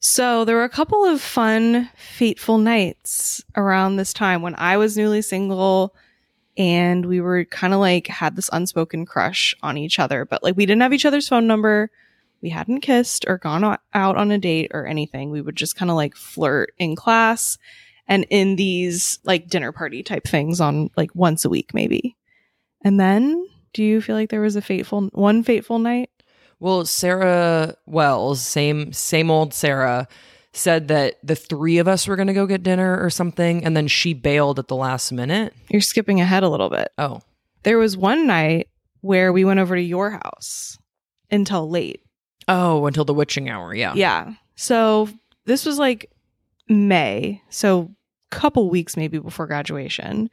So 0.00 0.44
there 0.44 0.56
were 0.56 0.64
a 0.64 0.68
couple 0.68 1.04
of 1.04 1.20
fun, 1.20 1.90
fateful 1.96 2.58
nights 2.58 3.42
around 3.56 3.96
this 3.96 4.12
time 4.12 4.42
when 4.42 4.54
I 4.56 4.76
was 4.76 4.96
newly 4.96 5.22
single 5.22 5.94
and 6.56 7.06
we 7.06 7.20
were 7.20 7.44
kind 7.44 7.72
of 7.74 7.80
like 7.80 8.06
had 8.06 8.36
this 8.36 8.50
unspoken 8.52 9.06
crush 9.06 9.54
on 9.62 9.76
each 9.76 9.98
other, 9.98 10.24
but 10.24 10.42
like 10.42 10.56
we 10.56 10.66
didn't 10.66 10.82
have 10.82 10.92
each 10.92 11.06
other's 11.06 11.28
phone 11.28 11.46
number. 11.46 11.90
we 12.40 12.50
hadn't 12.50 12.80
kissed 12.80 13.24
or 13.26 13.38
gone 13.38 13.64
out 13.94 14.16
on 14.16 14.30
a 14.30 14.38
date 14.38 14.70
or 14.72 14.86
anything. 14.86 15.30
We 15.30 15.40
would 15.40 15.56
just 15.56 15.76
kind 15.76 15.90
of 15.90 15.96
like 15.96 16.14
flirt 16.14 16.72
in 16.78 16.94
class 16.94 17.58
and 18.06 18.24
in 18.30 18.56
these 18.56 19.18
like 19.24 19.48
dinner 19.48 19.72
party 19.72 20.02
type 20.02 20.24
things 20.24 20.60
on 20.60 20.90
like 20.96 21.10
once 21.14 21.44
a 21.44 21.48
week, 21.48 21.74
maybe. 21.74 22.16
And 22.82 22.98
then 23.00 23.46
do 23.72 23.82
you 23.82 24.00
feel 24.00 24.14
like 24.16 24.30
there 24.30 24.40
was 24.40 24.56
a 24.56 24.62
fateful 24.62 25.08
one 25.12 25.42
fateful 25.42 25.78
night? 25.78 26.10
Well, 26.60 26.84
Sarah 26.86 27.74
Wells, 27.86 28.40
same 28.42 28.92
same 28.92 29.30
old 29.30 29.54
Sarah, 29.54 30.08
said 30.52 30.88
that 30.88 31.14
the 31.22 31.36
three 31.36 31.78
of 31.78 31.86
us 31.86 32.08
were 32.08 32.16
going 32.16 32.26
to 32.28 32.32
go 32.34 32.46
get 32.46 32.62
dinner 32.62 33.00
or 33.02 33.10
something, 33.10 33.64
and 33.64 33.76
then 33.76 33.86
she 33.86 34.12
bailed 34.14 34.58
at 34.58 34.68
the 34.68 34.74
last 34.76 35.12
minute. 35.12 35.54
You're 35.70 35.80
skipping 35.80 36.20
ahead 36.20 36.42
a 36.42 36.48
little 36.48 36.70
bit. 36.70 36.88
Oh, 36.98 37.20
There 37.62 37.78
was 37.78 37.96
one 37.96 38.26
night 38.26 38.68
where 39.02 39.32
we 39.32 39.44
went 39.44 39.60
over 39.60 39.76
to 39.76 39.82
your 39.82 40.10
house 40.10 40.76
until 41.30 41.70
late. 41.70 42.00
oh, 42.48 42.86
until 42.86 43.04
the 43.04 43.14
witching 43.14 43.48
hour. 43.48 43.72
Yeah, 43.74 43.92
Yeah. 43.94 44.32
So 44.56 45.08
this 45.44 45.64
was 45.64 45.78
like 45.78 46.10
May, 46.68 47.40
so 47.50 47.94
a 48.32 48.34
couple 48.34 48.68
weeks 48.68 48.96
maybe 48.96 49.18
before 49.18 49.46
graduation. 49.46 50.28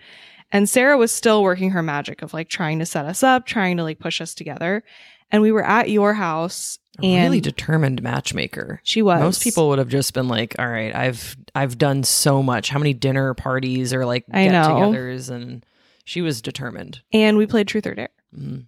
And 0.51 0.67
Sarah 0.69 0.97
was 0.97 1.11
still 1.11 1.43
working 1.43 1.71
her 1.71 1.81
magic 1.83 2.21
of 2.21 2.33
like 2.33 2.49
trying 2.49 2.79
to 2.79 2.85
set 2.85 3.05
us 3.05 3.21
up, 3.23 3.45
trying 3.45 3.77
to 3.77 3.83
like 3.83 3.99
push 3.99 4.21
us 4.21 4.33
together. 4.33 4.83
And 5.31 5.41
we 5.41 5.51
were 5.51 5.63
at 5.65 5.89
your 5.89 6.13
house 6.13 6.77
A 7.01 7.05
and 7.05 7.25
really 7.31 7.41
determined 7.41 8.01
matchmaker. 8.01 8.79
she 8.83 9.01
was 9.01 9.19
Most 9.19 9.43
people 9.43 9.69
would 9.69 9.79
have 9.79 9.89
just 9.89 10.13
been 10.13 10.27
like, 10.27 10.55
"All 10.59 10.67
right, 10.69 10.95
I've 10.95 11.35
I've 11.53 11.77
done 11.77 12.03
so 12.03 12.41
much. 12.43 12.69
How 12.69 12.79
many 12.79 12.93
dinner 12.93 13.33
parties 13.33 13.93
or 13.93 14.05
like 14.05 14.25
I 14.31 14.45
get-togethers?" 14.45 15.29
And 15.29 15.65
she 16.05 16.21
was 16.21 16.41
determined. 16.41 17.01
and 17.11 17.37
we 17.37 17.47
played 17.47 17.67
truth 17.67 17.85
or 17.87 17.95
dare. 17.95 18.09
Mhm. 18.37 18.65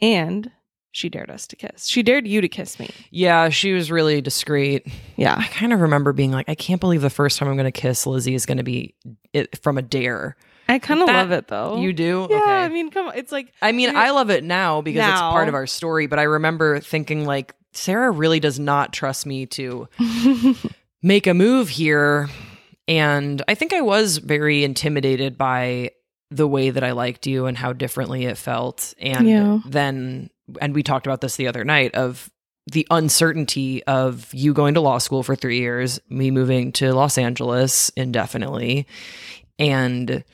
And 0.00 0.50
she 0.90 1.08
dared 1.08 1.30
us 1.30 1.46
to 1.46 1.56
kiss. 1.56 1.86
She 1.86 2.02
dared 2.02 2.26
you 2.26 2.40
to 2.40 2.48
kiss 2.48 2.78
me. 2.78 2.90
Yeah, 3.10 3.48
she 3.48 3.72
was 3.72 3.90
really 3.90 4.20
discreet. 4.20 4.86
Yeah. 5.16 5.36
I 5.38 5.44
kind 5.46 5.72
of 5.72 5.80
remember 5.80 6.12
being 6.12 6.32
like, 6.32 6.48
"I 6.48 6.54
can't 6.54 6.80
believe 6.80 7.00
the 7.00 7.08
first 7.10 7.38
time 7.38 7.48
I'm 7.48 7.56
going 7.56 7.64
to 7.64 7.72
kiss 7.72 8.06
Lizzie 8.06 8.34
is 8.34 8.44
going 8.46 8.58
to 8.58 8.64
be 8.64 8.94
it, 9.32 9.56
from 9.62 9.78
a 9.78 9.82
dare." 9.82 10.36
I 10.72 10.78
kind 10.78 11.00
of 11.02 11.08
love 11.08 11.30
it 11.32 11.48
though. 11.48 11.76
You 11.76 11.92
do? 11.92 12.26
Yeah, 12.30 12.36
okay. 12.36 12.64
I 12.64 12.68
mean, 12.68 12.90
come 12.90 13.08
on. 13.08 13.16
It's 13.16 13.30
like 13.32 13.52
I 13.60 13.72
mean, 13.72 13.94
I 13.94 14.10
love 14.10 14.30
it 14.30 14.42
now 14.44 14.80
because 14.80 15.06
it's 15.08 15.20
part 15.20 15.48
of 15.48 15.54
our 15.54 15.66
story, 15.66 16.06
but 16.06 16.18
I 16.18 16.22
remember 16.24 16.80
thinking 16.80 17.24
like 17.26 17.54
Sarah 17.72 18.10
really 18.10 18.40
does 18.40 18.58
not 18.58 18.92
trust 18.92 19.26
me 19.26 19.46
to 19.46 19.88
make 21.02 21.26
a 21.26 21.34
move 21.34 21.68
here. 21.68 22.28
And 22.88 23.42
I 23.48 23.54
think 23.54 23.72
I 23.72 23.80
was 23.80 24.18
very 24.18 24.64
intimidated 24.64 25.38
by 25.38 25.90
the 26.30 26.48
way 26.48 26.70
that 26.70 26.82
I 26.82 26.92
liked 26.92 27.26
you 27.26 27.46
and 27.46 27.56
how 27.56 27.72
differently 27.72 28.24
it 28.24 28.38
felt. 28.38 28.94
And 28.98 29.28
Yeah. 29.28 29.58
then, 29.66 30.30
and 30.60 30.74
we 30.74 30.82
talked 30.82 31.06
about 31.06 31.20
this 31.20 31.36
the 31.36 31.46
other 31.48 31.64
night 31.64 31.94
of 31.94 32.30
the 32.70 32.86
uncertainty 32.90 33.82
of 33.84 34.32
you 34.32 34.52
going 34.54 34.74
to 34.74 34.80
law 34.80 34.98
school 34.98 35.22
for 35.22 35.34
three 35.36 35.58
years, 35.58 36.00
me 36.08 36.30
moving 36.30 36.72
to 36.72 36.92
Los 36.94 37.18
Angeles 37.18 37.90
indefinitely, 37.96 38.86
and 39.58 40.24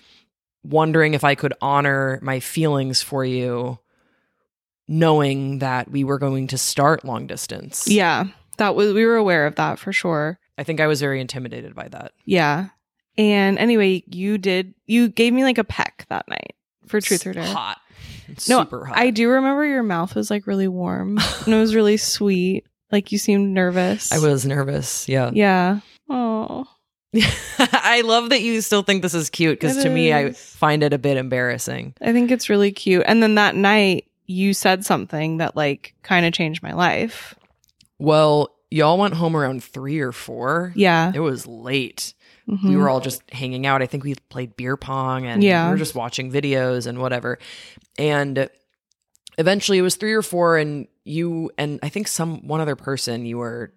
wondering 0.63 1.15
if 1.15 1.25
I 1.25 1.35
could 1.35 1.55
honor 1.61 2.19
my 2.23 2.41
feelings 2.41 3.03
for 3.03 3.25
you, 3.25 3.79
knowing 4.87 5.59
that 5.59 5.91
we 5.91 6.05
were 6.05 6.19
going 6.19 6.47
to 6.49 6.59
start 6.59 7.05
long 7.05 7.27
distance. 7.27 7.87
yeah, 7.89 8.25
that 8.59 8.75
was 8.75 8.93
we 8.93 9.05
were 9.07 9.17
aware 9.17 9.47
of 9.47 9.57
that 9.57 9.79
for 9.79 9.93
sure. 9.93 10.39
I 10.57 10.65
think 10.65 10.81
I 10.81 10.87
was 10.87 11.01
very 11.01 11.21
intimidated 11.21 11.75
by 11.75 11.89
that. 11.89 12.13
Yeah. 12.25 12.69
And 13.17 13.59
anyway, 13.59 14.03
you 14.11 14.39
did 14.39 14.75
you 14.87 15.09
gave 15.09 15.33
me 15.33 15.45
like 15.45 15.59
a 15.59 15.65
peck 15.65 16.07
that 16.09 16.29
night 16.29 16.55
for 16.87 17.01
truth 17.01 17.27
or 17.27 17.33
dare. 17.33 17.45
Hot. 17.45 17.79
No, 18.49 18.61
Super 18.61 18.85
hot. 18.85 18.99
I 18.99 19.11
do 19.11 19.29
remember 19.31 19.65
your 19.65 19.83
mouth 19.83 20.15
was 20.15 20.31
like 20.31 20.47
really 20.47 20.69
warm 20.69 21.19
and 21.45 21.55
it 21.55 21.59
was 21.59 21.75
really 21.75 21.97
sweet. 21.97 22.65
Like 22.91 23.13
you 23.13 23.19
seemed 23.19 23.53
nervous. 23.55 24.13
I 24.13 24.19
was 24.19 24.45
nervous. 24.47 25.09
Yeah. 25.09 25.31
Yeah. 25.33 25.81
Oh. 26.09 26.67
I 27.59 28.03
love 28.05 28.31
that 28.31 28.43
you 28.43 28.61
still 28.61 28.83
think 28.83 29.03
this 29.03 29.15
is 29.15 29.31
cute 29.31 29.59
because 29.59 29.83
to 29.83 29.89
me, 29.91 30.13
I 30.13 30.33
find 30.33 30.83
it 30.83 30.93
a 30.93 30.99
bit 30.99 31.17
embarrassing. 31.17 31.95
I 32.01 32.13
think 32.13 32.31
it's 32.31 32.49
really 32.49 32.71
cute. 32.73 33.05
And 33.07 33.23
then 33.23 33.37
that 33.37 33.55
night 33.57 34.05
you 34.27 34.53
said 34.53 34.85
something 34.85 35.39
that 35.39 35.57
like 35.57 35.95
kind 36.03 36.27
of 36.27 36.33
changed 36.33 36.63
my 36.63 36.73
life. 36.75 37.35
Well, 37.99 38.55
y'all 38.71 38.99
went 38.99 39.15
home 39.15 39.35
around 39.37 39.65
three 39.65 40.01
or 40.01 40.13
four. 40.13 40.73
Yeah. 40.77 41.11
It 41.15 41.21
was 41.21 41.47
late. 41.47 42.13
We 42.47 42.57
Mhm. 42.57 42.77
were 42.77 42.89
all 42.89 43.01
just 43.01 43.23
hanging 43.33 43.67
out. 43.67 43.83
I 43.83 43.87
think 43.87 44.05
we 44.05 44.15
played 44.29 44.57
beer 44.57 44.77
pong 44.77 45.27
and 45.27 45.43
Yeah. 45.43 45.67
we 45.67 45.73
were 45.73 45.79
just 45.79 45.95
watching 45.95 46.31
videos 46.31 46.87
and 46.87 46.99
whatever. 46.99 47.39
And 47.99 48.49
eventually 49.39 49.79
it 49.79 49.83
was 49.83 49.97
three 49.97 50.13
or 50.15 50.23
four, 50.23 50.57
and 50.59 50.87
you 51.05 51.51
and 51.59 51.79
I 51.83 51.89
think 51.89 52.09
some 52.09 52.47
one 52.47 52.61
other 52.61 52.77
person 52.77 53.25
you 53.27 53.39
were. 53.39 53.73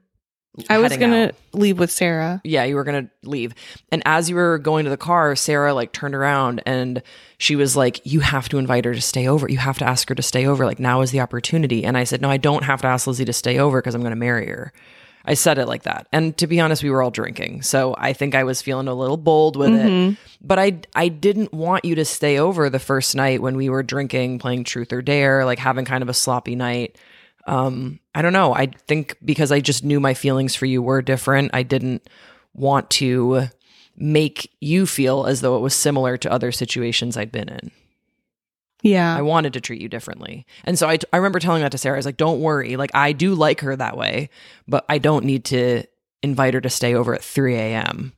I 0.69 0.79
was 0.79 0.97
going 0.97 1.13
out. 1.13 1.33
to 1.53 1.57
leave 1.57 1.79
with 1.79 1.91
Sarah. 1.91 2.41
yeah, 2.43 2.65
you 2.65 2.75
were 2.75 2.83
gonna 2.83 3.09
leave. 3.23 3.53
And 3.91 4.01
as 4.05 4.29
you 4.29 4.35
were 4.35 4.57
going 4.57 4.83
to 4.83 4.89
the 4.89 4.97
car, 4.97 5.35
Sarah 5.35 5.73
like 5.73 5.91
turned 5.93 6.13
around 6.15 6.61
and 6.65 7.01
she 7.37 7.55
was 7.55 7.75
like, 7.77 8.01
You 8.03 8.19
have 8.19 8.49
to 8.49 8.57
invite 8.57 8.83
her 8.85 8.93
to 8.93 9.01
stay 9.01 9.27
over. 9.27 9.49
You 9.49 9.57
have 9.59 9.77
to 9.79 9.85
ask 9.85 10.09
her 10.09 10.15
to 10.15 10.21
stay 10.21 10.45
over. 10.45 10.65
Like 10.65 10.79
now 10.79 11.01
is 11.01 11.11
the 11.11 11.21
opportunity. 11.21 11.85
And 11.85 11.97
I 11.97 12.03
said, 12.03 12.21
No, 12.21 12.29
I 12.29 12.37
don't 12.37 12.63
have 12.65 12.81
to 12.81 12.87
ask 12.87 13.07
Lizzie 13.07 13.25
to 13.25 13.33
stay 13.33 13.59
over 13.59 13.81
because 13.81 13.95
I'm 13.95 14.03
gonna 14.03 14.15
marry 14.17 14.47
her. 14.47 14.73
I 15.23 15.35
said 15.35 15.57
it 15.59 15.67
like 15.67 15.83
that. 15.83 16.07
And 16.11 16.35
to 16.39 16.47
be 16.47 16.59
honest, 16.59 16.81
we 16.83 16.89
were 16.89 17.01
all 17.03 17.11
drinking. 17.11 17.61
So 17.61 17.93
I 17.97 18.11
think 18.11 18.33
I 18.33 18.43
was 18.43 18.61
feeling 18.61 18.87
a 18.87 18.93
little 18.95 19.17
bold 19.17 19.55
with 19.55 19.69
Mm-hmm. 19.69 20.11
it. 20.13 20.17
But 20.41 20.59
I 20.59 20.81
I 20.95 21.07
didn't 21.07 21.53
want 21.53 21.85
you 21.85 21.95
to 21.95 22.03
stay 22.05 22.39
over 22.39 22.69
the 22.69 22.79
first 22.79 23.15
night 23.15 23.41
when 23.41 23.55
we 23.55 23.69
were 23.69 23.83
drinking, 23.83 24.39
playing 24.39 24.63
truth 24.65 24.91
or 24.91 25.01
dare, 25.01 25.45
like 25.45 25.59
having 25.59 25.85
kind 25.85 26.01
of 26.03 26.09
a 26.09 26.13
sloppy 26.13 26.55
night 26.55 26.97
um 27.47 27.99
i 28.15 28.21
don't 28.21 28.33
know. 28.33 28.53
I 28.53 28.67
think 28.87 29.17
because 29.23 29.51
i 29.51 29.59
just 29.59 29.83
knew 29.83 29.99
my 29.99 30.13
feelings 30.13 30.55
for 30.55 30.65
you 30.65 30.81
were 30.81 31.01
different 31.01 31.51
i 31.53 31.63
didn't 31.63 32.07
want 32.53 32.89
to 32.91 33.47
make 33.95 34.51
you 34.59 34.85
feel 34.85 35.25
as 35.25 35.41
though 35.41 35.55
it 35.57 35.61
was 35.61 35.73
similar 35.73 36.17
to 36.17 36.31
other 36.31 36.51
situations 36.51 37.17
i'd 37.17 37.31
been 37.31 37.49
in. 37.49 37.71
Yeah. 38.83 39.15
i 39.15 39.21
wanted 39.21 39.53
to 39.53 39.61
treat 39.61 39.81
you 39.81 39.89
differently. 39.89 40.45
And 40.63 40.77
so 40.77 40.89
I, 40.89 40.97
I 41.13 41.17
remember 41.17 41.39
telling 41.39 41.61
that 41.61 41.71
to 41.71 41.77
sarah. 41.77 41.95
I 41.95 41.99
was 41.99 42.05
like 42.05 42.17
don't 42.17 42.41
worry. 42.41 42.75
Like 42.77 42.91
i 42.93 43.11
do 43.11 43.35
like 43.35 43.61
her 43.61 43.75
that 43.75 43.97
way 43.97 44.29
but 44.67 44.85
i 44.89 44.97
don't 44.97 45.25
need 45.25 45.45
to 45.45 45.83
invite 46.23 46.53
her 46.53 46.61
to 46.61 46.69
stay 46.69 46.93
over 46.93 47.13
at 47.15 47.23
3 47.23 47.55
a.m 47.55 48.13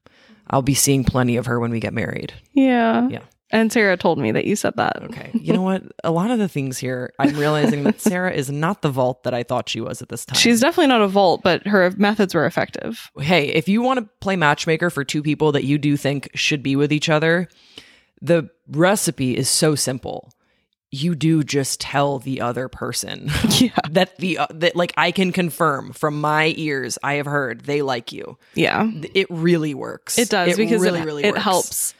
i'll 0.49 0.61
be 0.61 0.73
seeing 0.73 1.03
plenty 1.03 1.37
of 1.37 1.45
her 1.45 1.59
when 1.59 1.71
we 1.71 1.79
get 1.79 1.93
married. 1.93 2.33
Yeah. 2.53 3.07
Yeah. 3.09 3.21
And 3.53 3.71
Sarah 3.71 3.95
told 3.95 4.17
me 4.17 4.31
that 4.33 4.43
you 4.45 4.55
said 4.57 4.73
that. 4.75 5.01
okay 5.03 5.29
you 5.33 5.53
know 5.53 5.61
what 5.61 5.83
a 6.03 6.11
lot 6.11 6.29
of 6.31 6.39
the 6.39 6.47
things 6.49 6.77
here 6.77 7.13
i'm 7.19 7.35
realizing 7.37 7.83
that 7.83 8.01
sarah 8.01 8.31
is 8.33 8.49
not 8.51 8.81
the 8.81 8.89
vault 8.89 9.23
that 9.23 9.33
i 9.33 9.43
thought 9.43 9.69
she 9.69 9.79
was 9.79 10.01
at 10.01 10.09
this 10.09 10.25
time 10.25 10.35
She's 10.37 10.59
definitely 10.59 10.87
not 10.87 11.01
a 11.01 11.07
vault, 11.07 11.41
but 11.43 11.65
her 11.67 11.91
methods 11.97 12.33
were 12.33 12.45
effective. 12.45 13.11
hey, 13.19 13.47
if 13.49 13.69
you 13.69 13.81
want 13.81 13.99
to 13.99 14.09
play 14.19 14.35
matchmaker 14.35 14.89
for 14.89 15.03
two 15.05 15.21
people 15.23 15.51
that 15.53 15.63
you 15.63 15.77
do 15.77 15.95
think 15.95 16.29
should 16.33 16.61
be 16.63 16.75
with 16.75 16.91
each 16.91 17.09
other, 17.09 17.47
the 18.21 18.49
recipe 18.67 19.37
is 19.37 19.49
so 19.49 19.75
simple. 19.75 20.31
You 20.91 21.15
do 21.15 21.43
just 21.43 21.81
tell 21.81 22.19
the 22.19 22.39
other 22.41 22.67
person 22.69 23.29
Yeah. 23.59 23.71
that 23.89 24.17
the 24.17 24.37
uh, 24.39 24.47
that 24.51 24.75
like 24.75 24.93
I 24.95 25.11
can 25.11 25.31
confirm 25.31 25.91
from 25.93 26.21
my 26.21 26.53
ears 26.55 26.97
I 27.03 27.15
have 27.15 27.25
heard 27.25 27.61
they 27.65 27.81
like 27.81 28.11
you. 28.11 28.37
Yeah. 28.55 28.89
It 29.13 29.27
really 29.29 29.73
works. 29.73 30.17
It 30.19 30.29
does 30.29 30.55
because 30.55 30.81
really 30.81 30.99
it, 31.01 31.05
really 31.05 31.23
it 31.23 31.31
works. 31.33 31.43
helps. 31.43 31.95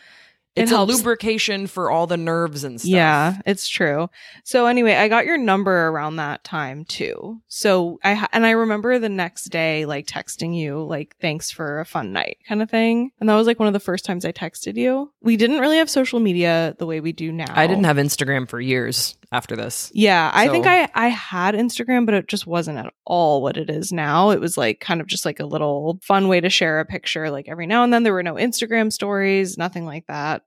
It's 0.56 0.72
it 0.72 0.78
a 0.78 0.84
lubrication 0.84 1.66
for 1.68 1.89
all 1.89 2.06
the 2.06 2.18
nerves 2.18 2.63
and 2.63 2.80
stuff. 2.80 2.89
Yeah, 2.89 3.38
it's 3.46 3.68
true. 3.68 4.10
So 4.44 4.68
anyway, 4.68 4.96
I 4.96 5.08
got 5.08 5.26
your 5.26 5.38
number 5.38 5.88
around 5.88 6.18
that 6.18 6.44
time 6.44 6.86
too. 6.86 7.42
So 7.48 8.00
I 8.04 8.13
ha- 8.13 8.30
and 8.32 8.46
I 8.46 8.52
remember 8.52 9.00
the 9.00 9.10
next 9.10 9.46
day 9.46 9.86
like 9.86 10.06
texting 10.06 10.56
you 10.56 10.84
like 10.84 11.16
thanks 11.20 11.50
for 11.50 11.80
a 11.80 11.86
fun 11.86 12.13
night 12.13 12.38
kind 12.48 12.62
of 12.62 12.70
thing. 12.70 13.12
And 13.20 13.28
that 13.30 13.36
was 13.36 13.48
like 13.48 13.60
one 13.60 13.68
of 13.68 13.74
the 13.74 13.80
first 13.80 14.06
times 14.06 14.26
I 14.26 14.32
texted 14.32 14.76
you. 14.76 15.12
We 15.22 15.38
didn't 15.38 15.60
really 15.60 15.78
have 15.78 15.89
social 15.89 16.20
media 16.20 16.76
the 16.78 16.86
way 16.86 17.00
we 17.00 17.13
do 17.13 17.32
now. 17.32 17.46
I 17.50 17.66
didn't 17.66 17.86
have 17.86 17.98
Instagram 17.98 18.48
for 18.48 18.62
years 18.62 19.18
after 19.34 19.56
this. 19.56 19.91
Yeah, 19.93 20.32
I 20.34 20.48
think 20.48 20.65
I 20.67 20.88
I 20.96 21.08
had 21.10 21.56
Instagram, 21.56 22.06
but 22.06 22.13
it 22.15 22.28
just 22.28 22.48
wasn't 22.48 22.78
at 22.78 22.93
all 23.06 23.41
what 23.41 23.58
it 23.58 23.69
is 23.69 23.91
now. 23.91 24.30
It 24.30 24.39
was 24.39 24.58
like 24.58 24.80
kind 24.80 25.02
of 25.02 25.08
just 25.08 25.26
like 25.26 25.39
a 25.39 25.46
little 25.46 26.00
fun 26.04 26.28
way 26.30 26.39
to 26.39 26.50
share 26.50 26.80
a 26.80 26.86
picture. 26.86 27.30
Like 27.30 27.50
every 27.50 27.65
now 27.67 27.84
and 27.84 27.91
then, 27.91 28.04
there 28.04 28.13
were 28.13 28.24
no 28.24 28.36
Instagram 28.36 28.93
stories, 28.93 29.58
nothing 29.58 29.86
like 29.86 30.06
that. 30.08 30.43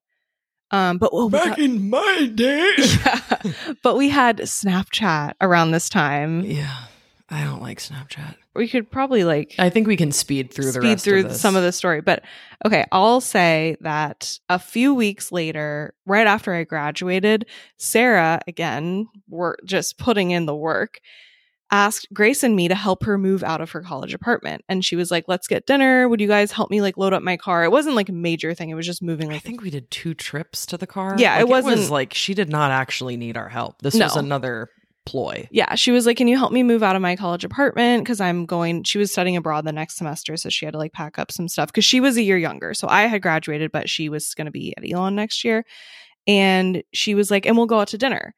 Um, 0.71 0.99
but 0.99 1.13
well, 1.13 1.29
we 1.29 1.39
got- 1.39 1.59
in 1.59 1.91
my 1.91 2.31
day. 2.35 2.73
yeah, 2.79 3.21
but 3.83 3.97
we 3.97 4.09
had 4.09 4.39
Snapchat 4.39 5.35
around 5.41 5.73
this 5.73 5.89
time. 5.89 6.41
yeah. 6.45 6.85
I 7.29 7.43
don't 7.43 7.61
like 7.61 7.79
Snapchat. 7.81 8.37
We 8.57 8.69
could 8.69 8.91
probably 8.91 9.25
like 9.25 9.55
I 9.59 9.71
think 9.71 9.87
we 9.87 9.97
can 9.97 10.13
speed 10.13 10.53
through 10.53 10.67
the 10.67 10.73
speed 10.73 10.89
rest 10.89 11.05
through 11.05 11.21
of 11.21 11.29
this. 11.31 11.41
some 11.41 11.57
of 11.57 11.63
the 11.63 11.73
story. 11.73 12.01
But 12.01 12.23
okay, 12.65 12.85
I'll 12.93 13.21
say 13.21 13.77
that 13.81 14.39
a 14.49 14.59
few 14.59 14.95
weeks 14.95 15.31
later, 15.33 15.95
right 16.07 16.27
after 16.27 16.55
I 16.55 16.65
graduated, 16.65 17.47
Sarah 17.77 18.41
again, 18.47 19.09
were 19.29 19.59
just 19.65 19.99
putting 19.99 20.31
in 20.31 20.47
the 20.47 20.55
work, 20.57 21.01
asked 21.73 22.07
Grace 22.15 22.43
and 22.45 22.55
me 22.55 22.69
to 22.69 22.75
help 22.77 23.03
her 23.05 23.19
move 23.19 23.43
out 23.43 23.61
of 23.61 23.73
her 23.73 23.83
college 23.83 24.15
apartment. 24.15 24.65
And 24.69 24.85
she 24.85 24.95
was 24.95 25.11
like, 25.11 25.25
let's 25.27 25.49
get 25.49 25.67
dinner. 25.67 26.09
Would 26.09 26.21
you 26.21 26.29
guys 26.29 26.53
help 26.53 26.71
me 26.71 26.81
like 26.81 26.97
load 26.97 27.13
up 27.13 27.23
my 27.25 27.37
car? 27.37 27.65
It 27.65 27.73
wasn't 27.73 27.97
like 27.97 28.09
a 28.09 28.13
major 28.13 28.55
thing. 28.55 28.71
It 28.71 28.75
was 28.75 28.87
just 28.87 29.03
moving 29.03 29.33
I 29.33 29.39
think 29.39 29.63
we 29.63 29.71
did 29.71 29.91
two 29.91 30.15
trips 30.15 30.65
to 30.67 30.77
the 30.79 30.87
car. 30.87 31.17
Yeah, 31.19 31.37
it 31.39 31.43
Like, 31.43 31.49
was 31.51 31.65
wasn't- 31.65 31.91
like 31.91 32.15
she 32.15 32.35
did 32.35 32.49
not 32.49 32.71
actually 32.71 33.17
need 33.17 33.37
our 33.37 33.49
help. 33.49 33.83
This 33.83 33.99
was 33.99 34.15
another 34.17 34.71
ploy. 35.07 35.49
Yeah, 35.51 35.75
she 35.77 35.91
was 35.93 36.05
like, 36.05 36.19
"Can 36.19 36.29
you 36.29 36.37
help 36.37 36.53
me 36.53 36.63
move 36.63 36.83
out 36.83 36.97
of 36.97 37.03
my 37.03 37.17
college 37.17 37.45
apartment 37.45 38.05
because 38.05 38.21
I'm 38.21 38.45
going." 38.45 38.83
She 38.85 38.99
was 38.99 39.11
studying 39.11 39.37
abroad 39.37 39.65
the 39.65 39.73
next 39.73 39.97
semester, 39.97 40.37
so 40.37 40.51
she 40.51 40.67
had 40.67 40.73
to 40.73 40.79
like 40.79 40.93
pack 40.93 41.19
up 41.19 41.33
some 41.33 41.49
stuff 41.49 41.69
because 41.69 41.85
she 41.85 42.01
was 42.01 42.17
a 42.17 42.23
year 42.23 42.37
younger. 42.37 42.75
So 42.75 42.89
I 42.89 43.03
had 43.07 43.23
graduated, 43.23 43.73
but 43.73 43.89
she 43.89 44.09
was 44.09 44.35
going 44.35 44.45
to 44.47 44.51
be 44.51 44.75
at 44.77 44.85
Elon 44.85 45.15
next 45.15 45.45
year, 45.45 45.65
and 46.27 46.83
she 46.93 47.15
was 47.15 47.31
like, 47.31 47.47
"And 47.47 47.57
we'll 47.57 47.67
go 47.67 47.81
out 47.81 47.89
to 47.89 47.99
dinner." 47.99 48.35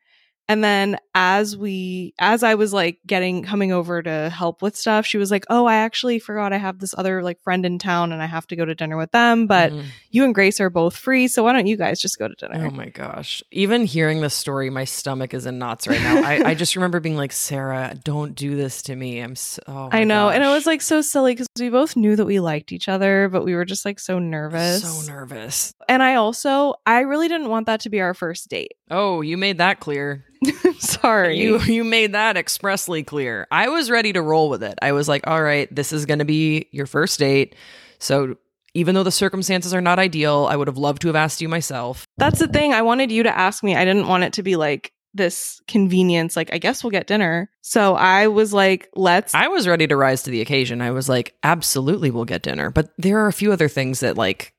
And 0.50 0.64
then 0.64 0.96
as 1.14 1.58
we 1.58 2.14
as 2.18 2.42
I 2.42 2.54
was 2.54 2.72
like 2.72 3.00
getting 3.06 3.42
coming 3.42 3.70
over 3.70 4.02
to 4.02 4.30
help 4.30 4.62
with 4.62 4.76
stuff, 4.76 5.04
she 5.04 5.18
was 5.18 5.30
like, 5.30 5.44
"Oh, 5.50 5.66
I 5.66 5.74
actually 5.76 6.18
forgot 6.18 6.54
I 6.54 6.56
have 6.56 6.78
this 6.78 6.94
other 6.96 7.22
like 7.22 7.42
friend 7.42 7.66
in 7.66 7.78
town 7.78 8.12
and 8.12 8.22
I 8.22 8.26
have 8.26 8.46
to 8.46 8.56
go 8.56 8.64
to 8.64 8.74
dinner 8.74 8.96
with 8.96 9.12
them, 9.12 9.46
but 9.46 9.72
Mhm. 9.72 9.84
You 10.10 10.24
and 10.24 10.34
Grace 10.34 10.60
are 10.60 10.70
both 10.70 10.96
free, 10.96 11.28
so 11.28 11.44
why 11.44 11.52
don't 11.52 11.66
you 11.66 11.76
guys 11.76 12.00
just 12.00 12.18
go 12.18 12.28
to 12.28 12.34
dinner?" 12.34 12.66
Oh 12.66 12.70
my 12.70 12.88
gosh. 12.88 13.42
Even 13.50 13.84
hearing 13.84 14.20
this 14.20 14.34
story, 14.34 14.70
my 14.70 14.84
stomach 14.84 15.34
is 15.34 15.46
in 15.46 15.58
knots 15.58 15.86
right 15.86 16.00
now. 16.00 16.22
I, 16.22 16.50
I 16.50 16.54
just 16.54 16.76
remember 16.76 17.00
being 17.00 17.16
like, 17.16 17.32
Sarah, 17.32 17.94
don't 18.04 18.34
do 18.34 18.56
this 18.56 18.82
to 18.82 18.96
me. 18.96 19.20
I'm 19.20 19.36
so. 19.36 19.62
oh 19.66 19.88
I 19.92 20.04
know, 20.04 20.28
and 20.28 20.42
it 20.42 20.48
was 20.48 20.66
like 20.66 20.82
so 20.82 21.00
silly 21.00 21.32
because 21.32 21.46
we 21.58 21.70
both 21.70 21.96
knew 21.96 22.16
that 22.16 22.26
we 22.26 22.40
liked 22.40 22.72
each 22.72 22.88
other, 22.88 23.28
but 23.30 23.44
we 23.44 23.54
were 23.54 23.64
just 23.64 23.84
like 23.84 23.98
so 24.00 24.18
nervous. 24.18 24.82
so 24.82 25.12
nervous. 25.12 25.72
And 25.88 26.02
I 26.02 26.16
also, 26.16 26.74
I 26.86 27.00
really 27.00 27.28
didn't 27.28 27.48
want 27.48 27.66
that 27.66 27.80
to 27.80 27.90
be 27.90 28.00
our 28.00 28.14
first 28.14 28.48
date. 28.48 28.72
Oh, 28.90 29.20
you 29.20 29.36
made 29.36 29.58
that 29.58 29.80
clear. 29.80 30.24
Sorry. 30.78 31.38
You 31.38 31.58
you 31.60 31.84
made 31.84 32.12
that 32.12 32.36
expressly 32.36 33.02
clear. 33.02 33.46
I 33.50 33.68
was 33.68 33.90
ready 33.90 34.12
to 34.12 34.22
roll 34.22 34.48
with 34.50 34.62
it. 34.62 34.78
I 34.80 34.92
was 34.92 35.08
like, 35.08 35.26
all 35.26 35.42
right, 35.42 35.72
this 35.74 35.92
is 35.92 36.06
going 36.06 36.20
to 36.20 36.24
be 36.24 36.68
your 36.70 36.86
first 36.86 37.18
date. 37.18 37.54
So 37.98 38.36
even 38.78 38.94
though 38.94 39.02
the 39.02 39.10
circumstances 39.10 39.74
are 39.74 39.80
not 39.80 39.98
ideal, 39.98 40.46
I 40.48 40.54
would 40.54 40.68
have 40.68 40.78
loved 40.78 41.02
to 41.02 41.08
have 41.08 41.16
asked 41.16 41.40
you 41.40 41.48
myself. 41.48 42.06
That's 42.16 42.38
the 42.38 42.46
thing. 42.46 42.72
I 42.72 42.82
wanted 42.82 43.10
you 43.10 43.24
to 43.24 43.36
ask 43.36 43.64
me. 43.64 43.74
I 43.74 43.84
didn't 43.84 44.06
want 44.06 44.22
it 44.22 44.34
to 44.34 44.44
be 44.44 44.54
like 44.54 44.92
this 45.14 45.60
convenience, 45.66 46.36
like, 46.36 46.52
I 46.52 46.58
guess 46.58 46.84
we'll 46.84 46.92
get 46.92 47.08
dinner. 47.08 47.50
So 47.60 47.96
I 47.96 48.28
was 48.28 48.52
like, 48.52 48.88
let's. 48.94 49.34
I 49.34 49.48
was 49.48 49.66
ready 49.66 49.88
to 49.88 49.96
rise 49.96 50.22
to 50.22 50.30
the 50.30 50.40
occasion. 50.42 50.80
I 50.80 50.92
was 50.92 51.08
like, 51.08 51.34
absolutely, 51.42 52.12
we'll 52.12 52.24
get 52.24 52.42
dinner. 52.42 52.70
But 52.70 52.90
there 52.98 53.18
are 53.18 53.26
a 53.26 53.32
few 53.32 53.52
other 53.52 53.68
things 53.68 53.98
that 54.00 54.16
like 54.16 54.54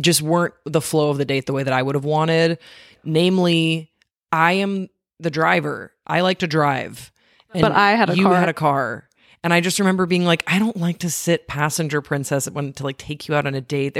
just 0.00 0.20
weren't 0.20 0.54
the 0.64 0.80
flow 0.80 1.10
of 1.10 1.18
the 1.18 1.24
date 1.24 1.46
the 1.46 1.52
way 1.52 1.62
that 1.62 1.72
I 1.72 1.82
would 1.82 1.94
have 1.94 2.04
wanted. 2.04 2.58
Namely, 3.04 3.92
I 4.32 4.54
am 4.54 4.88
the 5.20 5.30
driver. 5.30 5.92
I 6.08 6.22
like 6.22 6.40
to 6.40 6.48
drive. 6.48 7.12
But 7.52 7.70
I 7.70 7.92
had 7.92 8.08
a 8.08 8.14
car. 8.14 8.16
you 8.16 8.24
car. 8.24 8.36
had 8.36 8.48
a 8.48 8.54
car. 8.54 9.08
And 9.44 9.52
I 9.52 9.60
just 9.60 9.78
remember 9.80 10.06
being 10.06 10.24
like, 10.24 10.44
I 10.46 10.58
don't 10.58 10.76
like 10.76 10.98
to 10.98 11.10
sit 11.10 11.48
passenger 11.48 12.00
princess 12.00 12.48
when 12.48 12.72
to 12.74 12.84
like 12.84 12.96
take 12.98 13.26
you 13.28 13.34
out 13.34 13.44
on 13.46 13.54
a 13.54 13.60
date. 13.60 13.96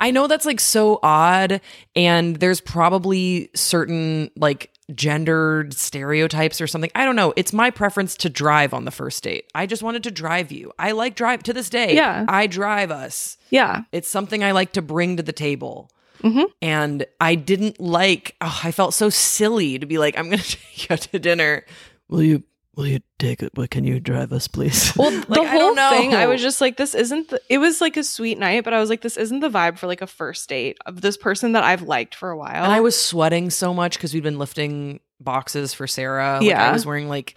I 0.00 0.10
know 0.10 0.26
that's 0.26 0.46
like 0.46 0.60
so 0.60 0.98
odd, 1.02 1.60
and 1.94 2.36
there's 2.36 2.60
probably 2.62 3.50
certain 3.54 4.30
like 4.36 4.70
gendered 4.94 5.74
stereotypes 5.74 6.60
or 6.60 6.66
something. 6.66 6.90
I 6.94 7.04
don't 7.04 7.16
know. 7.16 7.32
It's 7.36 7.52
my 7.52 7.70
preference 7.70 8.16
to 8.18 8.30
drive 8.30 8.72
on 8.72 8.84
the 8.84 8.90
first 8.90 9.22
date. 9.22 9.44
I 9.54 9.66
just 9.66 9.82
wanted 9.82 10.02
to 10.04 10.10
drive 10.10 10.50
you. 10.52 10.72
I 10.78 10.92
like 10.92 11.14
drive 11.16 11.42
to 11.44 11.52
this 11.52 11.68
day. 11.68 11.94
Yeah. 11.94 12.24
I 12.28 12.46
drive 12.46 12.90
us. 12.90 13.36
yeah. 13.50 13.82
It's 13.92 14.08
something 14.08 14.42
I 14.44 14.52
like 14.52 14.72
to 14.72 14.82
bring 14.82 15.16
to 15.16 15.22
the 15.22 15.32
table. 15.32 15.90
Mhm. 16.22 16.46
And 16.62 17.04
I 17.20 17.34
didn't 17.34 17.78
like, 17.80 18.36
oh, 18.40 18.60
I 18.64 18.70
felt 18.72 18.94
so 18.94 19.10
silly 19.10 19.78
to 19.78 19.86
be 19.86 19.98
like, 19.98 20.16
I'm 20.18 20.26
going 20.26 20.38
to 20.42 20.50
take 20.56 20.88
you 20.88 20.94
out 20.94 21.00
to 21.02 21.18
dinner. 21.18 21.64
Will 22.08 22.22
you, 22.22 22.42
will 22.76 22.86
you 22.86 23.00
take 23.18 23.42
it? 23.42 23.52
But 23.54 23.70
can 23.70 23.84
you 23.84 23.98
drive 24.00 24.32
us, 24.32 24.46
please? 24.48 24.92
Well, 24.96 25.10
Like, 25.28 25.28
the 25.28 25.48
whole 25.48 25.74
don't 25.74 25.96
thing, 25.96 26.14
I 26.14 26.26
was 26.26 26.40
just 26.42 26.60
like, 26.60 26.76
this 26.76 26.94
isn't, 26.94 27.28
the, 27.30 27.40
it 27.48 27.58
was 27.58 27.80
like 27.80 27.96
a 27.96 28.04
sweet 28.04 28.38
night, 28.38 28.64
but 28.64 28.74
I 28.74 28.80
was 28.80 28.90
like, 28.90 29.00
this 29.00 29.16
isn't 29.16 29.40
the 29.40 29.48
vibe 29.48 29.78
for 29.78 29.86
like 29.86 30.02
a 30.02 30.06
first 30.06 30.48
date 30.48 30.76
of 30.86 31.00
this 31.00 31.16
person 31.16 31.52
that 31.52 31.64
I've 31.64 31.82
liked 31.82 32.14
for 32.14 32.30
a 32.30 32.36
while. 32.36 32.64
and 32.64 32.72
I 32.72 32.80
was 32.80 32.98
sweating 32.98 33.50
so 33.50 33.72
much 33.74 33.96
because 33.96 34.12
we'd 34.14 34.22
been 34.22 34.38
lifting 34.38 35.00
boxes 35.20 35.72
for 35.74 35.86
Sarah. 35.86 36.36
Like, 36.40 36.46
Yeah. 36.48 36.68
I 36.68 36.72
was 36.72 36.84
wearing 36.86 37.08
like, 37.08 37.36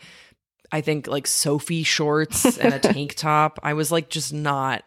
I 0.72 0.82
think 0.82 1.08
like 1.08 1.26
Soffe 1.26 1.84
shorts 1.86 2.58
and 2.58 2.74
a 2.74 2.80
tank 2.94 3.16
top. 3.16 3.60
I 3.64 3.74
was 3.74 3.92
like 3.92 4.10
just 4.10 4.34
not 4.34 4.84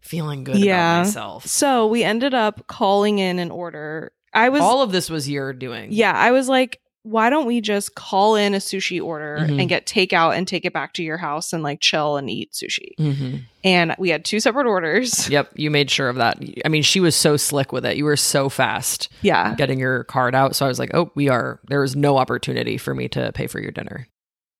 feeling 0.00 0.44
good 0.44 0.58
Yeah. 0.58 0.98
about 1.00 1.06
myself. 1.06 1.46
So 1.46 1.86
we 1.86 2.04
ended 2.04 2.34
up 2.34 2.66
calling 2.66 3.18
in 3.18 3.38
an 3.38 3.50
order. 3.50 4.12
I 4.32 4.50
was, 4.50 4.60
All 4.60 4.82
of 4.82 4.92
this 4.92 5.08
was 5.10 5.28
your 5.28 5.52
doing. 5.54 5.88
yeah, 5.92 6.12
I 6.14 6.30
was 6.30 6.48
like, 6.48 6.80
why 7.06 7.30
don't 7.30 7.46
we 7.46 7.60
just 7.60 7.94
call 7.94 8.34
in 8.36 8.52
a 8.52 8.58
sushi 8.58 9.00
order 9.02 9.46
Mhm. 9.48 9.60
and 9.60 9.68
get 9.68 9.86
takeout 9.86 10.36
and 10.36 10.46
take 10.48 10.64
it 10.64 10.72
back 10.72 10.92
to 10.94 11.02
your 11.04 11.16
house 11.18 11.52
and 11.52 11.62
like 11.62 11.80
chill 11.80 12.16
and 12.16 12.28
eat 12.28 12.52
sushi? 12.52 12.96
hmm 12.98 13.36
And 13.64 13.94
we 13.98 14.10
had 14.10 14.24
two 14.24 14.40
separate 14.40 14.66
orders. 14.66 15.28
Yep, 15.36 15.52
you 15.56 15.70
made 15.70 15.90
sure 15.90 16.08
of 16.08 16.16
that. 16.16 16.38
I 16.64 16.68
mean, 16.68 16.82
she 16.82 17.00
was 17.00 17.14
so 17.16 17.36
slick 17.36 17.72
with 17.72 17.84
it. 17.86 17.96
You 17.96 18.04
were 18.04 18.16
so 18.16 18.48
fast 18.48 19.08
Yeah. 19.22 19.54
getting 19.56 19.78
your 19.78 20.04
card 20.04 20.34
out. 20.34 20.56
So 20.56 20.64
I 20.66 20.68
was 20.68 20.78
like, 20.78 20.90
oh, 20.94 21.10
we 21.14 21.28
are. 21.28 21.60
There 21.68 21.82
is 21.84 21.94
no 21.96 22.16
opportunity 22.16 22.76
for 22.78 22.94
me 22.94 23.08
to 23.08 23.32
pay 23.32 23.46
for 23.46 23.60
your 23.60 23.70
dinner. 23.72 24.06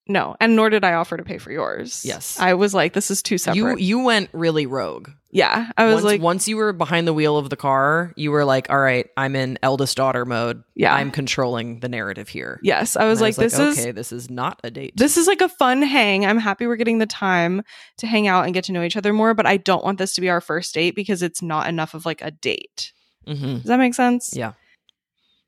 No. 0.09 0.37
And 0.41 0.55
nor 0.55 0.71
did 0.71 0.85
I 0.85 0.93
offer 0.95 1.17
to 1.17 1.25
pay 1.25 1.39
for 1.39 1.51
yours. 1.51 2.05
Yes. 2.05 2.39
I 2.39 2.55
was 2.55 2.73
like, 2.73 2.93
this 2.93 3.11
is 3.11 3.23
too 3.23 3.35
You 3.35 3.39
separate. 3.39 3.81
you 3.81 3.99
went 4.05 4.31
really 4.33 4.65
rogue. 4.67 5.11
yeah. 5.33 5.71
I 5.77 5.87
was 5.87 5.95
once, 5.97 6.05
like, 6.05 6.21
once 6.21 6.47
you 6.47 6.57
were 6.57 6.73
behind 6.73 7.09
the 7.09 7.13
wheel 7.13 7.37
of 7.37 7.51
the 7.51 7.57
car, 7.57 8.13
you 8.17 8.31
were 8.31 8.45
like, 8.45 8.71
all 8.71 8.79
right, 8.79 9.09
I'm 9.17 9.35
in 9.35 9.59
eldest 9.65 9.97
daughter 9.97 10.25
mode. 10.25 10.63
yeah. 10.77 10.95
I'm 10.95 11.11
controlling 11.11 11.81
the 11.81 11.89
narrative 11.89 12.29
here. 12.29 12.61
yes. 12.63 12.95
I 12.97 13.05
was 13.07 13.21
like, 13.21 13.35
this 13.35 13.59
is. 13.59 13.79
okay, 13.79 13.91
this 13.91 14.13
is 14.13 14.31
not 14.31 14.61
a 14.63 14.71
date. 14.71 14.93
This 14.97 15.17
is 15.17 15.27
like 15.27 15.41
a 15.41 15.49
fun 15.49 15.83
hang. 15.83 16.25
I'm 16.25 16.39
happy 16.39 16.67
we're 16.69 16.77
getting 16.77 16.99
the 16.99 17.07
time 17.07 17.63
to 17.99 18.07
hang 18.07 18.29
out 18.29 18.45
and 18.45 18.55
get 18.55 18.63
to 18.65 18.73
know 18.73 18.83
each 18.85 18.97
other 18.97 19.13
more, 19.13 19.35
but 19.35 19.45
I 19.47 19.57
don't 19.57 19.85
want 19.85 19.99
this 19.99 20.15
to 20.15 20.21
be 20.21 20.29
our 20.29 20.41
first 20.41 20.73
date 20.73 20.95
because 20.95 21.21
it's 21.21 21.43
not 21.43 21.69
enough 21.69 21.95
of 21.95 22.07
like 22.07 22.23
a 22.23 22.31
date. 22.31 22.93
hmm 23.27 23.55
Does 23.57 23.65
that 23.65 23.79
make 23.81 23.95
sense? 23.95 24.35
Yeah. 24.37 24.53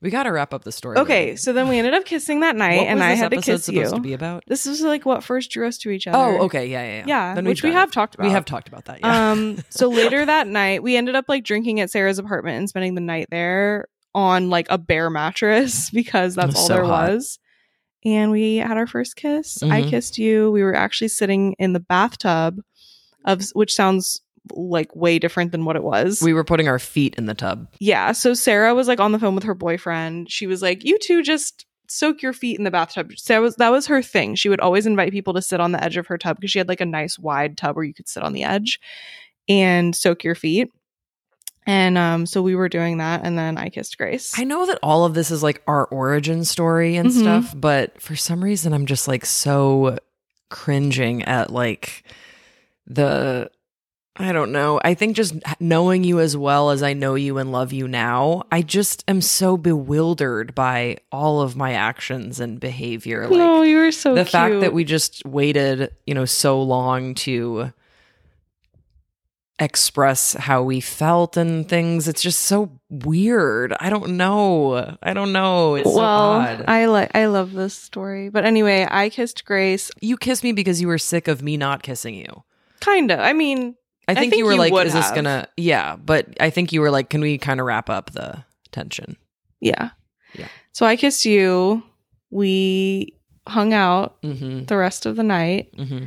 We 0.01 0.09
got 0.09 0.23
to 0.23 0.31
wrap 0.31 0.53
up 0.53 0.63
the 0.63 0.71
story. 0.71 0.97
Okay, 0.97 1.25
Lily. 1.25 1.35
so 1.37 1.51
then 1.51 1.67
we 1.67 1.77
ended 1.77 1.93
up 1.93 2.05
kissing 2.05 2.39
that 2.39 2.55
night, 2.55 2.77
what 2.77 2.87
and 2.87 3.03
I 3.03 3.09
this 3.11 3.19
had 3.19 3.31
to 3.31 3.37
episode 3.37 3.51
kiss 3.51 3.65
supposed 3.65 3.91
you. 3.91 3.97
to 3.97 4.01
be 4.01 4.13
about? 4.13 4.43
This 4.47 4.65
is 4.65 4.81
like 4.81 5.05
what 5.05 5.23
first 5.25 5.51
drew 5.51 5.67
us 5.67 5.77
to 5.79 5.89
each 5.89 6.07
other. 6.07 6.17
Oh, 6.17 6.45
okay, 6.45 6.67
yeah, 6.67 6.83
yeah, 6.83 6.97
yeah. 6.99 7.03
Yeah, 7.07 7.35
Then 7.35 7.43
which 7.45 7.61
we've 7.63 7.71
we 7.71 7.73
done 7.73 7.79
have 7.81 7.89
it. 7.89 7.93
talked 7.93 8.15
about. 8.15 8.25
We 8.27 8.31
have 8.31 8.45
talked 8.45 8.69
about 8.69 8.85
that. 8.85 9.01
Yeah. 9.01 9.31
Um, 9.31 9.57
so 9.69 9.89
later 9.89 10.25
that 10.25 10.47
night, 10.47 10.83
we 10.83 10.95
ended 10.95 11.15
up 11.15 11.25
like 11.27 11.43
drinking 11.43 11.81
at 11.81 11.89
Sarah's 11.91 12.17
apartment 12.17 12.59
and 12.59 12.69
spending 12.69 12.95
the 12.95 13.01
night 13.01 13.27
there 13.29 13.87
on 14.15 14.49
like 14.49 14.67
a 14.69 14.77
bare 14.77 15.09
mattress 15.09 15.89
because 15.93 16.33
that's 16.33 16.55
all 16.55 16.67
so 16.67 16.73
there 16.75 16.85
hot. 16.85 17.09
was. 17.11 17.37
And 18.05 18.31
we 18.31 18.55
had 18.55 18.77
our 18.77 18.87
first 18.87 19.17
kiss. 19.17 19.61
I 19.61 19.81
Mhm. 19.81 19.89
kissed 19.89 20.17
you. 20.17 20.49
We 20.51 20.63
were 20.63 20.73
actually 20.75 21.09
sitting 21.09 21.55
in 21.59 21.73
the 21.73 21.81
bathtub 21.81 22.61
of 23.25 23.43
which 23.53 23.75
sounds 23.75 24.21
like 24.53 24.95
way 24.95 25.19
different 25.19 25.51
than 25.51 25.65
what 25.65 25.75
it 25.75 25.83
was. 25.83 26.21
we 26.21 26.33
were 26.33 26.43
putting 26.43 26.67
our 26.67 26.79
feet 26.79 27.15
in 27.15 27.25
the 27.25 27.33
tub. 27.33 27.67
yeah. 27.79 28.11
So 28.11 28.33
Sarah 28.33 28.73
was 28.75 28.87
like 28.87 28.99
on 28.99 29.11
the 29.11 29.19
phone 29.19 29.35
with 29.35 29.43
her 29.45 29.53
boyfriend. 29.55 30.31
She 30.31 30.47
was 30.47 30.61
like, 30.61 30.83
"You 30.85 30.97
two 30.99 31.21
just 31.23 31.65
soak 31.87 32.21
your 32.21 32.33
feet 32.33 32.57
in 32.57 32.63
the 32.65 32.71
bathtub." 32.71 33.11
So 33.17 33.33
that 33.33 33.39
was 33.41 33.55
that 33.55 33.71
was 33.71 33.87
her 33.87 34.01
thing. 34.01 34.35
She 34.35 34.49
would 34.49 34.59
always 34.61 34.85
invite 34.85 35.11
people 35.11 35.33
to 35.33 35.41
sit 35.41 35.59
on 35.59 35.71
the 35.71 35.83
edge 35.83 35.97
of 35.97 36.07
her 36.07 36.17
tub 36.17 36.37
because 36.37 36.51
she 36.51 36.59
had 36.59 36.67
like 36.67 36.81
a 36.81 36.85
nice 36.85 37.17
wide 37.19 37.57
tub 37.57 37.75
where 37.75 37.85
you 37.85 37.93
could 37.93 38.07
sit 38.09 38.23
on 38.23 38.33
the 38.33 38.43
edge 38.43 38.79
and 39.47 39.95
soak 39.95 40.23
your 40.23 40.35
feet. 40.35 40.71
And 41.65 41.97
um, 41.99 42.25
so 42.25 42.41
we 42.41 42.55
were 42.55 42.69
doing 42.69 42.97
that, 42.97 43.21
and 43.23 43.37
then 43.37 43.57
I 43.57 43.69
kissed 43.69 43.97
Grace. 43.97 44.33
I 44.39 44.43
know 44.43 44.65
that 44.65 44.79
all 44.81 45.05
of 45.05 45.13
this 45.13 45.29
is 45.29 45.43
like 45.43 45.61
our 45.67 45.85
origin 45.87 46.43
story 46.43 46.95
and 46.95 47.09
Mhm. 47.09 47.19
stuff, 47.19 47.53
but 47.55 48.01
for 48.01 48.15
some 48.15 48.43
reason 48.43 48.73
I'm 48.73 48.87
just 48.87 49.07
like 49.07 49.23
so 49.25 49.99
cringing 50.49 51.23
at 51.25 51.51
like 51.51 52.03
the 52.87 53.51
I 54.21 54.33
don't 54.33 54.51
know. 54.51 54.81
I 54.83 54.95
think 54.95 55.15
just 55.15 55.33
knowing 55.61 56.03
you 56.03 56.19
as 56.19 56.35
well 56.35 56.71
as 56.71 56.83
I 56.83 56.91
know 56.91 57.15
you 57.15 57.37
and 57.37 57.53
love 57.53 57.71
you 57.71 57.87
now, 57.87 58.43
I 58.51 58.61
just 58.61 59.05
am 59.07 59.21
so 59.21 59.55
bewildered 59.55 60.53
by 60.53 60.97
all 61.09 61.39
of 61.39 61.55
my 61.55 61.71
actions 61.71 62.41
and 62.41 62.59
behavior. 62.59 63.23
Like 63.29 63.37
no, 63.37 63.61
you 63.61 63.77
were 63.77 63.93
so 63.93 64.13
the 64.13 64.23
cute. 64.23 64.31
fact 64.31 64.59
that 64.59 64.73
we 64.73 64.83
just 64.83 65.25
waited, 65.25 65.95
you 66.05 66.13
know, 66.13 66.25
so 66.25 66.61
long 66.61 67.15
to 67.15 67.71
express 69.57 70.33
how 70.33 70.63
we 70.63 70.81
felt 70.81 71.37
and 71.37 71.67
things. 71.69 72.09
It's 72.09 72.21
just 72.21 72.41
so 72.41 72.71
weird. 72.89 73.73
I 73.79 73.89
don't 73.89 74.17
know. 74.17 74.97
I 75.01 75.13
don't 75.13 75.31
know. 75.31 75.75
It's 75.75 75.89
so 75.89 75.95
well, 75.95 76.31
odd. 76.31 76.65
I 76.67 76.85
like 76.87 77.15
I 77.15 77.27
love 77.27 77.53
this 77.53 77.73
story, 77.73 78.27
but 78.27 78.43
anyway, 78.43 78.85
I 78.89 79.07
kissed 79.09 79.45
Grace. 79.45 79.91
you 80.01 80.17
kissed 80.17 80.43
me 80.43 80.51
because 80.51 80.81
you 80.81 80.87
were 80.87 80.97
sick 80.97 81.29
of 81.29 81.41
me 81.41 81.55
not 81.55 81.83
kissing 81.83 82.15
you. 82.15 82.43
Kinda. 82.81 83.19
I 83.21 83.33
mean, 83.33 83.75
I 84.09 84.15
think, 84.15 84.31
think 84.33 84.39
you 84.39 84.45
were 84.45 84.53
you 84.53 84.57
like, 84.57 84.85
is 84.87 84.93
this 84.93 85.11
gonna 85.11 85.47
yeah, 85.57 85.95
but 85.95 86.27
I 86.39 86.49
think 86.49 86.71
you 86.71 86.81
were 86.81 86.91
like, 86.91 87.09
can 87.09 87.21
we 87.21 87.37
kind 87.37 87.59
of 87.59 87.65
wrap 87.65 87.89
up 87.89 88.11
the 88.11 88.43
tension? 88.71 89.17
yeah, 89.61 89.89
Yeah. 90.33 90.47
So 90.71 90.85
I 90.85 90.95
kissed 90.95 91.25
you. 91.25 91.83
We 92.31 93.15
hung 93.47 93.73
out 93.73 94.21
Mm-hmm. 94.21 94.65
the 94.65 94.77
rest 94.77 95.05
of 95.05 95.15
the 95.15 95.23
night. 95.23 95.75
Mm-hmm. 95.75 96.05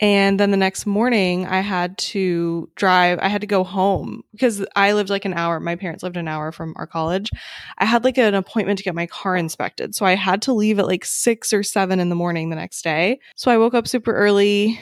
And 0.00 0.38
then 0.38 0.52
the 0.52 0.56
next 0.56 0.86
morning, 0.86 1.44
I 1.46 1.58
had 1.58 1.98
to 1.98 2.70
drive. 2.76 3.18
I 3.20 3.26
had 3.26 3.40
to 3.40 3.48
go 3.48 3.64
home 3.64 4.22
because 4.30 4.64
I 4.76 4.92
lived 4.92 5.10
like 5.10 5.24
an 5.24 5.34
hour. 5.34 5.58
My 5.58 5.74
parents 5.74 6.04
lived 6.04 6.16
an 6.16 6.28
hour 6.28 6.52
from 6.52 6.72
our 6.76 6.86
college. 6.86 7.30
I 7.78 7.84
had 7.84 8.04
like 8.04 8.16
an 8.16 8.34
appointment 8.34 8.78
to 8.78 8.84
get 8.84 8.94
my 8.94 9.08
car 9.08 9.34
inspected. 9.36 9.96
So 9.96 10.06
I 10.06 10.14
had 10.14 10.40
to 10.42 10.52
leave 10.52 10.78
at 10.78 10.86
like 10.86 11.04
six 11.04 11.52
or 11.52 11.64
seven 11.64 11.98
in 11.98 12.10
the 12.10 12.14
morning 12.14 12.48
the 12.48 12.54
next 12.54 12.82
day. 12.82 13.18
So 13.34 13.50
I 13.50 13.58
woke 13.58 13.74
up 13.74 13.88
super 13.88 14.14
early, 14.14 14.78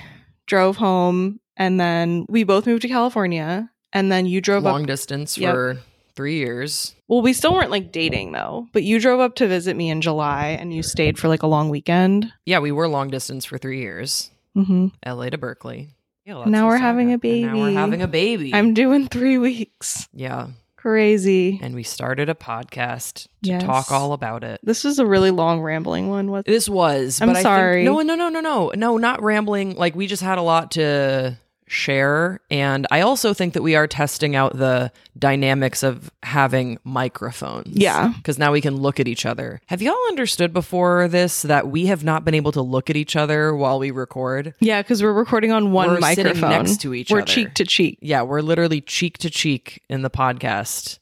drove 0.47 0.77
home, 0.77 1.41
and 1.57 1.79
then 1.81 2.27
we 2.29 2.45
both 2.45 2.67
moved 2.67 2.83
to 2.83 2.89
California. 2.89 3.71
And 3.93 4.13
then 4.13 4.27
you 4.27 4.41
drove 4.41 4.65
Long 4.65 4.83
up. 4.83 4.87
distance 4.87 5.39
Yep. 5.39 5.55
for 5.55 5.79
Three 6.17 6.37
years. 6.39 6.95
Well, 7.09 7.21
we 7.21 7.35
still 7.35 7.53
weren't 7.53 7.71
like 7.71 7.93
dating 7.93 8.33
though, 8.33 8.67
but 8.73 8.83
you 8.83 8.99
drove 8.99 9.21
up 9.21 9.35
to 9.37 9.47
visit 9.47 9.77
me 9.77 9.91
in 9.91 10.01
July 10.01 10.57
and 10.59 10.73
you 10.73 10.83
stayed 10.83 11.19
for 11.19 11.29
like 11.29 11.43
a 11.43 11.47
long 11.47 11.69
weekend. 11.69 12.33
Yeah, 12.47 12.61
we 12.61 12.73
were 12.73 12.89
long 12.89 13.11
distance 13.11 13.45
for 13.45 13.59
three 13.59 13.81
years. 13.81 14.31
Mm-hmm. 14.57 14.87
LA 15.07 15.29
to 15.29 15.37
Berkeley. 15.37 15.91
Yeah, 16.25 16.45
Now 16.47 16.69
we're 16.69 16.79
having 16.79 17.11
a 17.11 17.19
And 17.23 17.23
now 17.43 17.55
we're 17.59 17.65
baby. 17.67 17.75
having 17.75 18.01
a 18.03 18.09
baby. 18.09 18.55
I'm 18.55 18.73
doing 18.73 19.09
three 19.09 19.37
weeks. 19.37 20.09
yeah. 20.15 20.47
Crazy. 20.87 21.59
And 21.63 21.75
we 21.75 21.83
started 21.83 22.29
a 22.31 22.35
podcast 22.35 23.25
to 23.43 23.51
Yes. 23.51 23.63
talk 23.65 23.91
all 23.91 24.13
about 24.13 24.43
it. 24.45 24.61
This 24.63 24.85
is 24.85 24.99
a 24.99 25.05
really 25.05 25.31
long 25.33 25.61
rambling 25.61 26.09
one. 26.09 26.31
What? 26.31 26.47
This 26.47 26.69
was. 26.69 27.21
I'm 27.21 27.29
but 27.29 27.33
I 27.33 27.35
think- 27.35 27.43
sorry. 27.45 27.85
no, 27.85 28.01
no, 28.01 28.15
no, 28.15 28.29
no, 28.29 28.41
no, 28.41 28.71
no. 28.75 28.97
Not 28.97 29.23
rambling. 29.23 29.75
Like 29.77 29.95
we 29.97 30.07
just 30.07 30.23
had 30.23 30.39
a 30.39 30.43
lot 30.43 30.71
to 30.73 31.37
share, 31.69 32.41
and 32.51 32.87
I 32.91 33.01
also 33.01 33.35
think 33.35 33.55
that 33.55 33.63
we 33.63 33.75
are 33.75 33.87
testing 33.87 34.37
out 34.37 34.57
the 34.57 34.93
dynamics 35.19 35.83
of 35.83 36.11
having 36.23 36.79
microphones. 36.85 37.77
Yeah. 37.77 38.13
because 38.17 38.39
now 38.39 38.53
we 38.53 38.61
can 38.61 38.77
look 38.77 39.01
at 39.01 39.09
each 39.09 39.27
other. 39.27 39.61
Have 39.67 39.83
y'all 39.83 39.97
understood 40.09 40.53
before 40.53 41.09
this 41.09 41.43
that 41.43 41.69
we 41.69 41.87
have 41.87 42.05
not 42.05 42.25
been 42.25 42.35
able 42.35 42.53
to 42.53 42.63
look 42.63 42.89
at 42.91 42.97
each 42.97 43.17
other 43.17 43.55
while 43.55 43.79
we 43.79 43.91
record? 43.91 44.55
Yeah, 44.61 44.81
because 44.83 45.03
we're 45.03 45.13
recording 45.13 45.53
on 45.53 45.73
one 45.73 45.89
We're 45.91 46.01
microphone 46.01 46.51
next 46.51 46.81
to 46.83 46.95
each 46.95 47.11
We're 47.11 47.19
other. 47.23 47.27
cheek 47.27 47.55
to 47.55 47.65
cheek. 47.65 47.99
Yeah, 48.01 48.23
we're 48.23 48.43
literally 48.43 48.81
cheek 48.81 49.19
to 49.19 49.31
cheek 49.31 49.83
in 49.89 50.03
the 50.03 50.11
podcast. 50.11 50.99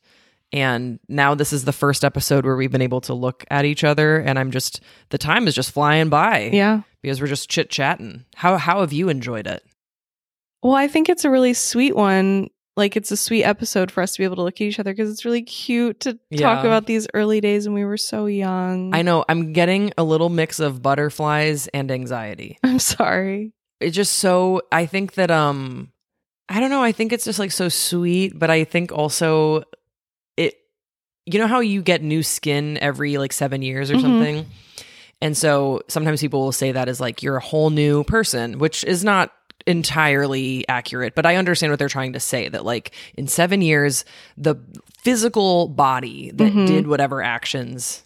And 0.52 1.00
now 1.08 1.34
this 1.34 1.52
is 1.52 1.64
the 1.64 1.72
first 1.72 2.04
episode 2.04 2.44
where 2.46 2.54
we've 2.56 2.70
been 2.70 2.80
able 2.80 3.00
to 3.02 3.14
look 3.14 3.44
at 3.50 3.64
each 3.64 3.82
other 3.82 4.18
and 4.18 4.38
I'm 4.38 4.52
just 4.52 4.80
the 5.10 5.18
time 5.18 5.48
is 5.48 5.54
just 5.54 5.72
flying 5.72 6.08
by. 6.08 6.50
Yeah. 6.52 6.82
Because 7.02 7.20
we're 7.20 7.26
just 7.26 7.50
chit 7.50 7.70
chatting. 7.70 8.24
How 8.36 8.56
how 8.56 8.80
have 8.80 8.92
you 8.92 9.08
enjoyed 9.08 9.46
it? 9.48 9.64
Well, 10.64 10.74
I 10.74 10.88
think 10.88 11.10
it's 11.10 11.26
a 11.26 11.30
really 11.30 11.52
sweet 11.52 11.94
one. 11.94 12.48
Like 12.76 12.96
it's 12.96 13.12
a 13.12 13.16
sweet 13.18 13.44
episode 13.44 13.92
for 13.92 14.02
us 14.02 14.14
to 14.14 14.18
be 14.18 14.24
able 14.24 14.36
to 14.36 14.42
look 14.42 14.54
at 14.54 14.62
each 14.62 14.80
other 14.80 14.92
because 14.92 15.10
it's 15.10 15.24
really 15.26 15.42
cute 15.42 16.00
to 16.00 16.18
talk 16.38 16.64
about 16.64 16.86
these 16.86 17.06
early 17.14 17.40
days 17.40 17.68
when 17.68 17.74
we 17.74 17.84
were 17.84 17.98
so 17.98 18.24
young. 18.26 18.92
I 18.94 19.02
know 19.02 19.24
I'm 19.28 19.52
getting 19.52 19.92
a 19.98 20.02
little 20.02 20.30
mix 20.30 20.58
of 20.58 20.80
butterflies 20.82 21.68
and 21.68 21.90
anxiety. 21.90 22.58
I'm 22.64 22.78
sorry. 22.80 23.52
It's 23.78 23.94
just 23.94 24.14
so 24.14 24.62
I 24.72 24.86
think 24.86 25.14
that 25.14 25.30
um 25.30 25.92
I 26.48 26.60
don't 26.60 26.70
know, 26.70 26.82
I 26.82 26.92
think 26.92 27.12
it's 27.12 27.24
just 27.26 27.38
like 27.38 27.52
so 27.52 27.68
sweet, 27.68 28.36
but 28.36 28.48
I 28.50 28.64
think 28.64 28.90
also 28.90 29.64
it 30.38 30.54
you 31.26 31.38
know 31.38 31.46
how 31.46 31.60
you 31.60 31.82
get 31.82 32.02
new 32.02 32.22
skin 32.22 32.78
every 32.78 33.18
like 33.18 33.34
7 33.34 33.60
years 33.60 33.90
or 33.90 33.96
Mhm. 33.96 34.00
something? 34.00 34.46
And 35.20 35.36
so 35.36 35.82
sometimes 35.88 36.20
people 36.20 36.40
will 36.40 36.52
say 36.52 36.72
that 36.72 36.88
as 36.88 37.00
like 37.00 37.22
you're 37.22 37.36
a 37.36 37.40
whole 37.44 37.70
new 37.70 38.02
person, 38.04 38.58
which 38.58 38.82
is 38.84 39.04
not 39.04 39.30
entirely 39.66 40.66
accurate, 40.68 41.14
but 41.14 41.26
I 41.26 41.36
understand 41.36 41.72
what 41.72 41.78
they're 41.78 41.88
trying 41.88 42.12
to 42.14 42.20
say 42.20 42.48
that 42.48 42.64
like 42.64 42.92
in 43.16 43.26
7 43.26 43.62
years 43.62 44.04
the 44.36 44.56
physical 44.98 45.68
body 45.68 46.30
that 46.34 46.52
Mhm. 46.52 46.66
did 46.66 46.86
whatever 46.86 47.22
actions 47.22 48.02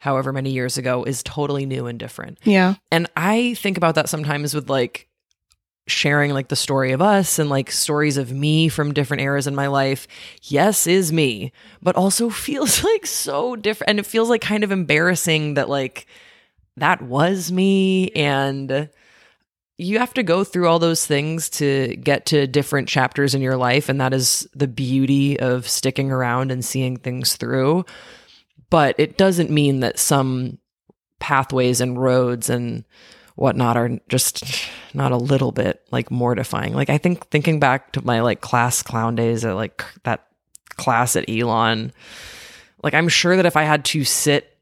however 0.00 0.32
many 0.32 0.50
years 0.50 0.78
ago 0.78 1.02
is 1.04 1.22
totally 1.24 1.66
new 1.66 1.86
and 1.86 1.98
different. 1.98 2.38
Yeah. 2.44 2.74
And 2.92 3.08
I 3.16 3.54
think 3.54 3.76
about 3.76 3.94
that 3.96 4.08
sometimes 4.08 4.54
with 4.54 4.70
like 4.70 5.08
sharing 5.88 6.32
like 6.32 6.48
the 6.48 6.56
story 6.56 6.92
of 6.92 7.00
us 7.00 7.38
and 7.38 7.48
like 7.48 7.70
stories 7.72 8.16
of 8.18 8.30
me 8.30 8.68
from 8.68 8.92
different 8.92 9.22
eras 9.22 9.46
in 9.46 9.54
my 9.54 9.66
life. 9.66 10.06
Yes, 10.42 10.86
is 10.86 11.12
me, 11.12 11.50
but 11.82 11.96
also 11.96 12.28
feels 12.46 12.84
like 12.84 13.06
so 13.06 13.56
different. 13.56 13.88
And 13.90 13.98
it 13.98 14.06
feels 14.06 14.28
like 14.28 14.42
kind 14.42 14.62
of 14.62 14.70
embarrassing 14.70 15.54
that 15.54 15.68
like 15.68 16.06
that 16.76 17.02
was 17.02 17.50
me. 17.50 18.10
And 18.10 18.88
you 19.78 20.00
have 20.00 20.12
to 20.14 20.24
go 20.24 20.42
through 20.42 20.66
all 20.66 20.80
those 20.80 21.06
things 21.06 21.48
to 21.48 21.94
get 21.96 22.26
to 22.26 22.48
different 22.48 22.88
chapters 22.88 23.34
in 23.34 23.40
your 23.40 23.56
life. 23.56 23.88
And 23.88 24.00
that 24.00 24.12
is 24.12 24.48
the 24.52 24.66
beauty 24.66 25.38
of 25.38 25.68
sticking 25.68 26.10
around 26.10 26.50
and 26.50 26.64
seeing 26.64 26.96
things 26.96 27.36
through. 27.36 27.84
But 28.70 28.96
it 28.98 29.16
doesn't 29.16 29.50
mean 29.50 29.80
that 29.80 29.98
some 29.98 30.58
pathways 31.20 31.80
and 31.80 32.00
roads 32.00 32.50
and 32.50 32.84
whatnot 33.36 33.76
are 33.76 34.00
just 34.08 34.68
not 34.94 35.12
a 35.12 35.16
little 35.16 35.52
bit 35.52 35.86
like 35.92 36.10
mortifying. 36.10 36.74
Like 36.74 36.90
I 36.90 36.98
think 36.98 37.28
thinking 37.28 37.60
back 37.60 37.92
to 37.92 38.04
my 38.04 38.20
like 38.20 38.40
class 38.40 38.82
clown 38.82 39.14
days 39.14 39.44
at 39.44 39.54
like 39.54 39.84
that 40.02 40.26
class 40.70 41.14
at 41.14 41.30
Elon, 41.30 41.92
like 42.82 42.94
I'm 42.94 43.08
sure 43.08 43.36
that 43.36 43.46
if 43.46 43.56
I 43.56 43.62
had 43.62 43.84
to 43.86 44.02
sit 44.02 44.58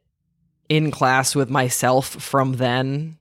in 0.68 0.90
class 0.90 1.34
with 1.34 1.48
myself 1.48 2.06
from 2.06 2.54
then 2.54 3.16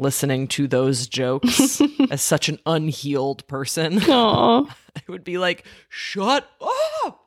listening 0.00 0.48
to 0.48 0.66
those 0.66 1.06
jokes 1.06 1.80
as 2.10 2.22
such 2.22 2.48
an 2.48 2.58
unhealed 2.66 3.46
person. 3.48 3.98
I 4.08 4.66
would 5.08 5.24
be 5.24 5.38
like, 5.38 5.64
shut 5.88 6.48
up. 6.60 7.24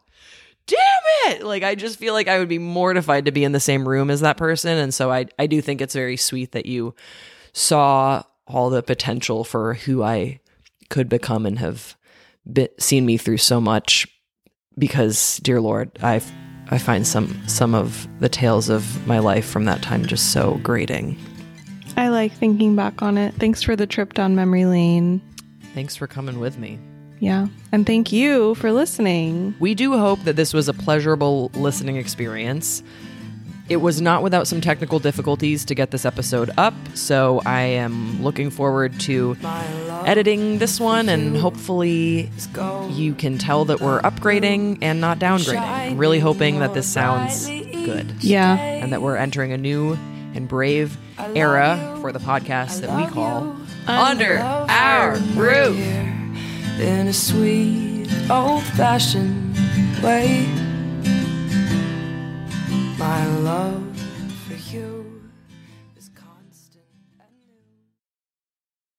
Damn 0.67 1.32
it. 1.32 1.43
Like 1.43 1.63
I 1.63 1.76
just 1.76 1.99
feel 1.99 2.13
like 2.13 2.28
I 2.28 2.39
would 2.39 2.49
be 2.49 2.59
mortified 2.59 3.26
to 3.26 3.32
be 3.32 3.43
in 3.43 3.51
the 3.51 3.59
same 3.59 3.88
room 3.88 4.09
as 4.09 4.22
that 4.22 4.38
person. 4.38 4.78
And 4.78 4.93
so 4.93 5.11
I 5.11 5.26
I 5.38 5.47
do 5.47 5.61
think 5.61 5.82
it's 5.82 5.95
very 5.95 6.17
sweet 6.17 6.51
that 6.53 6.65
you 6.65 6.95
saw 7.53 8.24
all 8.47 8.69
the 8.69 8.84
potential 8.84 9.43
for 9.43 9.74
who 9.74 10.03
I 10.03 10.39
could 10.89 11.09
become 11.09 11.45
and 11.45 11.59
have 11.59 11.95
been, 12.51 12.69
seen 12.78 13.05
me 13.05 13.17
through 13.17 13.38
so 13.38 13.61
much 13.61 14.07
because 14.78 15.38
dear 15.38 15.59
lord 15.59 15.91
i 16.01 16.22
i 16.69 16.78
find 16.78 17.05
some 17.05 17.41
some 17.47 17.76
of 17.76 18.07
the 18.19 18.30
tales 18.30 18.69
of 18.69 19.05
my 19.05 19.19
life 19.19 19.45
from 19.45 19.65
that 19.65 19.82
time 19.82 20.05
just 20.05 20.32
so 20.32 20.59
grating 20.63 21.17
I 21.98 22.10
like 22.10 22.32
thinking 22.34 22.76
back 22.76 23.02
on 23.02 23.18
it. 23.18 23.34
Thanks 23.36 23.62
for 23.62 23.76
the 23.76 23.86
trip 23.88 24.14
down 24.14 24.36
memory 24.36 24.66
lane. 24.66 25.22
thanks 25.74 25.96
for 25.96 26.06
coming 26.08 26.39
with 26.39 26.58
me 26.58 26.78
Yeah. 27.20 27.48
And 27.72 27.86
thank 27.86 28.12
you 28.12 28.56
for 28.56 28.72
listening. 28.72 29.56
We 29.60 29.74
do 29.76 29.98
hope 29.98 30.24
that 30.24 30.36
this 30.36 30.54
was 30.54 30.68
a 30.68 30.74
pleasurable 30.74 31.50
listening 31.54 31.96
experience. 31.98 32.82
It 33.70 33.78
was 33.78 34.02
not 34.02 34.22
without 34.22 34.48
some 34.48 34.60
technical 34.60 35.00
difficulties 35.00 35.64
to 35.66 35.76
get 35.76 35.92
this 35.92 36.04
episode 36.04 36.50
up, 36.58 36.74
so 36.94 37.42
I 37.46 37.62
am 37.62 38.22
looking 38.22 38.50
forward 38.50 39.00
to 39.02 39.38
editing 40.06 40.58
this 40.58 40.78
one 40.80 41.08
and 41.08 41.38
hopefully 41.38 42.30
you 42.89 43.14
can 43.14 43.38
tell 43.38 43.64
that 43.66 43.80
we're 43.80 44.02
upgrading 44.02 44.80
and 44.82 45.00
not 45.00 45.20
downgrading. 45.20 45.62
I'm 45.62 45.98
really 45.98 46.20
hoping 46.20 46.60
that 46.60 46.74
this 46.74 46.88
sounds 46.88 47.48
good 47.48 48.12
Yeah. 48.20 48.56
and 48.58 48.92
that 48.92 49.02
we're 49.02 49.16
entering 49.16 49.54
a 49.54 49.58
new 49.58 49.98
and 50.34 50.48
brave 50.48 50.98
era 51.36 51.98
for 52.02 52.12
the 52.12 52.20
podcast 52.20 52.82
that 52.82 52.96
we 52.96 53.06
call 53.14 53.56
Under 53.88 54.38
Our 54.40 55.18
Roof. 55.36 55.78
in 56.80 57.08
a 57.08 57.14
sweet 57.14 58.08
old 58.30 58.64
fashioned 58.64 59.56
way. 60.04 60.48
My 62.98 63.26
love 63.40 63.84
you. 63.86 63.91